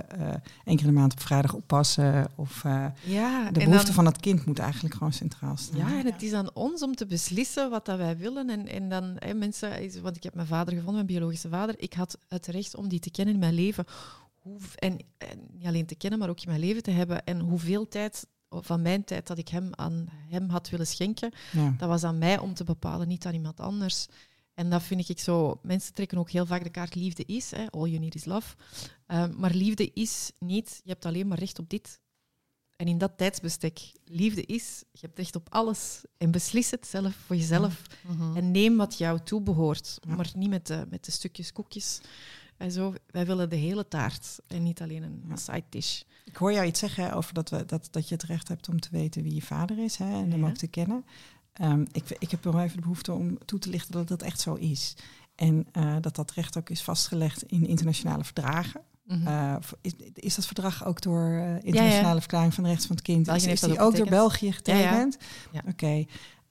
[0.64, 2.30] één keer in de maand op vrijdag oppassen.
[2.34, 2.62] Of
[3.02, 5.78] ja, de behoefte dan, van het kind moet eigenlijk gewoon centraal staan.
[5.78, 8.50] Ja, en het is aan ons om te beslissen wat dat wij willen.
[8.50, 10.02] En, en dan hè, mensen...
[10.02, 11.74] Want ik heb mijn vader gevonden, mijn biologische vader.
[11.78, 13.84] Ik had het recht om die te kennen in mijn leven.
[14.38, 17.24] Hoe, en, en niet alleen te kennen, maar ook in mijn leven te hebben.
[17.24, 18.26] En hoeveel tijd
[18.61, 21.32] van mijn tijd dat ik hem aan hem had willen schenken,
[21.76, 24.07] dat was aan mij om te bepalen, niet aan iemand anders.
[24.55, 25.59] En dat vind ik zo.
[25.62, 27.50] Mensen trekken ook heel vaak de kaart liefde is.
[27.50, 28.55] Hè, all you need is love.
[29.07, 32.00] Um, maar liefde is niet, je hebt alleen maar recht op dit.
[32.76, 36.00] En in dat tijdsbestek, liefde is, je hebt recht op alles.
[36.16, 37.82] En beslis het zelf voor jezelf.
[38.07, 38.36] Mhm.
[38.36, 39.98] En neem wat jou toebehoort.
[40.07, 40.14] Ja.
[40.14, 42.00] Maar niet met de, met de stukjes koekjes.
[42.62, 45.36] En zo, wij willen de hele taart en niet alleen een ja.
[45.36, 46.02] side dish.
[46.24, 48.80] Ik hoor jou iets zeggen over dat, we, dat, dat je het recht hebt om
[48.80, 51.04] te weten wie je vader is hè, en hem ook te kennen.
[51.62, 54.40] Um, ik, ik heb nog even de behoefte om toe te lichten dat dat echt
[54.40, 54.94] zo is.
[55.34, 58.80] En uh, dat dat recht ook is vastgelegd in internationale verdragen.
[59.04, 59.26] Mm -hmm.
[59.26, 62.20] uh, is, is, dat verdrag ook door uh, internationale ja.
[62.20, 63.26] verklaring van de rechten van het kind?
[63.26, 65.18] België is, is die ook, ook door België getekend?
[65.52, 65.68] Oké.
[65.68, 66.08] Okay.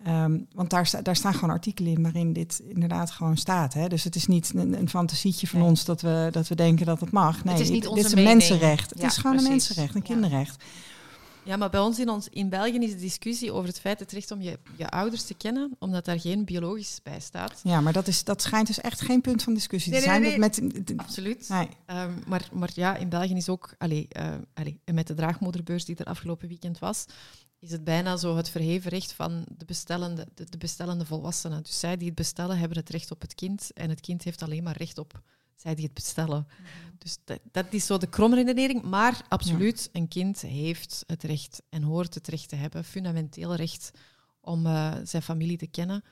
[0.07, 3.73] Um, want daar, daar staan gewoon artikelen in waarin dit inderdaad gewoon staat.
[3.73, 3.87] Hè?
[3.87, 5.67] Dus het is niet een, een fantasietje van nee.
[5.67, 7.43] ons dat we, dat we denken dat het mag.
[7.43, 8.37] Nee, het is niet dit onze is een mening.
[8.37, 8.89] mensenrecht.
[8.89, 9.47] Het is gewoon precies.
[9.47, 10.63] een mensenrecht, een kinderrecht.
[11.43, 14.11] Ja, maar bij ons in, ons in België is de discussie over het feit het
[14.11, 17.59] recht om je, je ouders te kennen, omdat daar geen biologisch bij staat.
[17.63, 20.31] Ja, maar dat, is, dat schijnt dus echt geen punt van discussie nee, te nee,
[20.31, 20.39] zijn.
[20.39, 21.49] nee, Met, Absoluut.
[21.49, 21.67] Nee.
[21.87, 25.95] Um, maar, maar ja, in België is ook, allee, uh, allee, met de draagmoederbeurs die
[25.95, 27.05] er afgelopen weekend was,
[27.61, 31.63] is het bijna zo het verheven recht van de bestellende, de, de bestellende volwassenen.
[31.63, 34.41] Dus zij die het bestellen, hebben het recht op het kind en het kind heeft
[34.41, 35.21] alleen maar recht op
[35.55, 36.47] zij die het bestellen.
[36.47, 36.95] Mm -hmm.
[36.97, 38.81] Dus dat, dat, is zo de kromredenering.
[38.83, 39.99] Maar absoluut, ja.
[39.99, 43.91] een kind heeft het recht en hoort het recht te hebben, fundamenteel recht
[44.39, 46.03] om uh, zijn familie te kennen.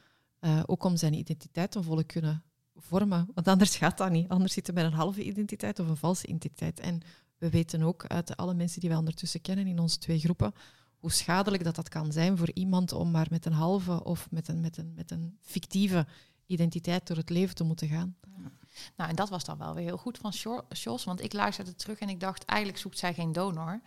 [0.42, 2.44] Uh, ook om zijn identiteit te volle kunnen
[2.76, 3.28] vormen.
[3.34, 4.30] Want anders gaat dat niet.
[4.30, 6.80] Anders zitten we met een halve identiteit of een valse identiteit.
[6.80, 7.02] En
[7.38, 10.54] we weten ook uit alle mensen die wij ondertussen kennen in onze twee groepen,
[11.00, 14.48] hoe schadelijk dat, dat kan zijn voor iemand om maar met een halve of met
[14.48, 16.08] een, met een, met een fictieve
[16.46, 18.16] identiteit door het leven te moeten gaan.
[18.38, 18.52] Ja.
[18.96, 20.34] Nou, en dat was dan wel weer heel goed van
[20.70, 23.82] Jos, want ik luisterde terug en ik dacht, eigenlijk zoekt zij geen donor.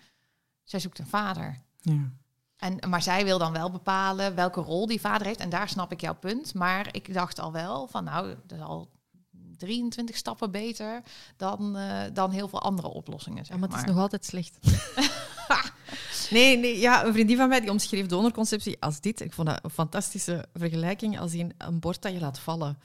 [0.65, 1.63] Zij zoekt een vader.
[1.81, 2.13] Ja.
[2.57, 5.41] En, maar zij wil dan wel bepalen welke rol die vader heeft.
[5.41, 6.55] En daar snap ik jouw punt.
[6.55, 8.91] Maar ik dacht al wel van, nou, dat is al
[9.63, 11.03] 23 stappen beter
[11.37, 13.45] dan, uh, dan heel veel andere oplossingen.
[13.45, 14.59] Zeg ja, maar het is nog altijd slecht.
[16.31, 19.21] nee, nee, ja, een vriendin van mij die omschreef donorconceptie als dit.
[19.21, 22.79] Ik vond dat een fantastische vergelijking als in een bord dat je laat vallen.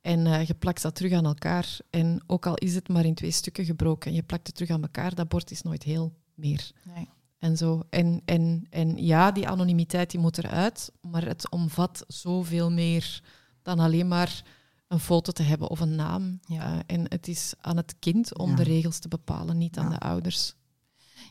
[0.00, 1.78] En uh, je plakt dat terug aan elkaar.
[1.90, 4.82] En ook al is het maar in twee stukken gebroken, je plakt het terug aan
[4.82, 6.70] elkaar, dat bord is nooit heel meer.
[6.94, 7.08] Nee.
[7.38, 7.82] En, zo.
[7.90, 13.20] En, en, en ja, die anonimiteit die moet eruit, maar het omvat zoveel meer
[13.62, 14.42] dan alleen maar
[14.88, 16.40] een foto te hebben of een naam.
[16.46, 16.72] Ja.
[16.74, 18.56] Uh, en het is aan het kind om Ja.
[18.56, 19.90] de regels te bepalen, niet aan Ja.
[19.90, 20.54] de ouders.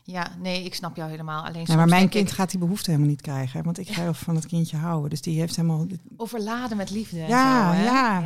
[0.04, 1.40] Ja, nee, ik snap jou helemaal.
[1.40, 3.64] Alleen Nee, soms maar mijn kind ik, gaat die behoefte helemaal niet krijgen.
[3.64, 5.10] Want ik ga heel van het kindje houden.
[5.10, 5.86] Dus die heeft helemaal...
[6.16, 7.20] overladen met liefde.
[7.20, 7.84] en Ja, zo, hè?
[7.84, 8.20] ja.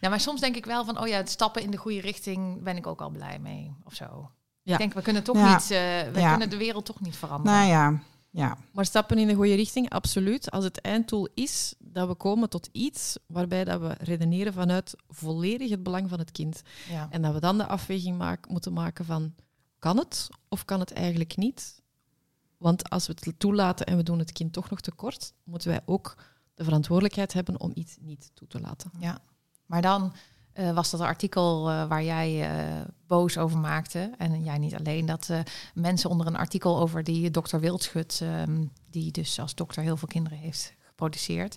[0.00, 2.62] Nou, maar soms denk ik wel van, oh ja, het stappen in de goede richting
[2.62, 4.30] ben ik ook al blij mee, of zo.
[4.62, 4.72] Ja.
[4.72, 5.52] Ik denk, we kunnen toch Ja.
[5.54, 5.68] niet, uh,
[6.12, 6.30] we Ja.
[6.30, 7.56] kunnen de wereld toch niet veranderen.
[7.58, 8.56] Nou ja, ja.
[8.72, 10.50] Maar stappen in de goede richting, absoluut.
[10.50, 15.70] Als het einddoel is dat we komen tot iets waarbij dat we redeneren vanuit volledig
[15.70, 16.62] het belang van het kind.
[16.88, 17.06] Ja.
[17.10, 19.34] En dat we dan de afweging maak, moeten maken van,
[19.78, 21.82] kan het of kan het eigenlijk niet?
[22.56, 25.80] Want als we het toelaten en we doen het kind toch nog tekort, moeten wij
[25.84, 26.16] ook
[26.54, 28.90] de verantwoordelijkheid hebben om iets niet toe te laten.
[28.98, 29.18] Ja,
[29.66, 30.12] maar dan
[30.54, 34.12] uh, was dat artikel uh, waar jij uh, boos over maakte.
[34.18, 35.06] En jij niet alleen.
[35.06, 35.30] Dat
[35.74, 40.08] mensen onder een artikel over die dokter Wildschut, um, die dus als dokter heel veel
[40.08, 41.56] kinderen heeft geproduceerd.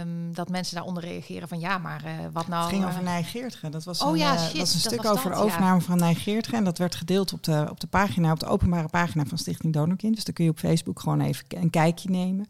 [0.00, 2.62] Um, dat mensen daaronder reageren van ja, maar wat nou...
[2.62, 3.68] Het ging over Nijgeertge.
[3.68, 5.84] Dat was oh, een, ja, shit, was een stuk was over dat, overname ja.
[5.84, 6.56] van Nijgeertge.
[6.56, 9.72] En dat werd gedeeld op de, op de pagina, op de openbare pagina van Stichting
[9.72, 10.14] Donorkind.
[10.14, 12.46] Dus daar kun je op Facebook gewoon even een kijkje nemen.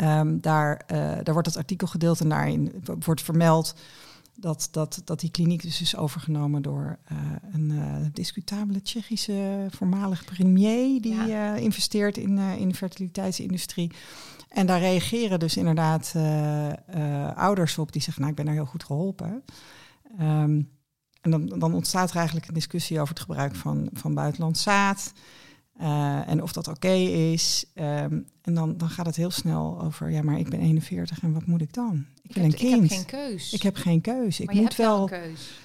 [0.00, 0.82] Um, daar,
[1.22, 3.74] daar wordt dat artikel gedeeld en daarin wordt vermeld
[4.34, 7.18] dat, dat, dat die kliniek dus is overgenomen door uh,
[7.52, 11.54] een uh, discutabele Tsjechische voormalig premier die ja.
[11.54, 13.90] investeert in, in de fertiliteitsindustrie.
[14.56, 16.14] En daar reageren dus inderdaad
[17.34, 19.44] ouders op die zeggen, nou ik ben daar heel goed geholpen.
[20.20, 20.70] Um,
[21.20, 25.12] en dan, dan ontstaat er eigenlijk een discussie over het gebruik van, van buitenland zaad.
[25.80, 27.64] Uh, en of dat oké okay is.
[27.74, 31.32] Um, en dan, dan gaat het heel snel over, ja, maar ik ben 41 en
[31.32, 32.06] wat moet ik dan?
[32.22, 32.84] Ik ben heb, een kind.
[32.84, 33.52] Ik heb geen keus.
[33.52, 34.40] Ik heb geen keus.
[34.40, 35.10] maar ik moet wel,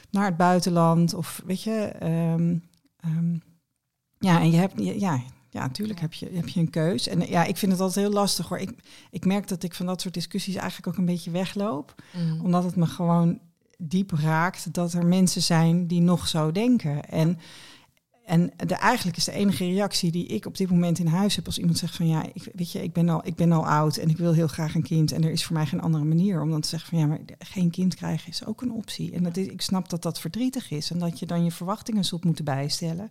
[0.10, 1.94] naar het buitenland of weet je.
[2.04, 2.64] Um,
[3.06, 3.42] um,
[4.20, 5.22] ja, en je hebt, ja,
[5.52, 7.08] ja, natuurlijk heb je, heb je een keus.
[7.08, 8.58] En ja, ik vind het altijd heel lastig hoor.
[8.58, 8.72] Ik,
[9.12, 11.95] ik merk dat ik van dat soort discussies eigenlijk ook een beetje wegloop.
[12.14, 12.41] Mm.
[12.41, 13.39] Omdat het me gewoon
[13.78, 17.10] diep raakt dat er mensen zijn die nog zo denken.
[17.10, 17.39] En
[18.32, 21.45] en de, eigenlijk is de enige reactie die ik op dit moment in huis heb
[21.45, 23.97] als iemand zegt van ja, ik, weet je, ik ben, al, ik ben al oud
[23.97, 25.12] en ik wil heel graag een kind.
[25.12, 27.20] En er is voor mij geen andere manier om dan te zeggen van ja, maar
[27.39, 29.12] geen kind krijgen is ook een optie.
[29.12, 32.06] En dat is, ik snap dat dat verdrietig is en dat je dan je verwachtingen
[32.06, 33.10] zult moeten bijstellen.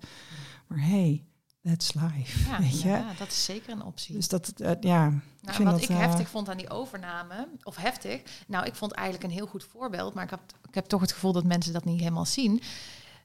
[0.66, 1.24] Maar hey,
[1.62, 2.48] that's life.
[2.48, 2.88] Ja, weet je?
[2.88, 4.14] ja, dat is zeker een optie.
[4.14, 5.08] Dus dat, uh, ja.
[5.08, 8.66] Nou, ik vind wat dat, ik uh, heftig vond aan die overname, of heftig, nou,
[8.66, 11.32] ik vond eigenlijk een heel goed voorbeeld, maar ik heb, ik heb toch het gevoel
[11.32, 12.62] dat mensen dat niet helemaal zien.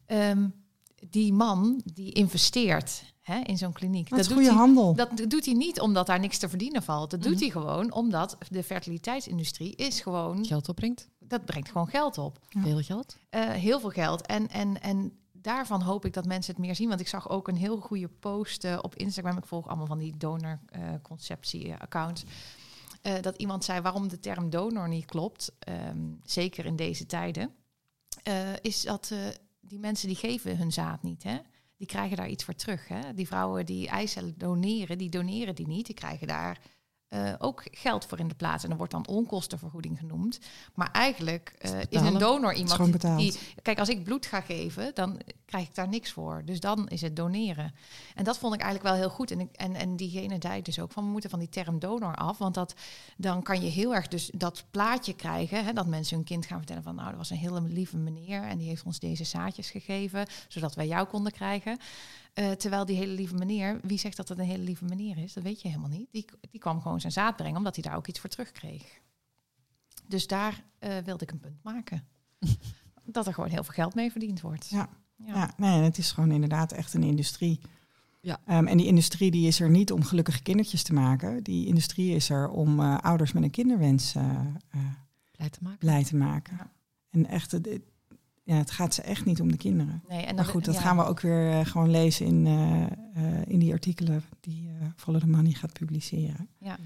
[0.07, 0.53] Um,
[1.09, 4.09] die man die investeert hè, in zo'n kliniek.
[4.09, 4.95] dat is doet goede hij, handel.
[4.95, 7.11] Dat doet hij niet omdat daar niks te verdienen valt.
[7.11, 7.29] Dat Mhm.
[7.29, 10.45] doet hij gewoon omdat de fertiliteitsindustrie is gewoon...
[10.45, 11.09] Geld opbrengt.
[11.19, 12.39] Dat brengt gewoon geld op.
[12.49, 12.61] Ja.
[12.61, 13.17] Veel geld.
[13.31, 14.25] Uh, heel veel geld.
[14.25, 16.87] En, en, en daarvan hoop ik dat mensen het meer zien.
[16.87, 19.37] Want ik zag ook een heel goede post uh, op Instagram.
[19.37, 22.23] Ik volg allemaal van die donorconceptie-accounts.
[22.23, 22.29] Uh,
[23.21, 27.55] dat iemand zei waarom de term donor niet klopt, um, zeker in deze tijden,
[28.27, 29.13] uh, is dat
[29.59, 31.37] die mensen die geven hun zaad niet, hè?
[31.77, 32.87] Die krijgen daar iets voor terug.
[32.87, 33.13] Hè?
[33.13, 36.61] Die vrouwen die eicellen doneren, die doneren die niet, die krijgen daar
[37.09, 38.63] uh, ook geld voor in de plaats.
[38.63, 40.39] En er wordt dan onkostenvergoeding genoemd.
[40.73, 43.33] Maar eigenlijk uh, is, een donor iemand die...
[43.61, 46.41] Kijk, als ik bloed ga geven, dan krijg ik daar niks voor.
[46.45, 47.73] Dus dan is het doneren.
[48.15, 49.31] En dat vond ik eigenlijk wel heel goed.
[49.31, 52.15] En, ik, en, en diegene zei dus ook van, we moeten van die term donor
[52.15, 52.37] af.
[52.37, 52.75] Want dat,
[53.17, 55.65] dan kan je heel erg dus dat plaatje krijgen...
[55.65, 56.95] Hè, dat mensen hun kind gaan vertellen van...
[56.95, 58.43] nou, dat was een hele lieve meneer...
[58.43, 60.25] en die heeft ons deze zaadjes gegeven...
[60.47, 61.79] zodat wij jou konden krijgen...
[62.39, 65.33] Uh, terwijl die hele lieve meneer, wie zegt dat het een hele lieve meneer is?
[65.33, 66.07] Dat weet je helemaal niet.
[66.11, 69.01] Die, die kwam gewoon zijn zaad brengen, omdat hij daar ook iets voor terugkreeg.
[70.07, 72.07] Dus daar uh, wilde ik een punt maken.
[73.05, 74.69] dat er gewoon heel veel geld mee verdiend wordt.
[74.69, 75.33] Ja, ja.
[75.33, 77.59] ja nee, het is gewoon inderdaad echt een industrie.
[78.21, 78.39] Ja.
[78.49, 81.43] Um, en die industrie die is er niet om gelukkige kindertjes te maken.
[81.43, 84.15] Die industrie is er om uh, ouders met een kinderwens
[85.31, 85.79] blij te maken.
[85.79, 86.55] Blij te maken.
[86.57, 86.71] Ja.
[87.09, 87.59] En echt,
[88.45, 90.03] ja, het gaat ze echt niet om de kinderen.
[90.07, 90.81] Nee, en dan, maar goed, dat ja.
[90.81, 92.85] gaan we ook weer uh, gewoon lezen in, uh,
[93.17, 96.49] uh, in die artikelen die uh, Follow the Money gaat publiceren.
[96.59, 96.77] Ja,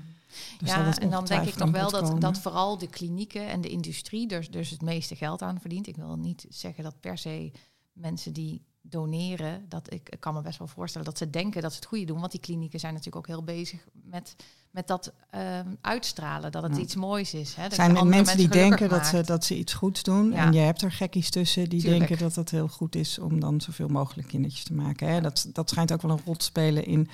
[0.59, 2.19] dus ja en dan denk ik nog wel dat, komen.
[2.19, 5.87] dat vooral de klinieken en de industrie dus, dus het meeste geld aan verdient.
[5.87, 7.51] Ik wil niet zeggen dat per se
[7.93, 11.71] mensen die doneren, dat ik, ik kan me best wel voorstellen dat ze denken dat
[11.71, 12.19] ze het goede doen.
[12.19, 14.35] Want die klinieken zijn natuurlijk ook heel bezig met,
[14.71, 16.81] met dat um, uitstralen, dat het Ja.
[16.81, 17.55] iets moois is.
[17.55, 20.31] Hè, dat zijn andere mensen die denken dat ze, dat ze iets goeds doen.
[20.31, 20.45] Ja.
[20.45, 22.07] En je hebt er gekkies tussen die Tuurlijk.
[22.07, 25.07] denken dat het heel goed is om dan zoveel mogelijk kindertjes te maken.
[25.09, 25.21] Hè.
[25.21, 27.09] Dat, dat schijnt ook wel een rol te spelen in.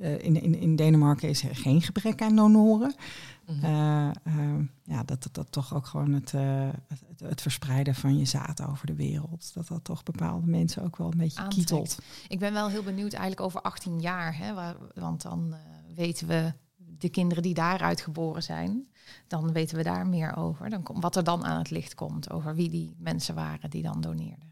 [0.00, 2.94] eh, in, in, in Denemarken is er geen gebrek aan donoren.
[3.46, 3.64] Mhm.
[3.64, 4.14] Eh, eh,
[4.84, 8.86] ja, dat, dat, dat toch ook gewoon het, het, het, verspreiden van je zaad over
[8.86, 9.50] de wereld.
[9.54, 11.68] Dat dat toch bepaalde mensen ook wel een beetje Aantrekt.
[11.68, 11.98] kietelt.
[12.28, 14.36] Ik ben wel heel benieuwd eigenlijk over 18 jaar.
[14.36, 15.54] Hè, waar, want dan
[15.94, 16.52] weten we
[17.00, 18.88] de kinderen die daaruit geboren zijn.
[19.26, 20.70] Dan weten we daar meer over.
[20.70, 23.82] Dan kom, wat er dan aan het licht komt over wie die mensen waren die
[23.82, 24.48] dan doneerden.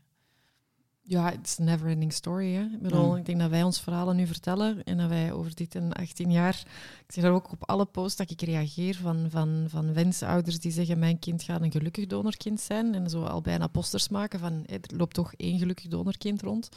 [1.02, 2.52] Ja, het is een never-ending story.
[2.52, 2.62] Hè?
[2.62, 3.18] Ik bedoel, Ja.
[3.18, 6.30] ik denk dat wij ons verhalen nu vertellen en dat wij over dit in 18
[6.30, 6.62] jaar...
[7.06, 10.72] Ik zie dat ook op alle posts dat ik reageer van, van, van wensouders die
[10.72, 14.64] zeggen mijn kind gaat een gelukkig donorkind zijn en zo al bijna posters maken van
[14.66, 16.68] er loopt toch één gelukkig donorkind rond.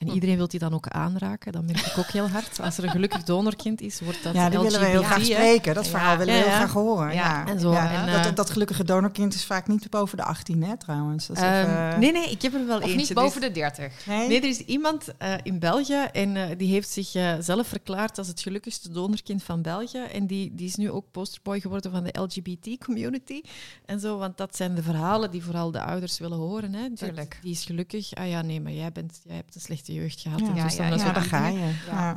[0.00, 1.52] En iedereen wil die dan ook aanraken.
[1.52, 2.60] Dat merk ik ook heel hard.
[2.60, 5.74] Als er een gelukkig donorkind is, wordt dat Ja, die willen we heel graag spreken.
[5.74, 5.90] Dat Ja.
[5.90, 7.06] verhaal willen we Ja, heel graag horen.
[7.14, 7.14] Ja.
[7.14, 7.46] Ja.
[7.46, 7.72] En zo.
[7.72, 8.06] Ja.
[8.06, 11.26] En, dat, eh, dat gelukkige donorkind is vaak niet boven de 18, hè, trouwens.
[11.26, 12.96] Dat is Ehm, even- nee, nee, ik heb er wel Of eentje.
[12.96, 14.06] niet boven de 30.
[14.06, 14.28] Nee?
[14.28, 18.18] Nee, er is iemand eh, in België en eh, die heeft zich eh, zelf verklaard
[18.18, 19.98] als het gelukkigste donorkind van België.
[20.12, 23.40] En die, die is nu ook posterboy geworden van de LGBT-community.
[23.86, 26.74] En zo, want dat zijn de verhalen die vooral de ouders willen horen.
[26.74, 26.88] Hè.
[26.94, 27.26] Dat-.
[27.42, 28.14] Die is gelukkig.
[28.14, 30.40] Ah ja, nee, maar jij, bent, jij hebt een slechte jeugd gehad.
[30.40, 31.72] Ja, en ja, ja, ga je.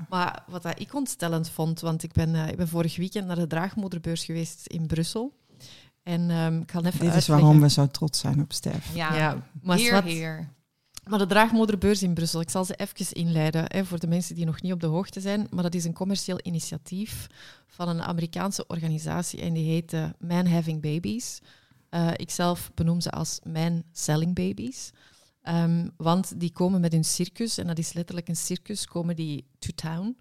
[0.09, 3.35] Maar wat dat ik ontstellend vond, want ik ben, eh, ik ben vorig weekend naar
[3.35, 5.33] de draagmoederbeurs geweest in Brussel.
[6.03, 8.95] En ehm, ik ga even Dit is waarom we zo trots zijn op Stef.
[8.95, 10.49] Ja, Ja, maar hier, wat- hier.
[11.09, 14.45] Maar de draagmoederbeurs in Brussel, ik zal ze even inleiden hè, voor de mensen die
[14.45, 15.47] nog niet op de hoogte zijn.
[15.49, 17.27] Maar dat is een commercieel initiatief
[17.67, 21.39] van een Amerikaanse organisatie en die heet eh, Man Having Babies.
[21.89, 24.91] Eh, ik zelf benoem ze als Man Selling Babies.
[25.43, 29.47] Ehm, want die komen met hun circus, en dat is letterlijk een circus, komen die
[29.59, 30.17] to town.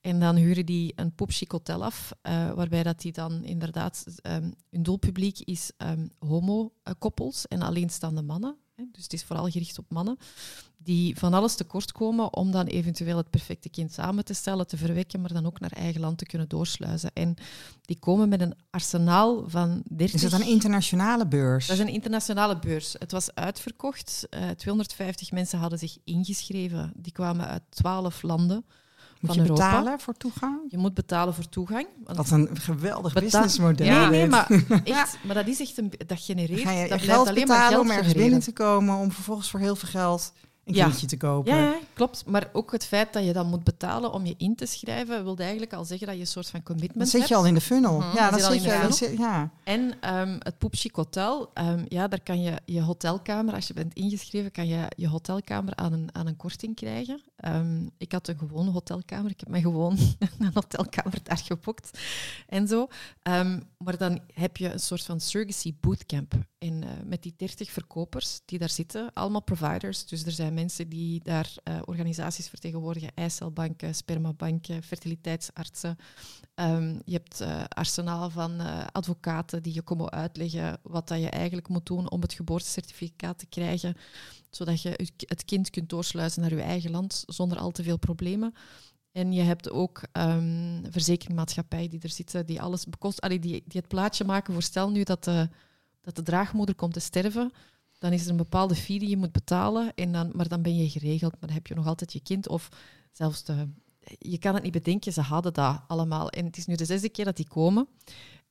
[0.00, 4.04] En dan huren die een popchic hotel af, eh, waarbij dat die dan inderdaad...
[4.22, 8.56] ehm hun doelpubliek is ehm, homo-koppels en alleenstaande mannen.
[8.76, 10.18] Dus het is vooral gericht op mannen
[10.84, 14.76] die van alles tekort komen om dan eventueel het perfecte kind samen te stellen, te
[14.76, 17.10] verwekken, maar dan ook naar eigen land te kunnen doorsluizen.
[17.12, 17.34] En
[17.82, 20.22] die komen met een arsenaal van 30...
[20.22, 21.66] Is het een internationale beurs?
[21.66, 22.94] Dat is een internationale beurs.
[22.98, 24.26] Het was uitverkocht.
[24.30, 26.92] Eh 250 mensen hadden zich ingeschreven.
[26.96, 28.64] Die kwamen uit 12 landen.
[29.26, 29.70] Moet van je Europa.
[29.76, 30.58] betalen voor toegang?
[30.68, 31.86] Je moet betalen voor toegang.
[32.04, 33.86] want- Wat een geweldig businessmodel.
[33.86, 34.08] Ja.
[34.08, 34.46] nee, maar
[34.84, 36.60] echt, maar dat is echt een, dat genereert.
[36.60, 39.12] Ga je dat blijft geld alleen maar betalen geld om ergens binnen te komen, om
[39.12, 40.32] vervolgens voor heel veel geld
[40.64, 40.90] een Ja.
[40.90, 41.56] te kopen?
[41.56, 42.26] Ja, klopt.
[42.26, 45.36] Maar ook het feit dat je dan moet betalen om je in te schrijven, wil
[45.36, 47.38] eigenlijk al zeggen dat je een soort van commitment Dan zit je hebt.
[47.40, 47.98] al in de funnel.
[47.98, 48.16] Mhm.
[48.16, 48.54] Ja, Je dat zit al
[48.92, 49.22] zit in de je.
[49.22, 49.50] Ja.
[49.64, 53.94] En ehm, het Poepchic Hotel, ehm, ja, daar kan je je hotelkamer, als je bent
[53.94, 57.22] ingeschreven, kan je je hotelkamer aan een, aan een korting krijgen.
[57.36, 59.98] Ehm, ik had een gewone hotelkamer, ik heb me gewoon
[60.38, 61.98] een hotelkamer daar geboekt
[62.46, 62.86] en zo.
[63.78, 66.34] Maar dan heb je een soort van surrogacy bootcamp.
[66.58, 70.06] En eh, met die 30 verkopers die daar zitten, allemaal providers.
[70.06, 75.96] Dus er zijn mensen die daar eh, organisaties vertegenwoordigen, eicelbanken, spermabanken, fertiliteitsartsen.
[76.54, 81.28] Ehm, je hebt eh arsenaal van eh, advocaten die je komen uitleggen wat dat je
[81.30, 83.94] eigenlijk moet doen om het geboortecertificaat te krijgen,
[84.50, 88.54] zodat je het- kind kunt doorsluizen naar je eigen land zonder al te veel problemen.
[89.12, 93.80] En je hebt ook ehm verzekeringmaatschappijen die er zitten, die alles bekost, allee, die, die
[93.80, 94.52] het plaatje maken.
[94.52, 95.48] Voorstel nu dat de,
[96.00, 97.52] dat de draagmoeder komt te sterven,
[98.04, 100.76] dan is er een bepaalde fee die je moet betalen, en dan, maar dan ben
[100.76, 102.48] je geregeld, maar dan heb je nog altijd je kind.
[102.48, 102.68] Of
[103.12, 103.68] zelfs de,
[104.18, 106.30] je kan het niet bedenken, ze hadden dat allemaal.
[106.30, 107.86] En het is nu de zesde keer dat die komen.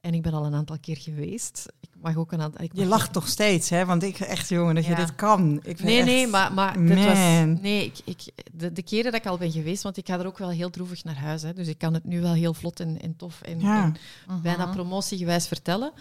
[0.02, 1.66] En ik ben al een aantal keer geweest.
[1.80, 2.64] Ik mag ook een aantal...
[2.64, 3.86] ik Je lacht toch steeds, hè?
[3.86, 5.60] Want ik echt, jongen, dat je dit kan.
[5.64, 7.18] Ik Nee, echt- nee, maar, maar dit was...
[7.62, 8.20] Nee, ik, ik,
[8.54, 10.70] de, de keren dat ik al ben geweest, want ik ga er ook wel heel
[10.70, 11.42] droevig naar huis.
[11.42, 13.84] Hè, dus ik kan het nu wel heel vlot en, en tof en, Ja.
[13.84, 15.92] en bijna promotiegewijs vertellen.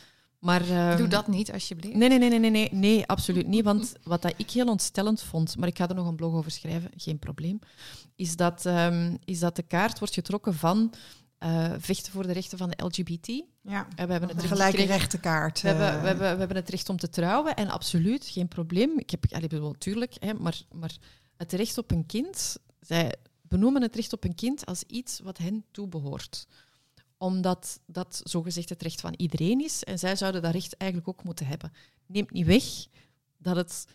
[0.43, 1.97] Maar, ehm, Doe dat niet, alsjeblieft.
[1.97, 3.65] Nee, nee, nee, nee, nee, nee, nee, absoluut niet.
[3.65, 6.51] Want wat dat ik heel ontstellend vond, maar ik ga er nog een blog over
[6.51, 7.59] schrijven, geen probleem,
[8.17, 10.95] is dat, ehm, is dat de kaart wordt getrokken van
[11.39, 13.27] eh, vechten voor de rechten van de LGBT.
[13.63, 13.87] Ja.
[13.95, 15.61] En we hebben het gelijke rechtenkaart.
[15.61, 18.49] we hebben, eh, we, hebben, we hebben het recht om te trouwen en absoluut, geen
[18.49, 18.99] probleem.
[18.99, 20.97] Ik heb, allee, bedoel, tuurlijk, hè, maar, maar
[21.37, 25.39] het recht op een kind, zij benoemen het recht op een kind als iets wat
[25.39, 26.47] hen toebehoort.
[27.23, 31.25] Omdat dat zogezegd het recht van iedereen is en zij zouden dat recht eigenlijk ook
[31.25, 31.73] moeten hebben.
[32.07, 32.65] Neemt niet weg
[33.39, 33.87] dat het.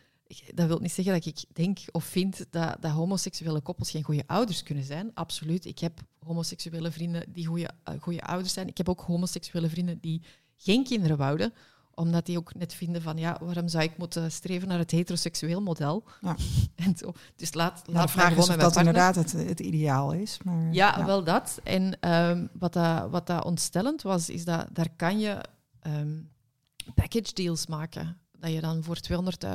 [0.54, 4.24] Dat wil niet zeggen dat ik denk of vind dat, dat homoseksuele koppels geen goede
[4.28, 5.12] ouders kunnen zijn.
[5.14, 5.66] Absoluut.
[5.66, 8.68] Ik heb homoseksuele vrienden die goede, eh, goede ouders zijn.
[8.68, 10.22] Ik heb ook homoseksuele vrienden die
[10.56, 11.54] geen kinderen wouden
[11.98, 15.62] omdat die ook net vinden van, ja, waarom zou ik moeten streven naar het heteroseksueel
[15.62, 16.04] model?
[16.22, 16.36] Ja.
[16.76, 17.14] En zo.
[17.36, 20.38] Dus laat, laat de vraag is of dat inderdaad het, het ideaal is.
[20.44, 21.60] Maar, Ja, wel dat.
[21.64, 25.42] En ehm, wat, dat, wat dat ontstellend was, is dat daar kan je
[25.80, 26.20] ehm,
[26.96, 28.18] package deals maken.
[28.40, 28.98] Dat je dan voor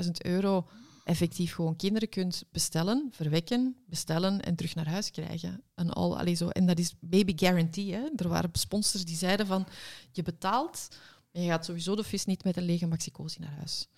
[0.04, 0.66] 200.000 euro
[1.04, 5.62] effectief gewoon kinderen kunt bestellen, verwekken, bestellen en terug naar huis krijgen.
[5.74, 6.48] En, al, allee, zo.
[6.48, 7.92] en dat is baby guarantee.
[7.92, 8.08] Hè.
[8.16, 9.66] Er waren sponsors die zeiden van,
[10.12, 10.88] je betaalt,
[11.32, 13.88] en je gaat sowieso de vis niet met een lege maxicosi naar huis.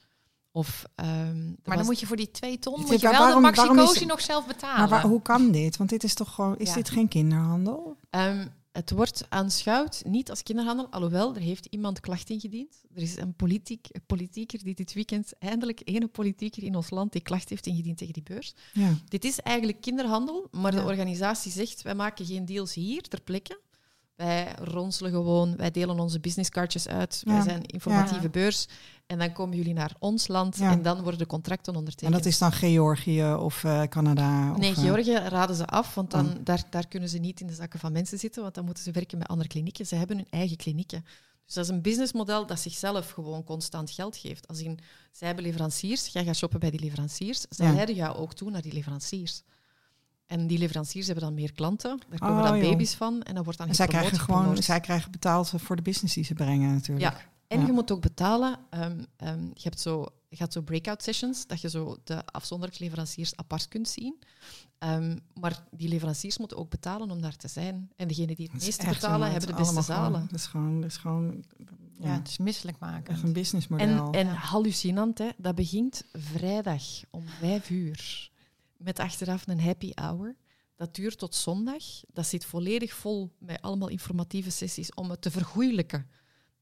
[0.53, 3.43] Of, ehm, Maar was- dan moet je voor die twee ton moet je wel waarom-
[3.43, 4.79] de waarom is- maxicosi nog zelf betalen.
[4.79, 5.77] Maar waar- hoe kan dit?
[5.77, 6.75] Want dit is toch gewoon, is Ja.
[6.75, 7.97] dit geen kinderhandel?
[8.11, 12.83] Ehm, het wordt aanschouwd niet als kinderhandel, alhoewel er heeft iemand klacht ingediend.
[12.95, 17.13] Er is een politiek, een politieker die dit weekend, eindelijk ene politieker in ons land,
[17.13, 18.55] die klacht heeft ingediend tegen die beurs.
[18.73, 18.95] Ja.
[19.09, 20.81] Dit is eigenlijk kinderhandel, maar Ja.
[20.81, 23.61] de organisatie zegt, wij maken geen deals hier ter plekke.
[24.17, 27.23] Wij ronselen gewoon, wij delen onze businesskaartjes uit.
[27.25, 28.29] Wij zijn informatieve Ja.
[28.29, 28.67] beurs.
[29.07, 30.71] En dan komen jullie naar ons land Ja.
[30.71, 32.13] en dan worden de contracten En ondertekend.
[32.17, 34.51] dat is dan Georgië of eh, Canada?
[34.53, 36.35] Of, Nee, eh, Georgië raden ze af, want dan, Oh.
[36.45, 38.91] daar, daar kunnen ze niet in de zakken van mensen zitten, want dan moeten ze
[38.91, 39.87] werken met andere klinieken.
[39.87, 41.05] Ze hebben hun eigen klinieken.
[41.45, 44.49] Dus dat is een businessmodel dat zichzelf gewoon constant geld geeft.
[44.49, 44.79] Als in,
[45.13, 48.63] zij hebben leveranciers, jij gaat shoppen bij die leveranciers, zij leiden jou ook toe naar
[48.63, 49.43] die leveranciers.
[50.27, 52.71] En die leveranciers hebben dan meer klanten, daar komen Oh, dan joh.
[52.71, 55.83] baby's van en dan wordt dan en zij krijgen, gewoon, zij krijgen betaald voor de
[55.83, 57.01] business die ze brengen natuurlijk.
[57.15, 57.67] Ja, en Ja.
[57.67, 58.59] je moet ook betalen.
[58.71, 62.85] ehm, ehm, je, hebt zo, je gaat zo breakout sessions, dat je zo de afzonderlijke
[62.85, 64.19] leveranciers apart kunt zien.
[64.79, 67.91] Ehm, maar die leveranciers moeten ook betalen om daar te zijn.
[67.97, 70.05] En degenen die het meeste betalen, hebben de beste zalen.
[70.13, 71.45] Gewoon, dat is gewoon, dat is gewoon
[71.99, 73.13] ja, Ja, het is misselijk maken.
[73.13, 74.11] echt een En, businessmodel.
[74.13, 75.29] en hallucinant, hè?
[75.37, 78.33] dat begint vrijdag om vijf uur.
[78.85, 80.37] Met achteraf een happy hour.
[80.77, 81.83] Dat duurt tot zondag.
[82.13, 86.11] Dat zit volledig vol met allemaal informatieve sessies om het te vergoeilijken.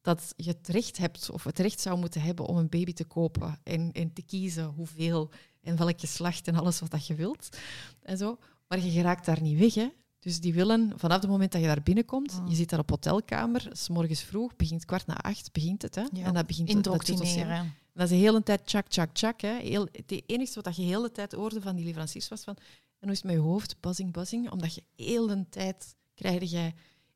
[0.01, 3.05] Dat je het recht hebt, of het recht zou moeten hebben om een baby te
[3.05, 3.61] kopen.
[3.63, 7.57] En, en te kiezen hoeveel en welk geslacht en alles wat dat je wilt.
[8.03, 8.39] En zo.
[8.69, 9.75] Maar je geraakt daar niet weg.
[9.75, 9.89] Hè?
[10.23, 12.49] Dus die willen, vanaf het moment dat je daar binnenkomt, Mm.
[12.49, 15.95] je zit daar op hotelkamer, s morgens vroeg, begint kwart na acht, begint het.
[15.95, 16.03] Hè?
[16.13, 16.25] Ja.
[16.25, 17.17] En dat begint dat tutossiëren.
[17.17, 17.75] Indoctrineren.
[17.95, 19.41] Dat is de hele tijd tjak, tjak, tjak.
[19.41, 19.59] Hè.
[19.59, 22.57] Heel, het enige wat je de hele tijd hoorde van die leveranciers was van...
[22.99, 23.77] En hoe is het met je hoofd?
[23.81, 24.51] Buzzing, buzzing.
[24.51, 26.73] Omdat je heel de tijd krijg je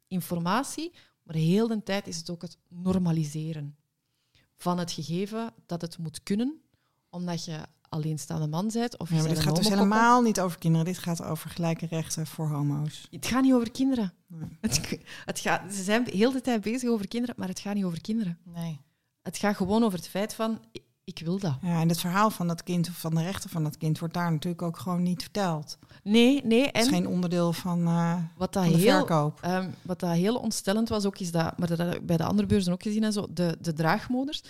[0.09, 0.93] informatie,
[1.23, 3.77] maar heel de tijd is het ook het normaliseren
[4.57, 6.61] van het gegeven dat het moet kunnen,
[7.11, 10.87] omdat je alleenstaande man bent of ja, maar dit gaat dus helemaal niet over kinderen.
[10.87, 13.07] Dit gaat over gelijke rechten voor homo's.
[13.11, 14.13] Het gaat niet over kinderen.
[14.27, 14.49] Nee.
[14.61, 17.85] Het, het gaat, ze zijn heel de tijd bezig over kinderen, maar het gaat niet
[17.85, 18.39] over kinderen.
[18.55, 18.81] Nee.
[19.23, 21.55] Het gaat gewoon over het feit van, ik- ik wil dat.
[21.63, 24.15] Ja, en het verhaal van dat kind of van de rechten van dat kind wordt
[24.15, 25.79] daar natuurlijk ook gewoon niet verteld.
[26.03, 26.65] Nee, nee.
[26.67, 29.39] Het is En geen onderdeel van, eh, wat dat van de heel verkoop.
[29.43, 32.25] Ehm, wat dat heel ontstellend was ook, is dat, maar dat heb ik bij de
[32.25, 34.43] andere beurzen ook gezien en zo, de, de draagmoders.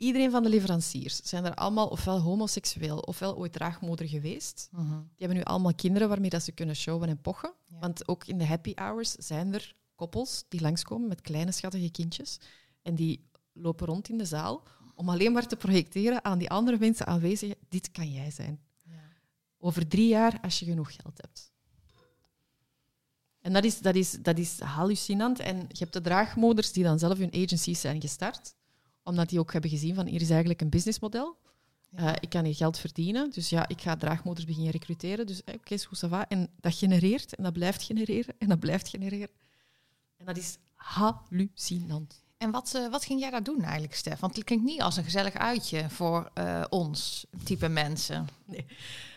[0.00, 4.68] Iedereen van de leveranciers zijn er allemaal ofwel homoseksueel ofwel ooit draagmoeder geweest.
[4.72, 4.88] Mhm.
[4.88, 7.52] Die hebben nu allemaal kinderen waarmee dat ze kunnen showen en pochen.
[7.68, 7.78] Ja.
[7.78, 12.38] Want ook in de happy hours zijn er koppels die langskomen met kleine schattige kindjes.
[12.82, 14.62] En die lopen rond in de zaal
[14.94, 17.54] om alleen maar te projecteren aan die andere mensen aanwezig.
[17.68, 18.60] Dit kan jij zijn.
[18.82, 19.02] Ja.
[19.58, 21.52] Over drie jaar als je genoeg geld hebt.
[23.40, 25.38] En dat is, dat, is, dat is hallucinant.
[25.38, 28.54] En je hebt de draagmoders die dan zelf hun agencies zijn gestart,
[29.02, 31.36] omdat die ook hebben gezien van hier is eigenlijk een businessmodel.
[31.90, 31.98] Ja.
[31.98, 35.26] Eh, ik kan hier geld verdienen, dus ja, ik ga draagmoders beginnen recruteren.
[35.26, 35.78] Dus eh, oké,
[36.08, 36.28] va.
[36.28, 39.28] En dat genereert, en dat blijft genereren, en dat blijft genereren.
[40.16, 42.22] En dat is hallucinant.
[42.36, 44.20] En wat, eh, wat ging jij daar doen eigenlijk, Stef?
[44.20, 46.32] Want het klinkt niet als een gezellig uitje voor
[46.68, 48.28] ons type mensen.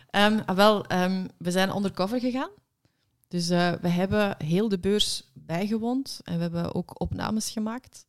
[0.09, 2.49] Ehm, ah, wel, ehm, we zijn undercover gegaan.
[3.27, 8.05] Dus we hebben heel de beurs bijgewoond en we hebben ook opnames gemaakt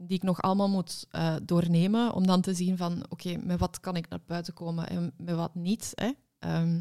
[0.00, 3.80] die ik nog allemaal moet eh, doornemen om dan te zien van oké, met wat
[3.80, 5.92] kan ik naar buiten komen en met wat niet.
[5.94, 6.12] Hè?
[6.38, 6.80] Ehm,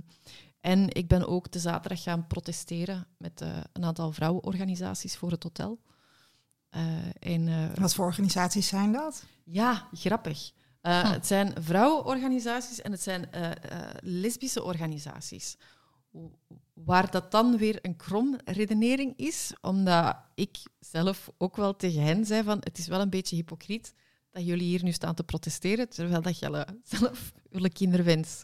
[0.59, 5.43] en ik ben ook de zaterdag gaan protesteren met eh, een aantal vrouwenorganisaties voor het
[5.43, 5.79] hotel.
[6.69, 6.83] Eh,
[7.19, 9.25] en, Wat voor organisaties zijn dat?
[9.43, 10.51] ja, grappig.
[10.81, 13.29] Het zijn vrouwenorganisaties en het zijn
[14.01, 15.57] lesbische organisaties.
[16.73, 22.25] Waar dat dan weer een krom redenering is, omdat ik zelf ook wel tegen hen
[22.25, 23.93] zei van het is wel een beetje hypocriet
[24.31, 28.43] dat jullie hier nu staan te protesteren, terwijl dat jullie zelf jullie kinderwens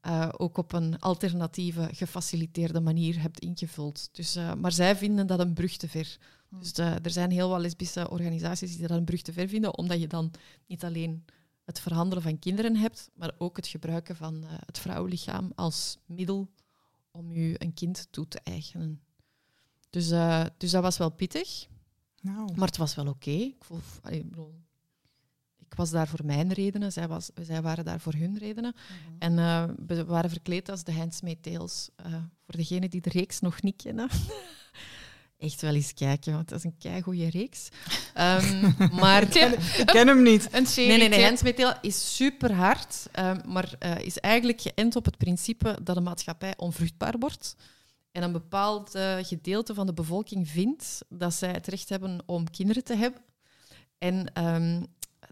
[0.00, 4.08] eh, ook op een alternatieve, gefaciliteerde manier hebt ingevuld.
[4.12, 6.18] Dus, eh, maar zij vinden dat een brug te ver.
[6.60, 9.78] Dus eh, er zijn heel wat lesbische organisaties die dat een brug te ver vinden,
[9.78, 10.30] omdat je dan
[10.66, 11.24] niet alleen
[11.64, 16.48] het verhandelen van kinderen hebt, maar ook het gebruiken van eh, het vrouwenlichaam als middel
[17.12, 19.02] om je een kind toe te eigenen.
[19.90, 21.66] Dus, eh, dus dat was wel pittig,
[22.20, 23.30] Nou, maar het was wel oké.
[23.30, 24.36] Ik, voel- allee, ik
[25.58, 28.74] ik was daar voor mijn redenen, zij, was, zij waren daar voor hun redenen.
[29.18, 31.88] En eh, we waren verkleed als de Handmaid's Tales.
[31.96, 32.12] Eh,
[32.44, 34.08] voor degenen die de reeks nog niet kennen.
[35.42, 37.68] Echt wel eens kijken, want dat is een keigoede reeks.
[38.14, 38.70] Ehm,
[39.00, 40.48] maar ik ken hem niet.
[40.50, 40.88] Een serie.
[40.88, 41.74] Nee, nee, nee.
[41.80, 43.08] Is super hard,
[43.46, 47.56] maar eh, is eigenlijk geënt op het principe dat een maatschappij onvruchtbaar wordt.
[48.12, 52.50] En een bepaald eh, gedeelte van de bevolking vindt dat zij het recht hebben om
[52.50, 53.20] kinderen te hebben.
[53.98, 54.82] En ehm,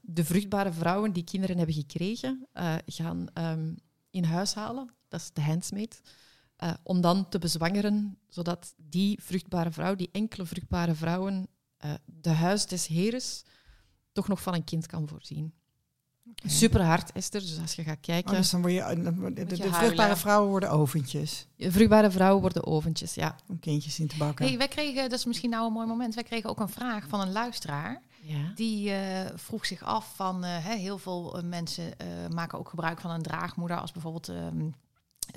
[0.03, 3.75] de vruchtbare vrouwen die kinderen hebben gekregen, eh, gaan ehm,
[4.11, 4.91] in huis halen.
[5.09, 6.01] Dat is de handsmaid.
[6.61, 12.31] Eh, om dan te bezwangeren, zodat die vruchtbare vrouw, die enkele vruchtbare vrouwen, eh, de
[12.31, 13.43] huis des heres
[14.13, 15.53] toch nog van een kind kan voorzien.
[16.47, 17.41] Super hard, Esther.
[17.41, 18.31] Dus als je gaat kijken.
[18.31, 22.11] Oh, dus dan word je, dan word- de, de, de vruchtbare vrouwen worden oventjes Vruchtbare
[22.11, 23.37] vrouwen worden oventjes, ja.
[23.49, 24.47] om kindjes in te bakken.
[24.47, 27.09] Hey, wij kregen, dat is misschien nou een mooi moment, wij kregen ook een vraag
[27.09, 28.03] van een luisteraar.
[28.23, 28.53] ja.
[28.55, 32.69] Die eh, vroeg zich af van eh, hè, heel veel eh, mensen eh, maken ook
[32.69, 34.71] gebruik van een draagmoeder als bijvoorbeeld ehm,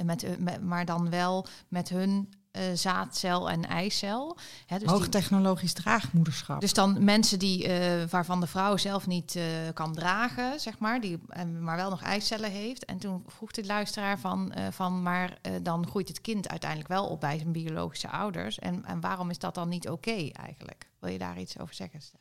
[0.03, 4.37] met, eh, met, maar dan wel met hun eh, zaadcel en eicel.
[4.65, 6.61] Hè, dus, die- Hoogtechnologisch draagmoederschap.
[6.61, 11.01] dus dan mensen die eh, waarvan de vrouw zelf niet eh, kan dragen, zeg maar,
[11.01, 11.19] die
[11.61, 12.85] maar wel nog eicellen heeft.
[12.85, 16.89] En toen vroeg de luisteraar van, eh, van maar eh, dan groeit het kind uiteindelijk
[16.89, 18.59] wel op bij zijn biologische ouders.
[18.59, 20.89] En, en waarom is dat dan niet oké eigenlijk?
[20.99, 22.01] Wil je daar iets over zeggen?
[22.01, 22.19] Stef?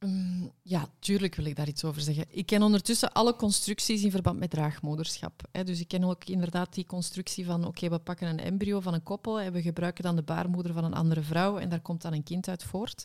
[0.00, 2.24] Mm, ja, tuurlijk wil ik daar iets over zeggen.
[2.28, 5.42] Ik ken ondertussen alle constructies in verband met draagmoederschap.
[5.52, 5.64] Hè.
[5.64, 9.02] Dus ik ken ook inderdaad die constructie van oké, we pakken een embryo van een
[9.02, 12.12] koppel en we gebruiken dan de baarmoeder van een andere vrouw en daar komt dan
[12.12, 13.04] een kind uit voort.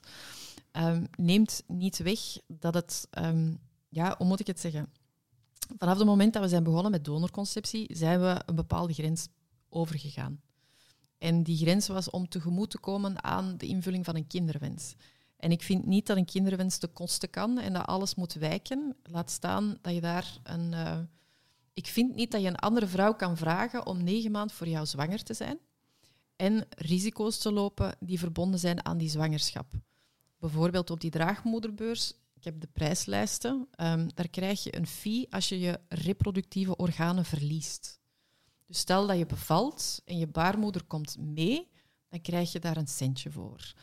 [0.72, 3.54] Ehm, neemt niet weg dat het, ehm,
[3.89, 4.91] ja, hoe moet ik het zeggen?
[5.78, 9.28] Vanaf het moment dat we zijn begonnen met donorconceptie, zijn we een bepaalde grens
[9.70, 10.41] overgegaan.
[11.18, 14.96] En die grens was om tegemoet te komen aan de invulling van een kinderwens.
[15.44, 18.96] En ik vind niet dat een kinderwens te kosten kan en dat alles moet wijken.
[19.04, 20.74] Laat staan dat je daar een.
[20.74, 21.00] eh,
[21.74, 24.86] ik vind niet dat je een andere vrouw kan vragen om negen maanden voor jou
[24.86, 25.60] zwanger te zijn
[26.36, 29.74] en risico's te lopen die verbonden zijn aan die zwangerschap.
[30.38, 35.50] Bijvoorbeeld op die draagmoederbeurs, ik heb de prijslijsten, ehm, daar krijg je een fee als
[35.50, 38.00] je je reproductieve organen verliest.
[38.66, 41.70] Dus stel dat je bevalt en je baarmoeder komt mee,
[42.10, 43.74] dan krijg je daar een centje voor.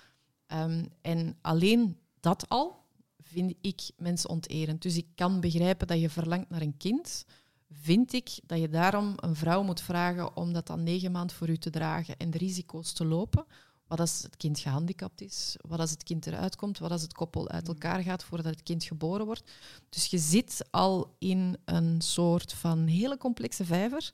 [0.50, 2.84] Ehm, en alleen dat al
[3.22, 4.82] vind ik mensonterend.
[4.82, 7.24] Dus ik kan begrijpen dat je verlangt naar een kind.
[7.72, 11.48] Vind ik dat je daarom een vrouw moet vragen om dat dan negen maanden voor
[11.48, 13.44] u te dragen en de risico's te lopen.
[13.86, 15.56] Wat als het kind gehandicapt is?
[15.68, 16.78] Wat als het kind eruit komt?
[16.78, 19.50] Wat als het koppel uit elkaar gaat voordat het kind geboren wordt?
[19.88, 24.12] Dus je zit al in een soort van hele complexe vijver.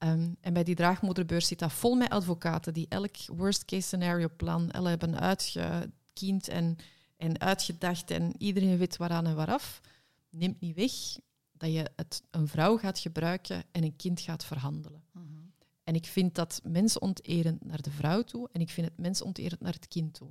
[0.00, 4.28] Ehm, en bij die draagmoederbeurs zit dat vol met advocaten die elk worst case scenario
[4.36, 6.76] plan al hebben uitgekiend en,
[7.16, 9.80] en uitgedacht en iedereen weet waaraan en waaraf.
[10.30, 10.92] Neemt niet weg
[11.52, 15.02] dat je het een vrouw gaat gebruiken en een kind gaat verhandelen.
[15.84, 19.72] En ik vind dat mensonterend naar de vrouw toe en ik vind het mensonterend naar
[19.72, 20.30] het kind toe.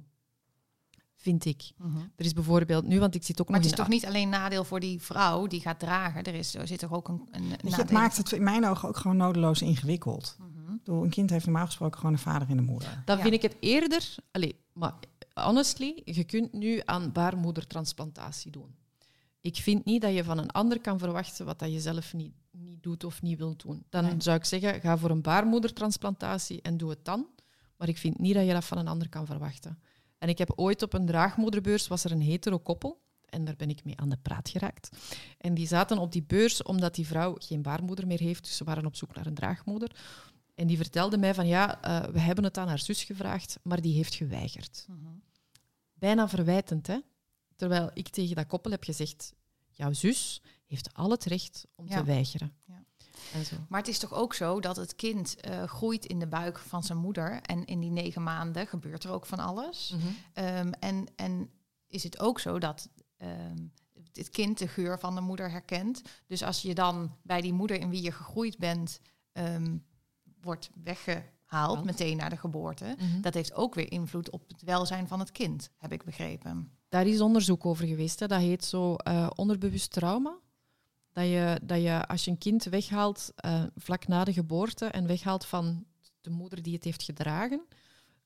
[1.21, 1.71] Vind ik.
[2.15, 4.63] Er is bijvoorbeeld nu, want ik zit ook Maar het is toch niet alleen nadeel
[4.63, 6.23] voor die vrouw die gaat dragen.
[6.23, 7.71] Er, is, er zit toch ook een, een nadeel.
[7.77, 10.35] het maakt het in mijn ogen ook gewoon nodeloos ingewikkeld.
[10.39, 10.73] Mhm.
[10.73, 13.01] Ik bedoel, Een kind heeft normaal gesproken gewoon een vader en een moeder.
[13.05, 13.21] Dan Ja.
[13.21, 14.15] vind ik het eerder...
[14.31, 14.93] Allee, maar
[15.33, 18.75] honestly, je kunt nu aan baarmoedertransplantatie doen.
[19.41, 22.33] Ik vind niet dat je van een ander kan verwachten wat dat je zelf niet,
[22.51, 23.83] niet doet of niet wilt doen.
[23.89, 24.15] Dan Nee.
[24.17, 27.27] zou ik zeggen, ga voor een baarmoedertransplantatie en doe het dan.
[27.77, 29.79] Maar ik vind niet dat je dat van een ander kan verwachten.
[30.19, 33.01] En ik heb ooit op een draagmoederbeurs, was er een hetero koppel.
[33.25, 34.89] En daar ben ik mee aan de praat geraakt.
[35.37, 38.43] En die zaten op die beurs omdat die vrouw geen baarmoeder meer heeft.
[38.43, 39.95] Dus ze waren op zoek naar een draagmoeder.
[40.55, 43.81] En die vertelde mij van ja, eh, we hebben het aan haar zus gevraagd, maar
[43.81, 44.85] die heeft geweigerd.
[44.89, 44.97] Mhm.
[45.93, 46.97] Bijna verwijtend, hè?
[47.55, 49.33] Terwijl ik tegen dat koppel heb gezegd,
[49.69, 51.97] jouw zus heeft al het recht om Ja.
[51.97, 52.53] te weigeren.
[52.65, 52.83] Ja.
[53.67, 56.83] Maar het is toch ook zo dat het kind eh, groeit in de buik van
[56.83, 57.41] zijn moeder.
[57.41, 59.93] En in die negen maanden gebeurt er ook van alles.
[59.95, 60.07] Mhm.
[60.33, 61.49] Ehm, en, en
[61.87, 63.57] is het ook zo dat ehm,
[64.13, 66.01] het kind de geur van de moeder herkent.
[66.27, 68.99] Dus als je dan bij die moeder in wie je gegroeid bent
[69.31, 69.77] ehm,
[70.41, 71.83] wordt weggehaald, Haald.
[71.83, 72.95] meteen na de geboorte.
[72.97, 73.21] Mhm.
[73.21, 76.71] Dat heeft ook weer invloed op het welzijn van het kind, heb ik begrepen.
[76.89, 78.19] Daar is onderzoek over geweest.
[78.19, 78.27] Hè.
[78.27, 80.37] Dat heet zo eh, onderbewust trauma.
[81.19, 85.07] Dat je, dat je als je een kind weghaalt eh, vlak na de geboorte en
[85.07, 85.85] weghaalt van
[86.21, 87.65] de moeder die het heeft gedragen,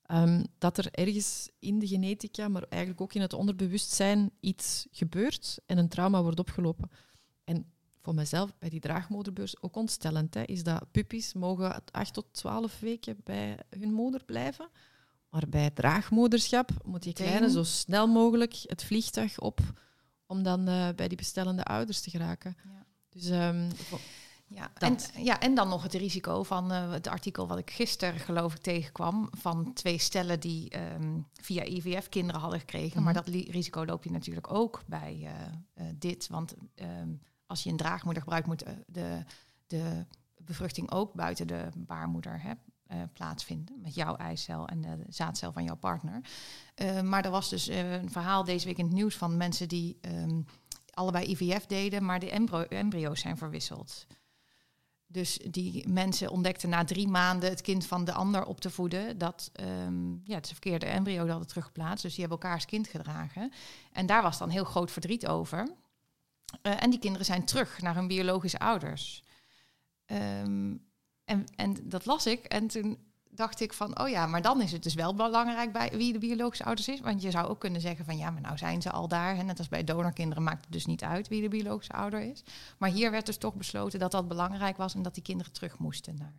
[0.02, 5.58] ehm, dat er ergens in de genetica, maar eigenlijk ook in het onderbewustzijn, iets gebeurt
[5.66, 6.90] en een trauma wordt opgelopen.
[7.44, 12.26] En voor mezelf, bij die draagmoederbeurs, ook ontstellend, hè, is dat puppies mogen 8 tot
[12.30, 14.68] 12 weken bij hun moeder blijven.
[15.30, 17.26] Maar bij draagmoederschap moet die Meteen.
[17.26, 19.60] kleine zo snel mogelijk het vliegtuig op
[20.26, 22.56] om dan eh, bij die bestellende ouders te geraken.
[22.64, 22.83] Ja.
[23.14, 23.70] Dus ehm,
[24.46, 28.20] Ja, en, ja, en dan nog het risico van eh, het artikel wat ik gisteren
[28.20, 33.02] geloof ik tegenkwam van twee stellen die ehm, via IVF kinderen hadden gekregen.
[33.02, 33.24] Maar Mhm.
[33.24, 35.32] dat risico loop je natuurlijk ook bij eh,
[35.74, 36.28] eh, dit.
[36.28, 37.08] Want ehm,
[37.46, 39.24] als je een draagmoeder gebruikt, moet de,
[39.66, 40.06] de
[40.36, 42.52] bevruchting ook buiten de baarmoeder hè,
[43.12, 43.80] plaatsvinden.
[43.82, 46.20] Met jouw eicel en de zaadcel van jouw partner.
[47.02, 49.98] Maar er was dus een verhaal deze week in het nieuws van mensen die
[50.94, 52.30] allebei IVF deden, maar de
[52.68, 54.06] embryo's zijn verwisseld.
[55.06, 59.18] Dus die mensen ontdekten na drie maanden het kind van de ander op te voeden.
[59.18, 62.02] Dat ehm, ja, het verkeerde embryo hadden teruggeplaatst.
[62.02, 63.52] Dus die hebben elkaars kind gedragen.
[63.92, 65.68] En daar was dan heel groot verdriet over.
[66.62, 69.24] Eh, en die kinderen zijn terug naar hun biologische ouders.
[70.06, 70.76] Ehm,
[71.24, 72.44] en, en dat las ik.
[72.44, 72.98] En toen
[73.34, 76.18] dacht ik van, oh ja, maar dan is het dus wel belangrijk bij wie de
[76.18, 77.00] biologische ouders is.
[77.00, 79.36] Want je zou ook kunnen zeggen van, ja, maar nou zijn ze al daar.
[79.36, 82.42] En net als bij donorkinderen maakt het dus niet uit wie de biologische ouder is.
[82.78, 85.78] Maar hier werd dus toch besloten dat dat belangrijk was en dat die kinderen terug
[85.78, 86.32] moesten naar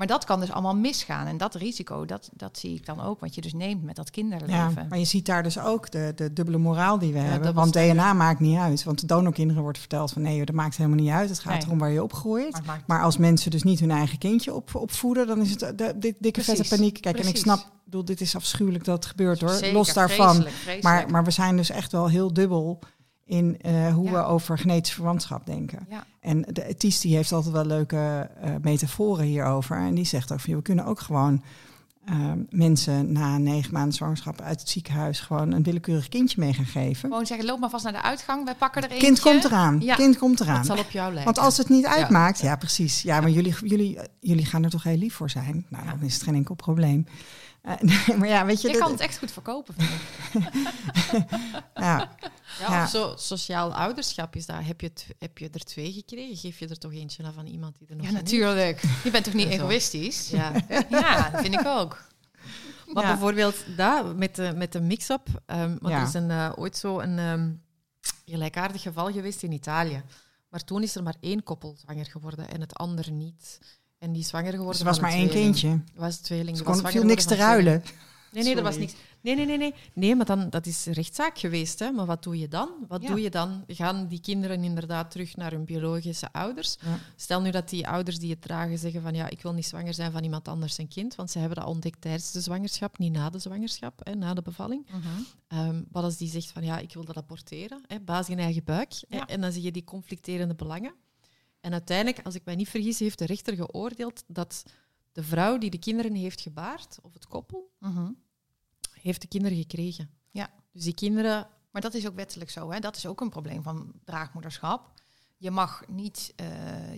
[0.00, 1.26] maar dat kan dus allemaal misgaan.
[1.26, 4.10] En dat risico, dat, dat zie ik dan ook, wat je dus neemt met dat
[4.10, 4.54] kinderleven.
[4.54, 7.54] Ja, maar je ziet daar dus ook de, de dubbele moraal die we hebben.
[7.54, 8.84] Want DNA maakt niet uit.
[8.84, 11.28] Want de donorkinderen wordt verteld van nee, dat maakt helemaal niet uit.
[11.28, 12.66] Het gaat erom waar je opgroeit.
[12.66, 15.94] Maar, maar, als mensen dus niet hun eigen kindje op, opvoeden, dan is het de,
[15.98, 17.00] de, dikke vette paniek.
[17.00, 19.72] Kijk, en ik snap, bedoel, dit is afschuwelijk dat het gebeurt hoor.
[19.72, 20.46] Los daarvan.
[20.80, 22.78] Maar, maar we zijn dus echt wel heel dubbel
[23.30, 25.86] in uh, hoe we over genetische verwantschap denken.
[25.90, 26.04] Ja.
[26.20, 29.76] En de ethisch die heeft altijd wel leuke uh, metaforen hierover.
[29.76, 31.42] En die zegt ook van, we kunnen ook gewoon
[32.08, 36.64] uh, mensen na negen maanden zwangerschap uit het ziekenhuis gewoon een willekeurig kindje mee gaan
[36.64, 37.08] geven.
[37.08, 38.98] Gewoon zeggen, loop maar vast naar de uitgang, wij pakken er een.
[38.98, 39.94] Kind komt eraan, ja.
[39.94, 40.56] kind komt eraan.
[40.56, 41.24] Dat zal op jou lijken.
[41.24, 43.02] Want als het niet uitmaakt, ja, precies.
[43.02, 45.66] Ja, maar jullie, jullie, jullie gaan er toch heel lief voor zijn.
[45.68, 47.06] Nou, dan is het geen enkel probleem.
[47.62, 50.50] Uh, maar ja, weet je, je kan het echt goed verkopen, vind ik.
[51.74, 52.16] ja.
[52.58, 54.56] Ja, Of zo, sociaal ouderschap is dat.
[54.60, 56.36] Heb je, heb je er twee gekregen?
[56.36, 58.82] Geef je er toch eentje aan van iemand die er nog Ja, natuurlijk.
[59.04, 60.30] Je bent toch niet egoïstisch?
[60.30, 60.52] Ja.
[60.90, 61.98] ja, dat vind ik ook.
[62.92, 65.28] Maar bijvoorbeeld dat, met de, met de mix-up.
[65.46, 67.62] Um, want er is een, uh, ooit zo een um,
[68.24, 70.02] gelijkaardig geval geweest in Italië.
[70.48, 73.58] Maar toen is er maar één koppel zwanger geworden en het andere niet.
[74.00, 74.72] En die zwanger geworden.
[74.72, 75.80] Dus er was maar één kindje.
[75.94, 76.58] Was tweeling.
[76.58, 77.82] Er was viel niks te ruilen.
[78.32, 78.94] Nee, nee, er was niks.
[79.20, 79.74] Nee, nee, nee, nee.
[79.92, 81.78] Nee, maar dan, dat is rechtszaak geweest.
[81.78, 81.90] Hè.
[81.90, 82.70] Maar wat doe je dan?
[82.88, 83.64] Wat doe je dan?
[83.66, 86.78] Gaan die kinderen inderdaad terug naar hun biologische ouders?
[87.16, 89.94] Stel nu dat die ouders die het dragen zeggen van ja, ik wil niet zwanger
[89.94, 93.12] zijn van iemand anders zijn kind, want ze hebben dat ontdekt tijdens de zwangerschap, niet
[93.12, 94.86] na de zwangerschap, hè, na de bevalling.
[95.48, 98.64] Uh wat als die zegt van ja, ik wil dat aborteren, hè, baas in eigen
[98.64, 98.92] buik.
[99.08, 100.94] Hè, en dan zie je die conflicterende belangen.
[101.60, 104.64] En uiteindelijk, als ik mij niet vergis, heeft de rechter geoordeeld dat
[105.12, 108.10] de vrouw die de kinderen heeft gebaard, of het koppel, mhm.
[108.92, 110.10] heeft de kinderen gekregen.
[110.30, 110.50] Ja.
[110.72, 111.48] Dus die kinderen...
[111.70, 112.78] Maar dat is ook wettelijk zo, hè?
[112.78, 114.92] Dat is ook een probleem van draagmoederschap.
[115.36, 116.46] Je mag, niet, uh,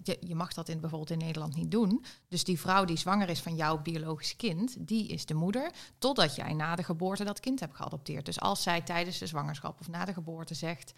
[0.03, 2.05] je, je, mag dat in, bijvoorbeeld in Nederland niet doen.
[2.29, 6.35] Dus die vrouw die zwanger is van jouw biologische kind, die is de moeder, totdat
[6.35, 8.25] jij na de geboorte dat kind hebt geadopteerd.
[8.25, 10.93] Dus als zij tijdens de zwangerschap of na de geboorte zegt,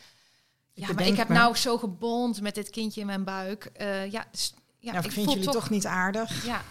[0.75, 3.73] ja, maar ik heb nou zo gebond met dit kindje in mijn buik.
[3.81, 6.47] Uh, ja, dus, ja, nou, ik vind jullie toch, niet aardig.
[6.47, 6.63] Ja,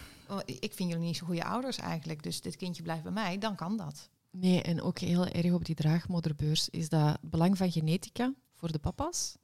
[0.44, 2.22] ik vind jullie niet zo goede ouders eigenlijk.
[2.22, 4.08] Dus dit kindje blijft bij mij, dan kan dat.
[4.30, 8.78] Nee, en ook heel erg op die draagmoederbeurs is dat belang van genetica voor de
[8.78, 9.36] papa's.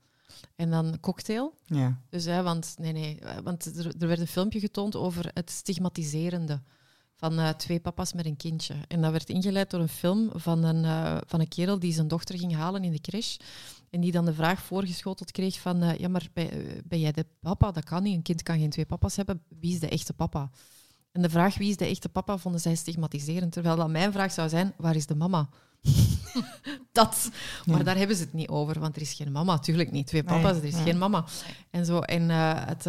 [0.57, 1.55] En dan cocktail.
[1.65, 2.01] Ja.
[2.09, 6.63] Dus, hè, want, nee, nee, want er, er werd een filmpje getoond over het stigmatiserende
[7.15, 8.75] van uh, twee papa's met een kindje.
[8.89, 12.09] En dat werd ingeleid door een film van een, uh, van een kerel die zijn
[12.09, 13.37] dochter ging halen in de crash.
[13.91, 16.51] En die dan de vraag voorgeschoteld kreeg van, uh, ja, maar ben,
[16.85, 17.71] ben, jij de papa?
[17.71, 18.15] Dat kan niet.
[18.15, 19.43] Een kind kan geen twee papa's hebben.
[19.49, 20.51] Wie is de echte papa?
[21.13, 23.53] En de vraag wie is de echte papa vonden zij stigmatiserend.
[23.53, 25.49] Terwijl dat mijn vraag zou zijn, waar is de mama?
[26.93, 27.31] dat.
[27.67, 29.53] Maar daar hebben ze het niet over, want er is geen mama.
[29.53, 30.07] Natuurlijk niet.
[30.07, 31.25] Twee papa's, er is geen mama.
[31.71, 32.29] En, zo, en
[32.69, 32.85] het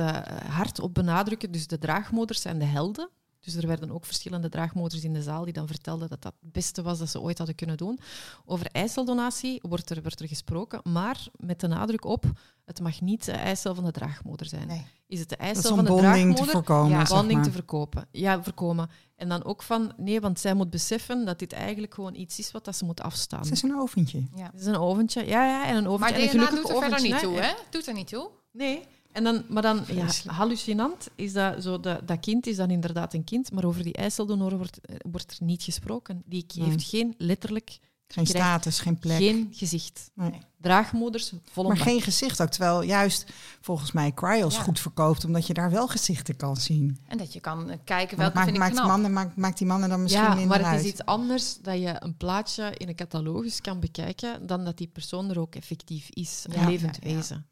[0.48, 3.10] hard op benadrukken, dus de draagmoeders zijn de helden.
[3.42, 6.52] Dus er werden ook verschillende draagmotors in de zaal die dan vertelden dat dat het
[6.52, 8.00] beste was dat ze ooit hadden kunnen doen.
[8.46, 12.26] Over eiceldonatie wordt er, wordt er gesproken, maar met de nadruk op,
[12.66, 14.68] het mag niet de eicel van de draagmoeder zijn.
[14.68, 14.86] Nee.
[15.08, 16.46] Is het de eicel van de draagmoeder?
[16.46, 18.08] Te voorkomen, ja, bonding te verkopen.
[18.12, 18.90] Ja, voorkomen.
[19.16, 22.52] En dan ook van, nee, want zij moet beseffen dat dit eigenlijk gewoon iets is
[22.52, 23.40] wat dat ze moet afstaan.
[23.40, 24.24] Het is een oventje.
[24.36, 24.50] Ja.
[24.52, 26.20] Het is een oventje, ja, ja, en een oventje.
[26.20, 27.54] Maar DNA doet er verder niet toe, hè?
[27.70, 28.30] Doet er niet toe.
[28.52, 32.70] Nee, en dan, maar dan, ja, hallucinant is dat zo, dat, dat kind is dan
[32.70, 36.24] inderdaad een kind, maar over die eiceldonoren wordt, eh, wordt er niet gesproken.
[36.26, 37.80] Die heeft geen letterlijk
[38.12, 39.18] geen status, geen plek.
[39.18, 40.12] Geen gezicht.
[40.14, 40.40] Nee.
[40.62, 42.50] Draagmoeders, volle Maar geen gezicht ook.
[42.50, 43.32] Terwijl juist
[43.62, 47.00] volgens mij Cryos goed verkoopt, omdat je daar wel gezichten kan zien.
[47.08, 49.68] En dat je kan eh, kijken welke maakt, vind ik maakt, mannen, maakt, maakt die
[49.68, 52.88] mannen dan misschien ja, in maar het is iets anders dat je een plaatje in
[52.88, 57.46] een catalogus kan bekijken dan dat die persoon er ook effectief is, een levend wezen.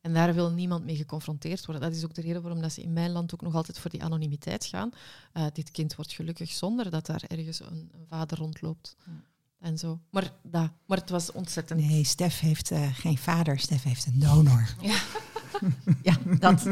[0.00, 1.88] En daar wil niemand mee geconfronteerd worden.
[1.88, 3.90] Dat is ook de reden waarom dat ze in mijn land ook nog altijd voor
[3.90, 4.90] die anonimiteit gaan.
[5.34, 8.96] Uh, dit kind wordt gelukkig zonder dat daar ergens een, een vader rondloopt
[9.60, 10.00] en zo.
[10.10, 11.80] Maar, dat, maar het was ontzettend.
[11.80, 14.68] Nee, Stef heeft uh, geen vader, Stef heeft een donor.
[14.80, 14.98] Ja,
[16.02, 16.66] ja dat.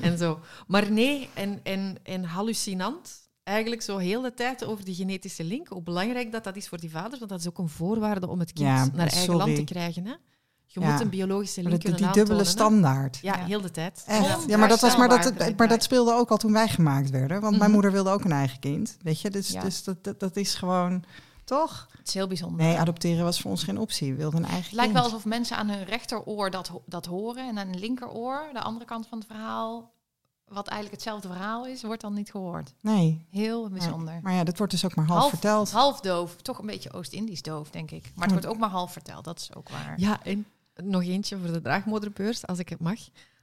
[0.00, 0.40] En zo.
[0.66, 3.20] Maar nee, en, en, en hallucinant.
[3.42, 5.68] Eigenlijk zo heel de tijd over die genetische link.
[5.68, 8.38] Hoe belangrijk dat dat is voor die vader, want dat is ook een voorwaarde om
[8.38, 10.06] het kind ja, naar eigen land te krijgen.
[10.06, 10.14] Hè?
[10.72, 13.18] Je moet een biologische link kunnen Die dubbele standaard.
[13.22, 14.04] Ja, heel de tijd.
[14.06, 14.44] Echt.
[14.46, 17.40] Ja, maar dat, was, maar, dat, maar dat speelde ook al toen wij gemaakt werden.
[17.40, 17.72] Want mijn mhm.
[17.72, 18.96] moeder wilde ook een eigen kind.
[19.02, 21.04] Weet je, dus, dus dat, dat, dat is gewoon
[21.58, 21.88] Toch?
[21.98, 22.66] Het is heel bijzonder.
[22.66, 24.10] Nee, adopteren was voor ons geen optie.
[24.12, 25.04] We wilden een eigen Het lijkt kind.
[25.04, 28.84] wel alsof mensen aan hun rechteroor dat, dat horen en aan hun linkeroor, de andere
[28.84, 29.92] kant van het verhaal,
[30.46, 32.72] wat eigenlijk hetzelfde verhaal is, wordt dan niet gehoord.
[32.80, 33.26] Nee.
[33.30, 34.18] Heel bijzonder.
[34.22, 35.70] Maar ja, dat wordt dus ook maar half, verteld.
[35.70, 38.02] Half doof, toch een beetje Oost-Indisch doof, denk ik.
[38.14, 39.94] Maar het wordt ook maar half verteld, dat is ook waar.
[39.96, 40.46] Ja, en
[40.82, 42.98] nog eentje voor de draagmoederbeurs, als ik het mag.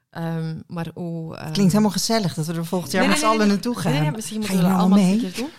[0.10, 1.36] Ehm, maar hoe...
[1.36, 3.56] ehm, Klinkt helemaal gezellig dat we er volgend jaar Nee, met nee, z'n allen nee,
[3.56, 3.92] naartoe gaan.
[3.92, 5.26] Nee, nee, misschien Ga moeten je we dat nou allemaal mee?
[5.26, 5.50] een keer doen.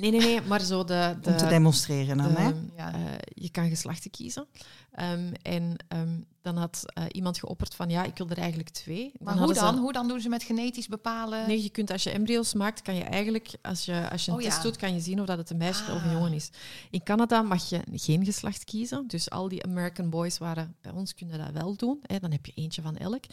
[0.00, 1.16] Nee, nee, nee, maar zo de...
[1.22, 2.50] de Om te demonstreren de- hè?
[2.76, 2.92] Ja.
[2.94, 3.00] eh,
[3.34, 4.46] je kan geslachten kiezen.
[4.92, 6.08] Ehm, en ehm,
[6.42, 9.12] dan had eh, iemand geopperd van, ja, ik wil er eigenlijk twee.
[9.18, 9.78] Maar hoe dan?
[9.78, 11.46] Hoe dan doen ze met genetisch bepalen?
[11.46, 14.36] Nee, je kunt als je embryo's maakt, kan je eigenlijk, als je, als je een
[14.36, 14.62] Oh, test ja.
[14.62, 16.12] doet, kan je zien of dat het een meisje of een Ah.
[16.12, 16.50] jongen is.
[16.90, 19.04] In Canada mag je geen geslacht kiezen.
[19.06, 21.98] Dus al die American boys waren bij ons kunnen dat wel doen.
[22.02, 22.18] Hè.
[22.18, 23.24] Dan heb je eentje van elk.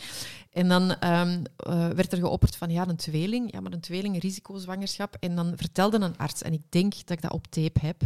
[0.51, 3.51] En dan ehm, eh, werd er geopperd van ja, een tweeling.
[3.51, 5.15] Ja, maar een tweeling, risicozwangerschap.
[5.19, 8.01] En dan vertelde een arts, en ik denk dat ik dat op tape heb,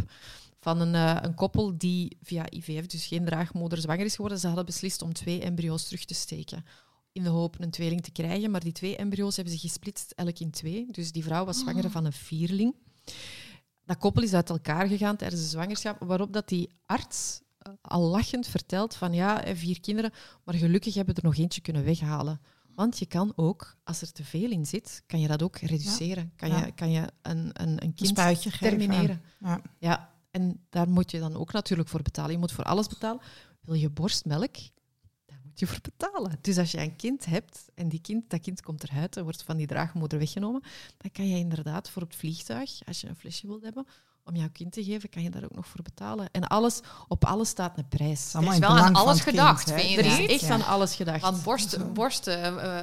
[0.62, 4.38] van een, eh, een koppel die via IVF, dus geen draagmoeder, zwanger is geworden.
[4.38, 6.64] Ze hadden beslist om twee embryo's terug te steken
[7.12, 8.50] in de hoop een tweeling te krijgen.
[8.50, 10.86] Maar die twee embryo's hebben zich gesplitst, elk in twee.
[10.90, 12.74] Dus die vrouw was zwanger van een vierling.
[13.84, 18.02] Dat koppel is uit elkaar gegaan tijdens de zwangerschap, waarop dat die arts eh, al
[18.02, 20.12] lachend vertelt van ja, eh, vier kinderen,
[20.44, 22.40] maar gelukkig hebben we er nog eentje kunnen weghalen.
[22.74, 26.32] Want je kan ook, als er te veel in zit, kan je dat ook reduceren.
[26.36, 28.68] Kan, je, kan je een, een, een Een kind spuitje geven.
[28.78, 29.22] termineren.
[29.40, 29.60] Ja.
[29.78, 32.32] Ja, en daar moet je dan ook natuurlijk voor betalen.
[32.32, 33.22] Je moet voor alles betalen.
[33.60, 34.54] Wil je borstmelk?
[35.26, 36.38] Daar moet je voor betalen.
[36.40, 39.42] Dus als je een kind hebt en die kind, dat kind komt eruit en wordt
[39.42, 40.62] van die draagmoeder weggenomen,
[40.96, 43.86] dan kan je inderdaad voor op het vliegtuig, als je een flesje wilt hebben,
[44.24, 46.28] om jouw kind te geven, kan je daar ook nog voor betalen.
[46.32, 48.34] En alles, op alles staat een prijs.
[48.34, 49.82] allemaal is in wel het aan alles het gedacht, kind, hè?
[49.82, 50.52] vind je Er is echt Ja.
[50.54, 51.20] aan alles gedacht.
[51.20, 52.78] Want borst, borst eh,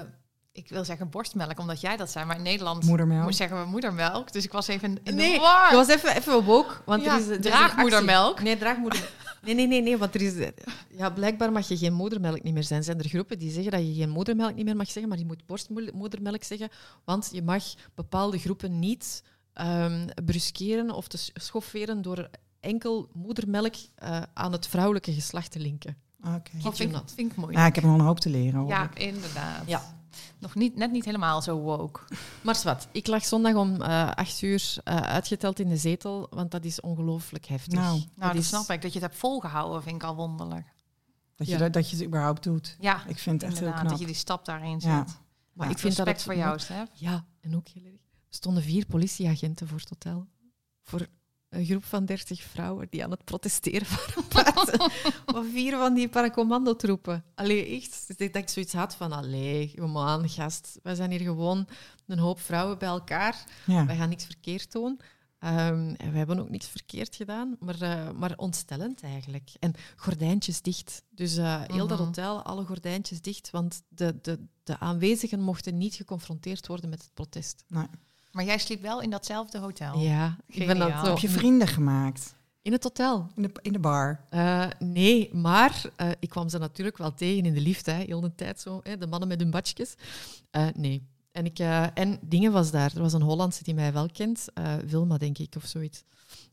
[0.60, 3.24] ik wil zeggen borstmelk, omdat jij dat zei, maar in Nederland Moedermelk.
[3.24, 4.32] moet zeggen we moedermelk.
[4.32, 5.70] Dus ik was even in Nee, de war.
[5.70, 8.42] Je was even, even woke, want Ja, er is, er draagmoedermelk.
[8.42, 9.12] Nee, draagmoedermelk.
[9.42, 10.52] Nee, nee, nee, nee, want er is...
[10.90, 12.84] Ja, blijkbaar mag je geen moedermelk niet meer zijn.
[12.84, 15.26] Zijn er groepen die zeggen dat je geen moedermelk niet meer mag zeggen, maar je
[15.26, 16.70] moet borstmoedermelk zeggen,
[17.06, 17.64] want je mag
[17.96, 19.24] bepaalde groepen niet
[19.54, 22.30] ehm bruskeren of te schofferen door
[22.60, 25.98] enkel moedermelk eh, aan het vrouwelijke geslacht te linken.
[26.24, 26.52] Oké.
[26.64, 27.58] Dat you vind, vind ik moeilijk.
[27.58, 28.70] Nou, ik heb nog een hoop te leren, hoor.
[28.70, 29.64] Ja, inderdaad.
[29.66, 29.82] Ja.
[30.40, 32.00] Nog niet, net niet helemaal zo woke.
[32.44, 36.52] Maar zwart, ik lag zondag om eh, acht uur eh, uitgeteld in de zetel, want
[36.52, 37.74] dat is ongelooflijk heftig.
[37.80, 38.82] Nou, Nou, dat, is- snap ik.
[38.82, 40.68] Dat je het hebt volgehouden, vind ik al wonderlijk.
[41.36, 41.60] Dat je, Ja.
[41.60, 42.76] dat, dat je het überhaupt doet.
[42.80, 43.90] Ja, Ik vind het echt heel knap.
[43.90, 44.92] Dat je die stap daarin zet.
[44.92, 45.06] Ja.
[45.54, 46.90] Maar Ja, ik vind dat Respect het voor jou, Stef.
[46.94, 47.94] Ja, en ook heel erg.
[47.94, 50.28] Er stonden vier politieagenten voor het hotel.
[50.84, 51.08] Voor
[51.50, 53.88] een groep van dertig vrouwen die aan het protesteren
[54.34, 54.80] waren.
[55.26, 57.24] Of vier van die paracommandotroepen.
[57.36, 58.18] Allee, echt.
[58.18, 60.80] Dat ik zoiets had van, allee, kom aan, gast.
[60.84, 61.68] Wij zijn hier gewoon
[62.08, 63.44] een hoop vrouwen bij elkaar.
[63.66, 63.86] Ja.
[63.86, 65.00] Wij gaan niks verkeerd doen.
[65.40, 69.50] Ehm, en we hebben ook niks verkeerd gedaan, maar, eh, maar ontstellend eigenlijk.
[69.60, 71.04] En gordijntjes dicht.
[71.10, 72.08] Dus eh, heel dat Mhm.
[72.08, 77.14] hotel, alle gordijntjes dicht, want de, de, de aanwezigen mochten niet geconfronteerd worden met het
[77.14, 77.64] protest.
[78.32, 80.00] Maar jij sliep wel in datzelfde hotel.
[80.00, 80.92] Ja, ik ben dat.
[81.08, 82.34] Heb je vrienden gemaakt?
[82.62, 83.28] In het hotel?
[83.36, 84.20] In de, in de bar?
[84.30, 88.20] Eh, nee, maar eh, ik kwam ze natuurlijk wel tegen in de lift, hè, heel
[88.22, 88.80] de tijd zo.
[88.84, 89.94] Hè, de mannen met hun badjes.
[90.52, 91.08] Eh, nee.
[91.32, 92.92] En, ik, eh, en Dingen was daar.
[92.96, 94.46] Er was een Hollandse die mij wel kent.
[94.54, 96.04] eh, Wilma, denk ik, of zoiets.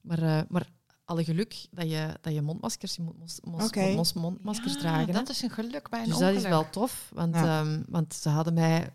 [0.01, 0.67] Maar, eh, maar
[1.05, 3.95] alle geluk dat je, dat je mondmaskers, je moet mos, mos, Oké.
[3.95, 5.07] mos- mondmaskers Ja, dragen.
[5.07, 5.13] hè.
[5.13, 6.35] Dat is een geluk bij een dus ongeluk.
[6.35, 7.61] dat is wel tof, want, Ja.
[7.61, 8.91] ehm, want ze hadden mij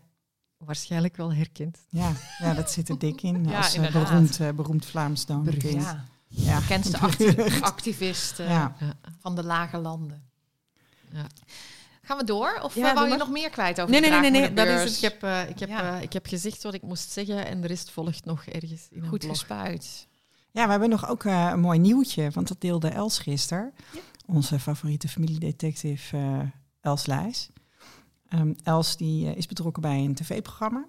[0.64, 1.78] waarschijnlijk wel herkend.
[1.88, 3.44] Ja, ja dat zit er dik in.
[3.50, 4.08] Ja, als eh, inderdaad.
[4.08, 5.82] beroemd, eh, beroemd Vlaams donorkind.
[5.82, 6.58] Ja, Ja.
[6.60, 6.98] bekendste
[7.60, 8.76] activist eh, Ja.
[9.20, 10.22] Van de lage landen.
[11.12, 11.26] Ja.
[12.02, 12.58] Gaan we door?
[12.62, 14.52] Of Ja, eh, wou je nog meer kwijt over Nee, de nee, nee, nee, nee,
[14.66, 14.96] dat is.
[14.96, 15.96] Ik heb, eh, ik, heb, Ja.
[15.96, 19.02] eh, ik heb gezegd wat ik moest zeggen en de rest volgt nog ergens in
[19.02, 19.30] een Goed blog.
[19.38, 20.06] gespuit.
[20.50, 23.72] Ja, we hebben nog ook eh, een mooi nieuwtje, want dat deelde Els gisteren.
[24.26, 26.40] Onze favoriete familiedetective eh
[26.80, 27.48] Els Leijs.
[28.32, 30.86] Ehm, Els die, eh, is betrokken bij een tv-programma.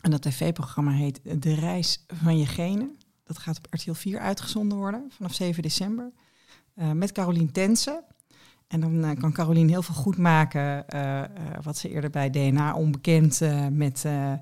[0.00, 2.98] En dat tv-programma heet De Reis van je Genen.
[3.24, 6.12] Dat gaat op RTL 4 uitgezonden worden vanaf 7 december.
[6.74, 8.04] Eh, met Carolien Tensen.
[8.68, 11.28] En dan eh, kan Carolien heel veel goed maken eh, eh,
[11.62, 14.32] wat ze eerder bij DNA onbekend eh, met eh,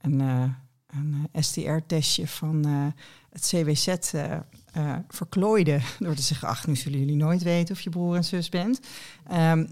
[0.00, 0.44] een, eh,
[0.86, 2.86] een STR-testje van eh,
[3.30, 4.32] het CWZ eh,
[4.72, 5.80] eh, verklooide.
[5.98, 8.80] Door te zeggen, ach, nu zullen jullie nooit weten of je broer en zus bent.
[9.26, 9.66] Ehm,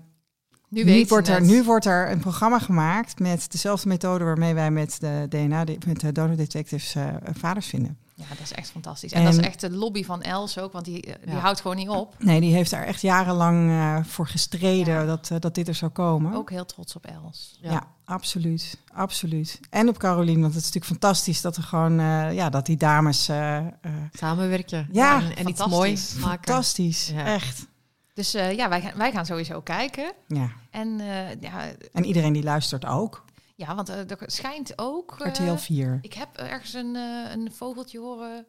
[0.73, 4.97] Nu, wordt er, nu wordt er een programma gemaakt met dezelfde methode waarmee wij met
[5.01, 7.97] de DNA, de- met de donordetectives eh, vaders vinden.
[8.15, 9.13] Ja, dat is echt fantastisch.
[9.13, 11.41] En, dat is echt de lobby van Els ook, want die, eh, die Ja.
[11.41, 12.15] houdt gewoon niet op.
[12.19, 15.05] Nee, die heeft daar echt jarenlang eh, voor gestreden Ja.
[15.05, 16.35] dat, eh, dat dit er zou komen.
[16.35, 17.59] Ook heel trots op Els.
[17.63, 18.77] Ja, absoluut.
[18.93, 19.61] Absoluut.
[19.71, 22.77] En op Carolien, want het is natuurlijk fantastisch dat er gewoon, eh, ja, dat die
[22.77, 23.29] dames.
[23.29, 23.65] eh, eh,
[24.13, 26.29] Samenwerken Ja, en, en iets moois maken.
[26.29, 27.09] fantastisch.
[27.15, 27.25] Ja.
[27.25, 27.67] Echt.
[28.15, 30.13] Dus eh, ja, wij gaan, wij gaan sowieso kijken.
[30.29, 30.51] Ja.
[30.71, 33.25] En eh, ja, En iedereen die luistert ook.
[33.57, 35.17] ja, want eh, er schijnt ook...
[35.21, 35.99] eh, RTL 4.
[36.03, 38.47] ik heb ergens een, eh, een vogeltje horen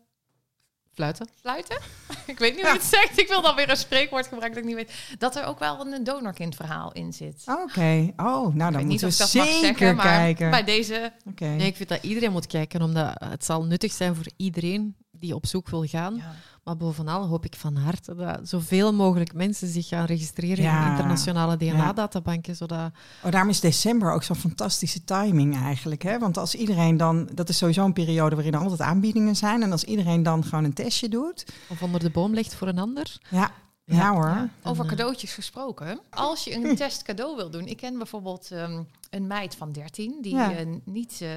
[0.94, 1.28] Fluiten.
[1.40, 1.78] fluiten.
[2.26, 3.20] ik weet niet hoe je het zegt.
[3.20, 5.18] Ik wil dan weer een spreekwoord gebruiken dat ik niet weet.
[5.20, 7.44] Dat er ook wel een donorkindverhaal in zit.
[7.46, 8.12] Oké.
[8.18, 10.50] Oh, nou dan niet moeten we dat zeker zeggen, maar kijken.
[10.50, 11.14] bij deze...
[11.30, 11.46] Oké.
[11.46, 15.36] Nee, ik vind dat iedereen moet kijken, omdat het zal nuttig zijn voor iedereen die
[15.36, 16.16] op zoek wil gaan.
[16.16, 16.36] Ja.
[16.64, 20.84] Maar bovenal hoop ik van harte dat zoveel mogelijk mensen zich gaan registreren Ja.
[20.86, 22.92] in internationale DNA-databanken, zodat...
[23.24, 26.02] Oh, daarom is december ook zo'n fantastische timing eigenlijk.
[26.02, 26.20] Hè?
[26.20, 29.64] Want als iedereen dan, dat is sowieso een periode waarin er altijd aanbiedingen zijn.
[29.64, 31.46] En als iedereen dan gewoon een testje doet.
[31.70, 33.18] Of onder de boom ligt voor een ander.
[33.30, 33.52] Ja,
[33.86, 34.12] ja, Ja.
[34.14, 34.26] hoor.
[34.28, 34.50] Ja.
[34.64, 36.00] Over eh, cadeautjes gesproken.
[36.10, 37.66] Als je een test cadeau wil doen.
[37.68, 38.82] Ik ken bijvoorbeeld ehm,
[39.14, 40.56] een meid van 13 die Ja.
[40.56, 41.30] eh, niet eh,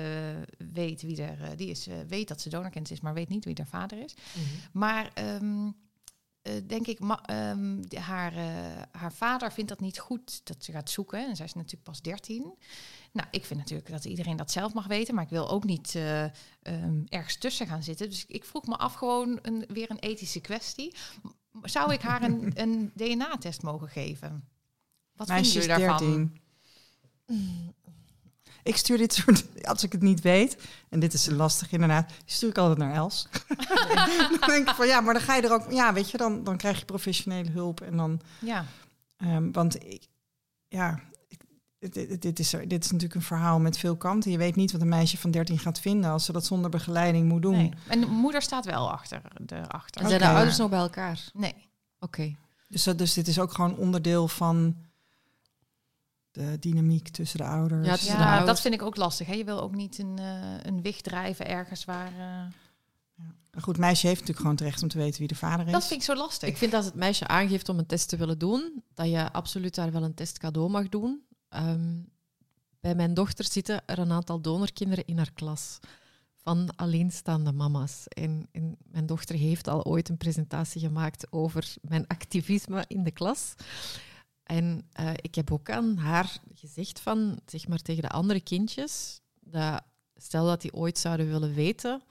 [0.73, 3.45] weet wie er, eh, die is, eh, weet dat ze donorkind is, maar weet niet
[3.45, 4.15] wie haar vader is.
[4.73, 5.71] Maar ehm,
[6.43, 8.33] eh, denk ik, ma- ehm, de- haar,
[8.91, 11.29] haar vader vindt dat niet goed dat ze gaat zoeken.
[11.29, 12.55] En zij is natuurlijk pas 13.
[13.13, 15.95] Nou, ik vind natuurlijk dat iedereen dat zelf mag weten, maar ik wil ook niet
[15.95, 16.25] eh,
[16.63, 18.11] ehm, ergens tussen gaan zitten.
[18.11, 20.95] Dus ik vroeg me af gewoon een, weer een ethische kwestie.
[21.63, 24.49] Zou ik haar een, een DNA-test mogen geven?
[25.13, 25.99] Wat is jullie daarvan?
[25.99, 26.41] 13.
[28.63, 30.57] Ik stuur dit soort, als ik het niet weet,
[30.89, 33.29] en dit is lastig inderdaad, stuur ik altijd naar Els.
[34.41, 36.45] dan denk ik van ja, maar dan ga je er ook, ja, weet je, dan,
[36.45, 38.65] dan krijg je professionele hulp en dan, Ja,
[39.17, 40.07] ehm, want ik,
[40.69, 41.41] ja, ik,
[41.93, 44.31] dit, dit, is, dit is natuurlijk een verhaal met veel kanten.
[44.31, 47.29] Je weet niet wat een meisje van 13 gaat vinden als ze dat zonder begeleiding
[47.29, 47.57] moet doen.
[47.57, 47.73] nee.
[47.89, 49.21] En de moeder staat wel achter.
[49.47, 50.01] erachter.
[50.03, 51.25] En zijn de ouders nog bij elkaar?
[51.33, 51.55] Nee.
[52.01, 52.37] Oké.
[52.69, 54.77] Dus, dat- dus dit is ook gewoon onderdeel van
[56.37, 57.87] de dynamiek tussen de ouders.
[57.87, 58.47] Ja, tussen de Ja, ouders.
[58.47, 59.27] dat vind ik ook lastig.
[59.27, 59.33] Hè?
[59.35, 62.13] Je wil ook niet een, eh, een wicht drijven ergens waar...
[62.19, 62.45] eh,
[63.51, 65.73] Een goed meisje heeft natuurlijk gewoon het recht om te weten wie de vader is.
[65.73, 66.49] Dat vind ik zo lastig.
[66.49, 69.75] Ik vind als het meisje aangeeft om een test te willen doen, dat je absoluut
[69.75, 71.23] daar wel een test cadeau mag doen.
[71.49, 71.95] Ehm,
[72.81, 75.79] bij mijn dochter zitten er een aantal donorkinderen in haar klas
[76.43, 78.03] van alleenstaande mama's.
[78.09, 83.11] En, en mijn dochter heeft al ooit een presentatie gemaakt over mijn activisme in de
[83.11, 83.55] klas.
[84.47, 89.21] En eh, ik heb ook aan haar gezegd van, zeg maar tegen de andere kindjes,
[89.41, 89.83] dat
[90.17, 92.03] stel dat die ooit zouden willen weten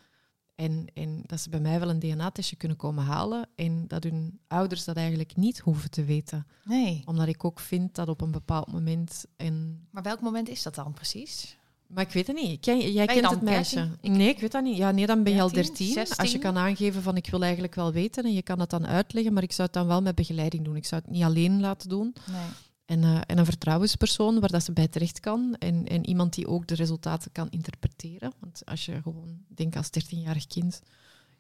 [0.56, 4.40] en, en dat ze bij mij wel een DNA-testje kunnen komen halen en dat hun
[4.48, 6.48] ouders dat eigenlijk niet hoeven te weten.
[6.64, 7.02] Nee.
[7.06, 9.26] Omdat ik ook vind dat op een bepaald moment...
[9.36, 9.88] En...
[9.92, 11.58] Maar welk moment is dat dan precies?
[11.88, 12.60] Maar ik weet het niet.
[12.60, 13.76] Ken, jij kent het meisje.
[13.76, 14.12] 13?
[14.18, 14.78] Nee, ik weet dat niet.
[14.78, 16.00] Ja, nee, dan ben je al 13, 13.
[16.00, 16.40] Als je 16?
[16.40, 19.44] kan aangeven van ik wil eigenlijk wel weten en je kan dat dan uitleggen, maar
[19.44, 20.76] ik zou het dan wel met begeleiding doen.
[20.76, 22.16] Ik zou het niet alleen laten doen.
[22.32, 22.42] Nee.
[22.86, 25.56] En, eh, en een vertrouwenspersoon waar dat ze bij terecht kan.
[25.60, 28.34] En, en iemand die ook de resultaten kan interpreteren.
[28.40, 30.82] Want als je gewoon, denk als 13-jarig kind,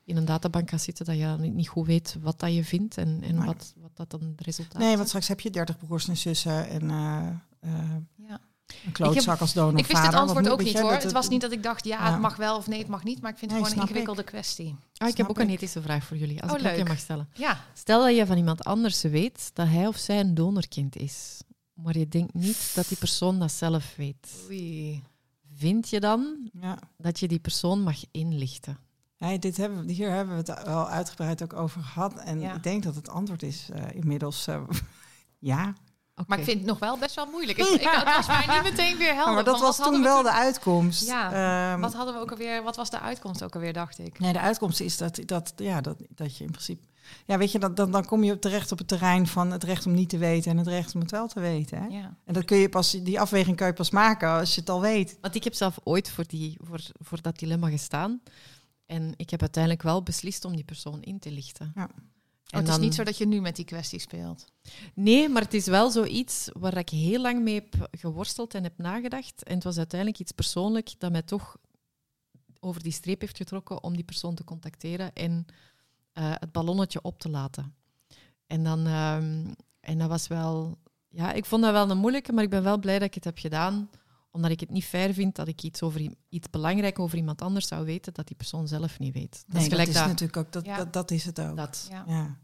[0.06, 2.98] in een databank gaat zitten, dat je dan niet goed weet wat dat je vindt
[2.98, 3.46] en, en Nee.
[3.46, 6.70] wat, wat dat dan het resultaat Nee, want straks heb je 30 broers en zussen
[6.70, 7.28] en eh,
[7.60, 7.96] eh,
[8.28, 8.42] Ja.
[8.86, 9.80] Een klootzak als donor.
[9.80, 10.92] Ik wist het antwoord ook niet hoor.
[10.92, 12.12] Het was niet dat ik dacht, ja, Ja.
[12.12, 13.22] het mag wel of nee, het mag niet.
[13.22, 13.96] Maar ik vind het Nee, gewoon een ik.
[13.96, 14.76] ingewikkelde kwestie.
[14.98, 17.30] Ah, ik heb ook een ethische vraag voor jullie, als Oh, ik je mag stellen.
[17.34, 21.42] Ja, Stel dat je van iemand anders weet dat hij of zij een donorkind is,
[21.74, 24.28] maar je denkt niet dat die persoon dat zelf weet.
[24.46, 25.04] oei.
[25.58, 26.78] Vind je dan Ja.
[26.98, 28.78] dat je die persoon mag inlichten?
[29.40, 32.14] Dit hebben, hier hebben we het wel uitgebreid ook over gehad.
[32.20, 32.54] En Ja.
[32.56, 34.62] ik denk dat het antwoord is eh, inmiddels eh,
[35.40, 35.74] ja.
[36.28, 37.58] Maar ik vind het nog wel best wel moeilijk.
[37.58, 39.34] Ik, ik, het was mij niet meteen weer helder.
[39.34, 41.06] maar dat was toen wel we de uitkomst.
[41.06, 41.32] Ja,
[41.72, 42.64] Ehm, Wat hadden we ook alweer?
[42.64, 44.20] Wat was de uitkomst ook alweer, dacht ik?
[44.20, 46.86] Nee, de uitkomst is dat, dat, ja, dat, dat je in principe...
[47.26, 49.86] Ja, weet je, dat, dan, dan kom je terecht op het terrein van het recht
[49.86, 51.78] om niet te weten en het recht om het wel te weten.
[51.82, 51.88] Hè?
[51.88, 52.18] Ja.
[52.26, 54.82] En dat kun je pas, die afweging kan je pas maken als je het al
[54.82, 55.18] weet.
[55.22, 58.22] Want ik heb zelf ooit voor, die, voor, voor dat dilemma gestaan.
[58.86, 61.72] En ik heb uiteindelijk wel beslist om die persoon in te lichten.
[61.76, 61.90] Ja.
[62.50, 64.46] Oh, het is niet zo dat je nu met die kwestie speelt.
[64.94, 68.78] Nee, maar het is wel zoiets waar ik heel lang mee heb geworsteld en heb
[68.78, 69.44] nagedacht.
[69.44, 71.58] En het was uiteindelijk iets persoonlijk dat mij toch
[72.60, 75.46] over die streep heeft getrokken om die persoon te contacteren en
[76.12, 77.76] eh, het ballonnetje op te laten.
[78.48, 80.78] En, dan, ehm, en dat was wel...
[81.10, 83.24] Ja, ik vond dat wel een moeilijke, maar ik ben wel blij dat ik het
[83.24, 83.90] heb gedaan
[84.36, 87.68] omdat ik het niet fair vind dat ik iets, over, iets belangrijk over iemand anders
[87.68, 89.32] zou weten dat die persoon zelf niet weet.
[89.32, 90.08] Dat Nee, is gelijk dat is dat.
[90.10, 90.78] natuurlijk ook, dat, Ja.
[90.78, 91.56] dat, dat is het ook.
[91.58, 91.88] dat.
[91.90, 92.04] Ja.
[92.08, 92.38] Ja,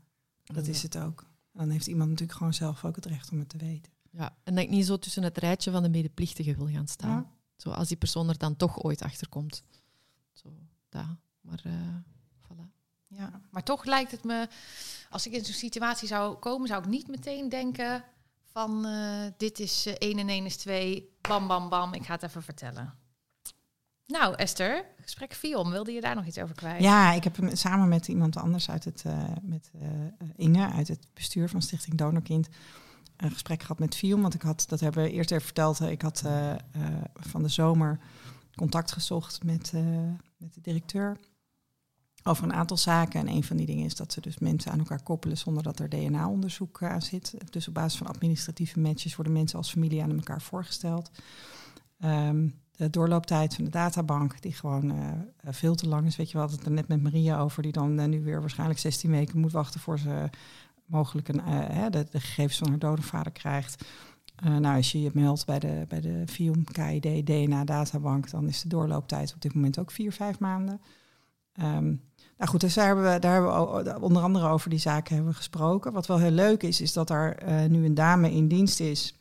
[0.44, 1.30] dat is het ook.
[1.54, 3.92] Dan heeft iemand natuurlijk gewoon zelf ook het recht om het te weten.
[4.12, 7.10] Ja, en dat ik niet zo tussen het rijtje van de medeplichtigen wil gaan staan.
[7.10, 7.32] Ja.
[7.58, 9.64] Zo als die persoon er dan toch ooit achter komt.
[10.34, 10.50] Zo,
[10.90, 11.06] dat.
[11.42, 11.72] Maar, eh
[12.44, 12.70] voilà.
[13.08, 13.42] Ja.
[13.50, 14.48] Maar toch lijkt het me,
[15.10, 18.04] als ik in zo'n situatie zou komen, zou ik niet meteen denken
[18.52, 22.14] van eh, dit is uh, 1 en 1 is 2, bam, bam, bam, ik ga
[22.14, 22.94] het even vertellen.
[24.06, 26.82] Nou, Esther, gesprek Fion, wilde je daar nog iets over kwijt?
[26.82, 29.72] Ja, ik heb samen met iemand anders uit het, uh, met
[30.36, 32.48] Inge, uit het bestuur van Stichting Donorkind,
[33.18, 34.22] een gesprek gehad met Fion.
[34.22, 36.23] Want ik had, dat hebben we even verteld, ik had
[37.14, 37.99] van de zomer
[38.56, 39.72] contact gezocht met,
[40.38, 41.18] met de directeur
[42.23, 43.19] over een aantal zaken.
[43.19, 45.80] En een van die dingen is dat ze dus mensen aan elkaar koppelen zonder dat
[45.80, 47.34] er DNA-onderzoek aan zit.
[47.49, 51.11] Dus op basis van administratieve matches worden mensen als familie aan elkaar voorgesteld.
[52.06, 55.11] Um, de doorlooptijd van de databank, die gewoon uh,
[55.43, 56.15] veel te lang is.
[56.15, 58.80] Weet je, we hadden het er net met Maria over, die dan nu weer waarschijnlijk
[58.80, 60.30] 16 weken moet wachten voor ze
[60.85, 61.41] mogelijk een,
[61.91, 63.85] de, gegevens van haar dode vader krijgt.
[64.43, 68.61] nou, als je je meldt bij de, bij de FIOM KID DNA databank, dan is
[68.61, 70.81] de doorlooptijd op dit moment ook vier, vijf maanden.
[71.61, 72.02] Um,
[72.42, 75.32] nou goed, dus daar hebben we, daar hebben we onder andere over die zaken hebben
[75.32, 75.94] we gesproken.
[75.94, 77.38] Wat wel heel leuk is, is dat er
[77.70, 79.16] nu een dame in dienst is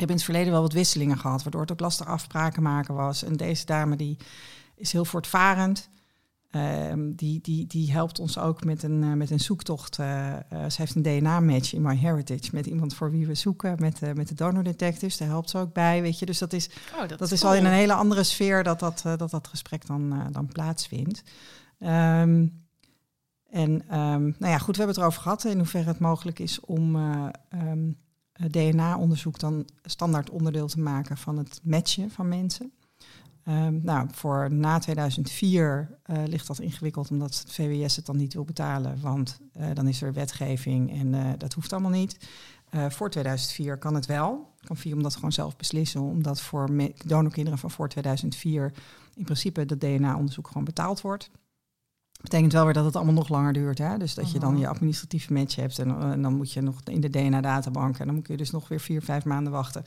[0.00, 2.94] ik heb in het verleden wel wat wisselingen gehad, waardoor het ook lastig afspraken maken
[2.94, 3.22] was.
[3.22, 4.16] En deze dame die
[4.76, 5.88] is heel voortvarend.
[6.52, 9.98] Um, die, die, die helpt ons ook met een, uh, met een zoektocht.
[9.98, 14.28] Uh, ze heeft een DNA-match in MyHeritage met iemand voor wie we zoeken, met, met
[14.28, 15.16] de donor detectives.
[15.16, 16.26] Daar helpt ze ook bij, weet je.
[16.26, 19.02] Dus dat is, oh, dat, dat is, al in een hele andere sfeer dat dat,
[19.02, 21.22] dat, dat gesprek dan, dan plaatsvindt.
[21.82, 22.64] Um,
[23.50, 26.60] en um, nou ja, goed, we hebben het erover gehad in hoeverre het mogelijk is
[26.60, 26.96] om
[28.48, 32.72] DNA-onderzoek dan standaard onderdeel te maken van het matchen van mensen.
[33.82, 38.44] Nou, voor na 2004 uh, ligt dat ingewikkeld omdat het VWS het dan niet wil
[38.44, 42.28] betalen, want uh, dan is er wetgeving en dat hoeft allemaal niet.
[42.88, 44.54] voor 2004 kan het wel.
[44.60, 46.70] Kan FIOM dat gewoon zelf beslissen, omdat voor
[47.06, 48.72] donorkinderen van voor 2004
[49.14, 51.30] in principe dat DNA-onderzoek gewoon betaald wordt.
[52.20, 53.78] Betekent wel weer dat het allemaal nog langer duurt.
[53.78, 53.98] Hè?
[53.98, 57.00] Dus dat je dan je administratieve match hebt en, en dan moet je nog in
[57.00, 59.82] de DNA-databank en dan moet je dus nog weer vier, vijf maanden wachten.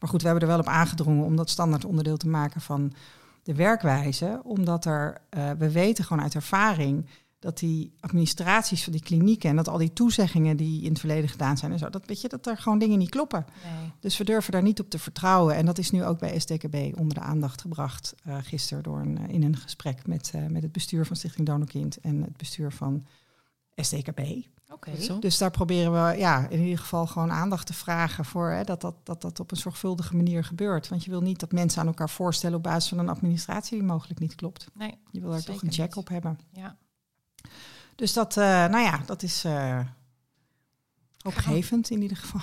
[0.00, 2.92] Maar goed, we hebben er wel op aangedrongen om dat standaard onderdeel te maken van
[3.42, 7.06] de werkwijze, omdat er, uh, we weten gewoon uit ervaring
[7.44, 11.28] dat die administraties van die klinieken en dat al die toezeggingen die in het verleden
[11.28, 13.46] gedaan zijn en zo, dat weet je dat er gewoon dingen niet kloppen.
[13.64, 13.90] Nee.
[14.00, 15.54] Dus we durven daar niet op te vertrouwen.
[15.54, 19.18] En dat is nu ook bij SDKB onder de aandacht gebracht uh, gisteren door een,
[19.20, 22.72] uh, in een gesprek met, uh, met het bestuur van Stichting Donorkind en het bestuur
[22.72, 23.06] van
[23.76, 24.20] SDKB.
[24.72, 25.18] Oké.
[25.20, 28.80] Dus daar proberen we ja, in ieder geval gewoon aandacht te vragen voor hè, dat,
[28.80, 30.88] dat, dat dat op een zorgvuldige manier gebeurt.
[30.88, 33.86] Want je wil niet dat mensen aan elkaar voorstellen op basis van een administratie die
[33.86, 34.66] mogelijk niet klopt.
[34.74, 35.96] Nee, Je wil daar toch een check niet.
[35.96, 36.38] op hebben.
[36.52, 36.76] Ja.
[37.94, 39.80] Dus dat, uh, nou ja, dat is uh,
[41.22, 42.40] opgevend in ieder geval.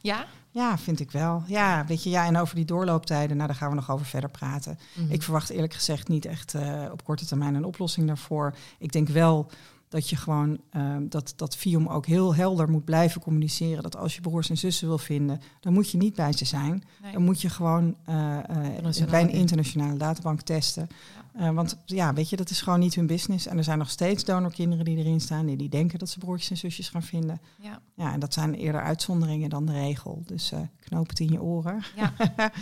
[0.00, 0.26] Ja?
[0.50, 1.42] Ja, vind ik wel.
[1.46, 4.30] Ja, weet je, ja, en over die doorlooptijden, nou, daar gaan we nog over verder
[4.30, 4.78] praten.
[4.94, 5.12] Mm -hmm.
[5.12, 8.54] Ik verwacht eerlijk gezegd niet echt uh, op korte termijn een oplossing daarvoor.
[8.78, 9.50] Ik denk wel
[9.88, 13.82] dat je gewoon uh, dat, dat FIOM ook heel helder moet blijven communiceren.
[13.82, 16.84] Dat als je broers en zussen wil vinden, dan moet je niet bij ze zijn.
[17.02, 17.12] Nee.
[17.12, 18.38] Dan moet je gewoon uh,
[19.10, 20.88] bij een internationale databank testen.
[20.90, 21.27] Ja.
[21.54, 23.46] Want ja, weet je, dat is gewoon niet hun business.
[23.46, 26.50] En er zijn nog steeds donorkinderen die erin staan, die, die denken dat ze broertjes
[26.50, 27.40] en zusjes gaan vinden.
[27.62, 27.80] Ja.
[27.94, 30.22] ja, en dat zijn eerder uitzonderingen dan de regel.
[30.26, 31.82] Dus knoop het in je oren.
[31.96, 32.12] Ja.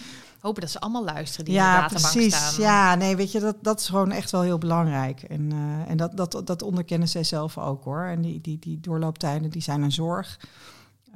[0.41, 2.37] Hopen dat ze allemaal luisteren die ja, in de databank precies.
[2.37, 2.63] staan.
[2.63, 5.23] Ja, nee, weet je, dat, dat is gewoon echt wel heel belangrijk.
[5.23, 8.05] En, uh, en dat, dat, dat onderkennen zij zelf ook hoor.
[8.05, 10.41] En die, die, die doorlooptijden die zijn een zorg.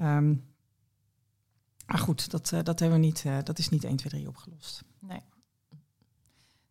[0.00, 0.48] Um,
[1.90, 4.28] maar goed, dat, uh, dat, hebben we niet, uh, dat is niet 1, 2, 3
[4.28, 4.84] opgelost.
[4.98, 5.20] Nee.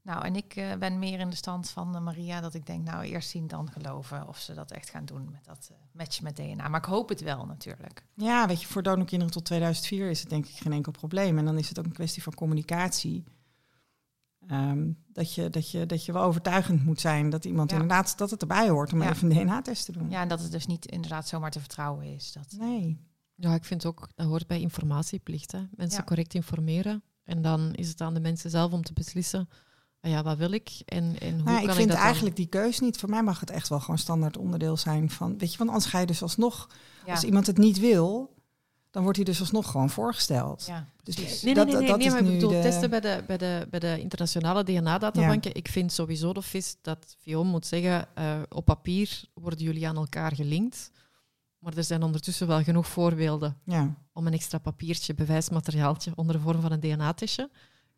[0.02, 2.84] Nou, en ik uh, ben meer in de stand van uh, Maria dat ik denk,
[2.86, 6.24] nou, eerst zien dan geloven of ze dat echt gaan doen met dat uh, matchen
[6.24, 6.68] met DNA.
[6.68, 8.06] Maar ik hoop het wel natuurlijk.
[8.14, 11.38] Ja, weet je, voor donorkinderen tot 2004 is het denk ik geen enkel probleem.
[11.38, 13.24] En dan is het ook een kwestie van communicatie.
[14.52, 17.76] Um, dat, je, dat, je, dat je wel overtuigend moet zijn dat iemand Ja.
[17.80, 19.10] inderdaad dat het erbij hoort om Ja.
[19.10, 20.10] even een DNA-test te doen.
[20.10, 22.32] Ja, en dat het dus niet inderdaad zomaar te vertrouwen is.
[22.32, 23.08] Dat, Nee.
[23.36, 25.52] Ja, ik vind ook, dat hoort bij informatieplicht.
[25.52, 25.62] Hè.
[25.72, 26.06] Mensen Ja.
[26.06, 27.04] correct informeren.
[27.24, 29.50] En dan is het aan de mensen zelf om te beslissen,
[30.02, 32.36] ja, wat wil ik en, en hoe Nou, kan ik ik vind dat dan- eigenlijk
[32.36, 32.98] die keus niet.
[32.98, 35.38] Voor mij mag het echt wel gewoon standaard onderdeel zijn van.
[35.38, 36.68] Weet je, want anders ga je dus alsnog.
[37.06, 37.12] ja.
[37.12, 38.34] Als iemand het niet wil,
[38.92, 40.66] dan wordt hij dus alsnog gewoon voorgesteld.
[40.68, 41.16] ja, Dus.
[41.16, 43.38] Nee, dat, nee, nee, dat nee, is maar ik bedoel, de- testen bij de, bij,
[43.38, 45.56] de, bij de internationale DNA-databanken.
[45.56, 49.96] Ik vind sowieso de vis dat VIOM moet zeggen, eh, op papier worden jullie aan
[49.96, 50.92] elkaar gelinkt.
[51.60, 56.42] Maar er zijn ondertussen wel genoeg voorbeelden Ja, om een extra papiertje, bewijsmateriaaltje, onder de
[56.42, 57.50] vorm van een DNA-testje.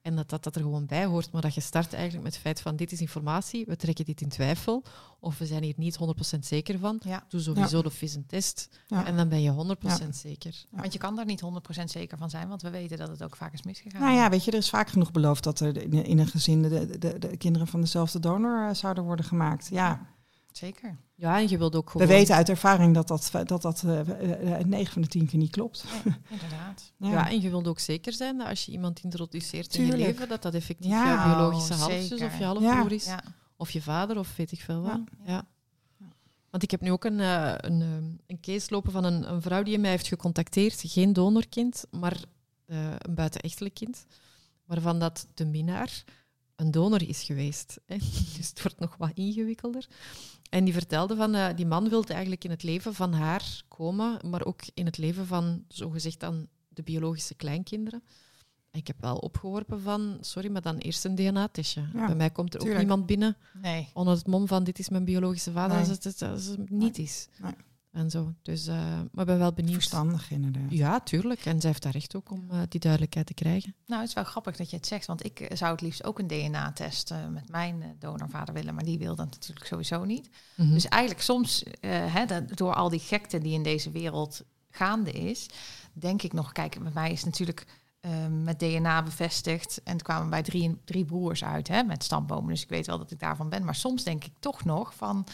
[0.01, 1.31] En dat, dat dat er gewoon bij hoort.
[1.31, 4.21] Maar dat je start eigenlijk met het feit van dit is informatie, we trekken dit
[4.21, 4.83] in twijfel.
[5.19, 5.97] Of we zijn hier niet
[6.35, 6.99] 100% zeker van.
[7.03, 7.25] Ja.
[7.27, 8.69] Doe sowieso de vis een test.
[8.87, 9.05] ja.
[9.05, 9.75] En dan ben je
[10.05, 10.65] 100% zeker.
[10.71, 10.79] Ja.
[10.79, 11.41] Want je kan daar niet
[11.79, 14.01] 100% zeker van zijn, want we weten dat het ook vaak is misgegaan.
[14.01, 16.61] Nou ja, weet je, er is vaak genoeg beloofd dat er in, in een gezin
[16.61, 19.67] de, de, de kinderen van dezelfde donor eh, zouden worden gemaakt.
[19.71, 20.07] Ja,
[20.51, 20.97] Zeker.
[21.15, 22.07] Ja, en je wilt ook gewoon...
[22.07, 25.51] We weten uit ervaring dat dat, dat, dat uh, 9 van de 10 keer niet
[25.51, 25.85] klopt.
[26.03, 26.93] Nee, inderdaad.
[26.97, 27.09] Ja.
[27.09, 27.29] ja.
[27.29, 29.97] en je wilt ook zeker zijn dat als je iemand introduceert Tuurlijk.
[29.97, 31.23] in je leven, dat dat effectief Ja.
[31.23, 33.05] je biologische Oh, halfzus of je halfbroer is.
[33.05, 33.23] Ja.
[33.57, 34.99] Of je vader, of weet ik veel wat.
[35.25, 35.33] Ja.
[35.33, 35.47] Ja.
[36.51, 39.41] Want ik heb nu ook een, eh, een, eh, een case lopen van een, een
[39.41, 40.83] vrouw die mij heeft gecontacteerd.
[40.85, 42.17] Geen donorkind, maar
[42.65, 44.05] eh, een buitenechtelijk kind.
[44.65, 46.03] Waarvan dat de minnaar
[46.55, 47.79] een donor is geweest.
[47.85, 47.97] Hè.
[48.37, 49.87] Dus het wordt nog wat ingewikkelder.
[50.51, 54.19] En die vertelde van, eh, die man wilde eigenlijk in het leven van haar komen,
[54.29, 58.03] maar ook in het leven van, zogezegd dan, de biologische kleinkinderen.
[58.71, 61.89] En Ik heb wel opgeworpen van, sorry, maar dan eerst een DNA-testje.
[61.93, 63.89] Ja, Bij mij komt er ook niemand binnen Nee.
[63.93, 65.79] onder het mom van dit is mijn biologische vader, Nee.
[65.79, 67.27] als, het, het- als het niet is.
[67.91, 68.33] En zo.
[68.41, 68.75] Dus, eh,
[69.11, 69.73] maar ik ben wel benieuwd.
[69.73, 70.61] Verstandig inderdaad.
[70.69, 71.45] Ja, tuurlijk.
[71.45, 73.75] En zij heeft daar recht ook om eh, die duidelijkheid te krijgen.
[73.85, 76.03] Nou, het is wel grappig dat je het zegt, want ik eh, zou het liefst
[76.03, 80.29] ook een DNA-test eh, met mijn donorvader willen, maar die wil dat natuurlijk sowieso niet.
[80.55, 80.73] Mhm.
[80.73, 85.11] Dus eigenlijk soms, eh, hè, dat- door al die gekte die in deze wereld gaande
[85.11, 85.45] is,
[85.93, 87.65] denk ik nog, kijk, bij mij is natuurlijk
[88.01, 92.49] eh, met DNA bevestigd en het kwamen bij drie, drie broers uit hè, met stambomen,
[92.49, 93.63] dus ik weet wel dat ik daarvan ben.
[93.63, 95.27] Maar soms denk ik toch nog van,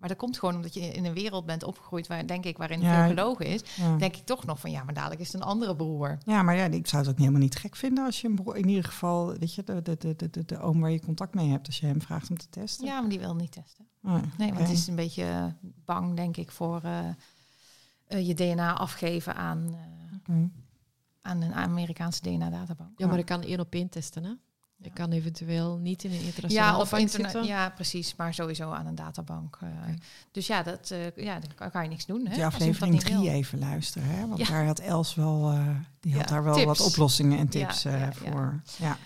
[0.00, 2.80] maar dat komt gewoon omdat je in een wereld bent opgegroeid waar, denk ik, waarin
[2.80, 2.98] Ja.
[2.98, 3.96] veel gelogen is, Ja.
[3.96, 6.18] denk ik toch nog van, ja, maar dadelijk is het een andere broer.
[6.24, 8.56] Ja, maar ja, ik zou het ook helemaal niet gek vinden als je een broer,
[8.56, 11.34] in ieder geval, weet je, de, de, de, de, de, de oom waar je contact
[11.34, 12.86] mee hebt, als je hem vraagt om te testen.
[12.86, 13.88] Ja, maar die wil niet testen.
[14.02, 15.44] Oh, Nee, want het is een beetje eh,
[15.84, 17.08] bang, denk ik, voor eh,
[18.06, 19.66] eh, je DNA afgeven aan,
[20.28, 20.34] eh,
[21.22, 22.98] aan een Amerikaanse DNA-databank.
[22.98, 24.24] Ja, maar ik kan één op één testen.
[24.24, 24.32] Hè?
[24.82, 27.50] Ik kan eventueel niet in een Ja, internationale of bank internet, zitten.
[27.50, 29.58] ja, precies, maar sowieso aan een databank.
[29.60, 29.68] eh.
[30.30, 32.26] Dus ja, dat, eh, ja, daar kan- je niks doen.
[32.26, 33.26] Hè, dat aflevering niet 3 wil.
[33.32, 34.26] even luisteren, hè?
[34.26, 34.46] want Ja.
[34.48, 35.68] daar had Els wel, eh,
[36.00, 36.66] die had Ja, daar wel tips.
[36.66, 38.12] wat oplossingen en Ja, tips eh, ja, ja.
[38.12, 38.62] voor.
[38.78, 38.98] Ja,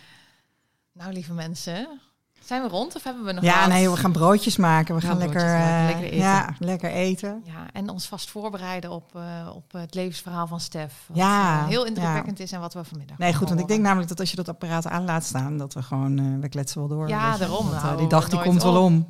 [0.93, 2.01] Nou, lieve mensen,
[2.47, 3.69] zijn we rond of hebben we nog ja wat?
[3.69, 4.95] nee, we gaan broodjes maken.
[4.95, 6.19] We Ja, gaan lekker, maken, eh, lekker eten.
[6.19, 7.43] Ja, lekker eten.
[7.45, 11.05] Ja, en ons vast voorbereiden op, eh, op het levensverhaal van Stef.
[11.09, 11.89] Wat Ja, eh, heel ja.
[11.89, 14.37] indrukwekkend is en wat we vanmiddag Nee, goed, want ik denk namelijk dat als je
[14.37, 17.09] dat apparaat aan laat staan, dat we gewoon, eh, we kletsen wel door.
[17.09, 19.07] Ja, daarom, Want, nou, die dag die komt wel om.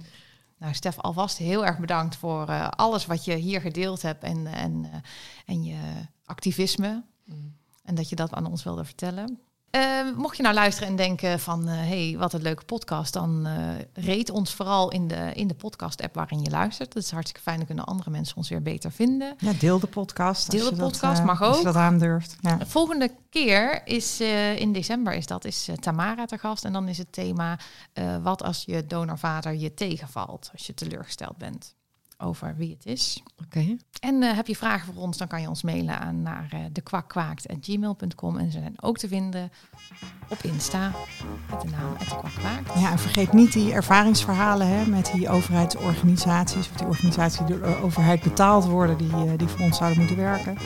[0.58, 4.46] Nou, Stef, alvast heel erg bedankt voor eh, alles wat je hier gedeeld hebt en,
[4.46, 4.98] en, eh,
[5.46, 5.76] en je
[6.24, 7.04] activisme.
[7.24, 7.56] Mm.
[7.84, 9.38] En dat je dat aan ons wilde vertellen.
[9.74, 13.46] Eh, mocht je nou luisteren en denken van, hé, hey, wat een leuke podcast, dan
[13.46, 13.62] eh
[14.04, 16.92] rate ons vooral in de, in de podcast-app waarin je luistert.
[16.92, 19.34] Dat is hartstikke fijn, dan kunnen andere mensen ons weer beter vinden.
[19.38, 20.46] Ja, deel de podcast.
[20.46, 21.64] als Deel de dat, podcast, eh, mag Als je ook.
[21.64, 22.36] dat aandurft.
[22.40, 22.56] Ja.
[22.56, 26.72] De volgende keer is eh, in december is dat is eh, Tamara te gast en
[26.72, 27.58] dan is het thema
[27.92, 31.74] eh, wat als je donorvader je tegenvalt, als je teleurgesteld bent
[32.18, 33.22] over wie het is.
[33.44, 33.76] Oké.
[34.00, 36.60] En eh, heb je vragen voor ons, dan kan je ons mailen aan naar eh
[36.72, 38.38] dekwakkwaakt.gmail.com.
[38.38, 39.50] En ze zijn ook te vinden
[40.28, 40.92] op Insta
[41.50, 42.78] met de naam @dekwakkwaakt.
[42.78, 47.68] Ja, en vergeet niet die ervaringsverhalen hè, met die overheidsorganisaties, of die organisaties die door
[47.68, 50.56] de overheid betaald worden, die, eh, die voor ons zouden moeten werken.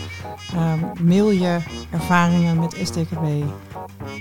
[0.52, 1.58] Ehm, mail je
[1.90, 3.44] ervaringen met SDKB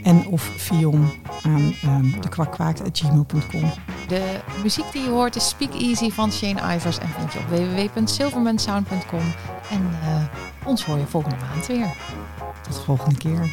[0.04, 1.10] en of Fion
[1.42, 3.72] aan um, dekwakkwaakt.gmail.com.
[4.08, 9.34] De muziek die je hoort is Speak Easy van Shane Ivers en op www.silvermansound.com.
[9.70, 11.96] En eh, ons hoor je volgende maand weer.
[12.62, 13.50] Tot de volgende keer.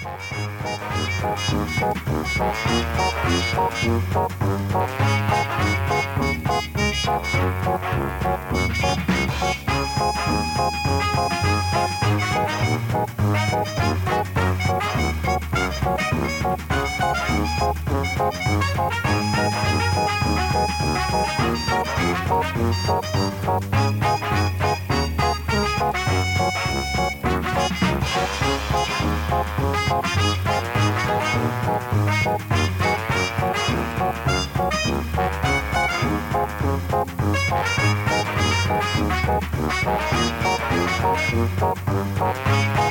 [41.34, 42.83] Mm-hmm.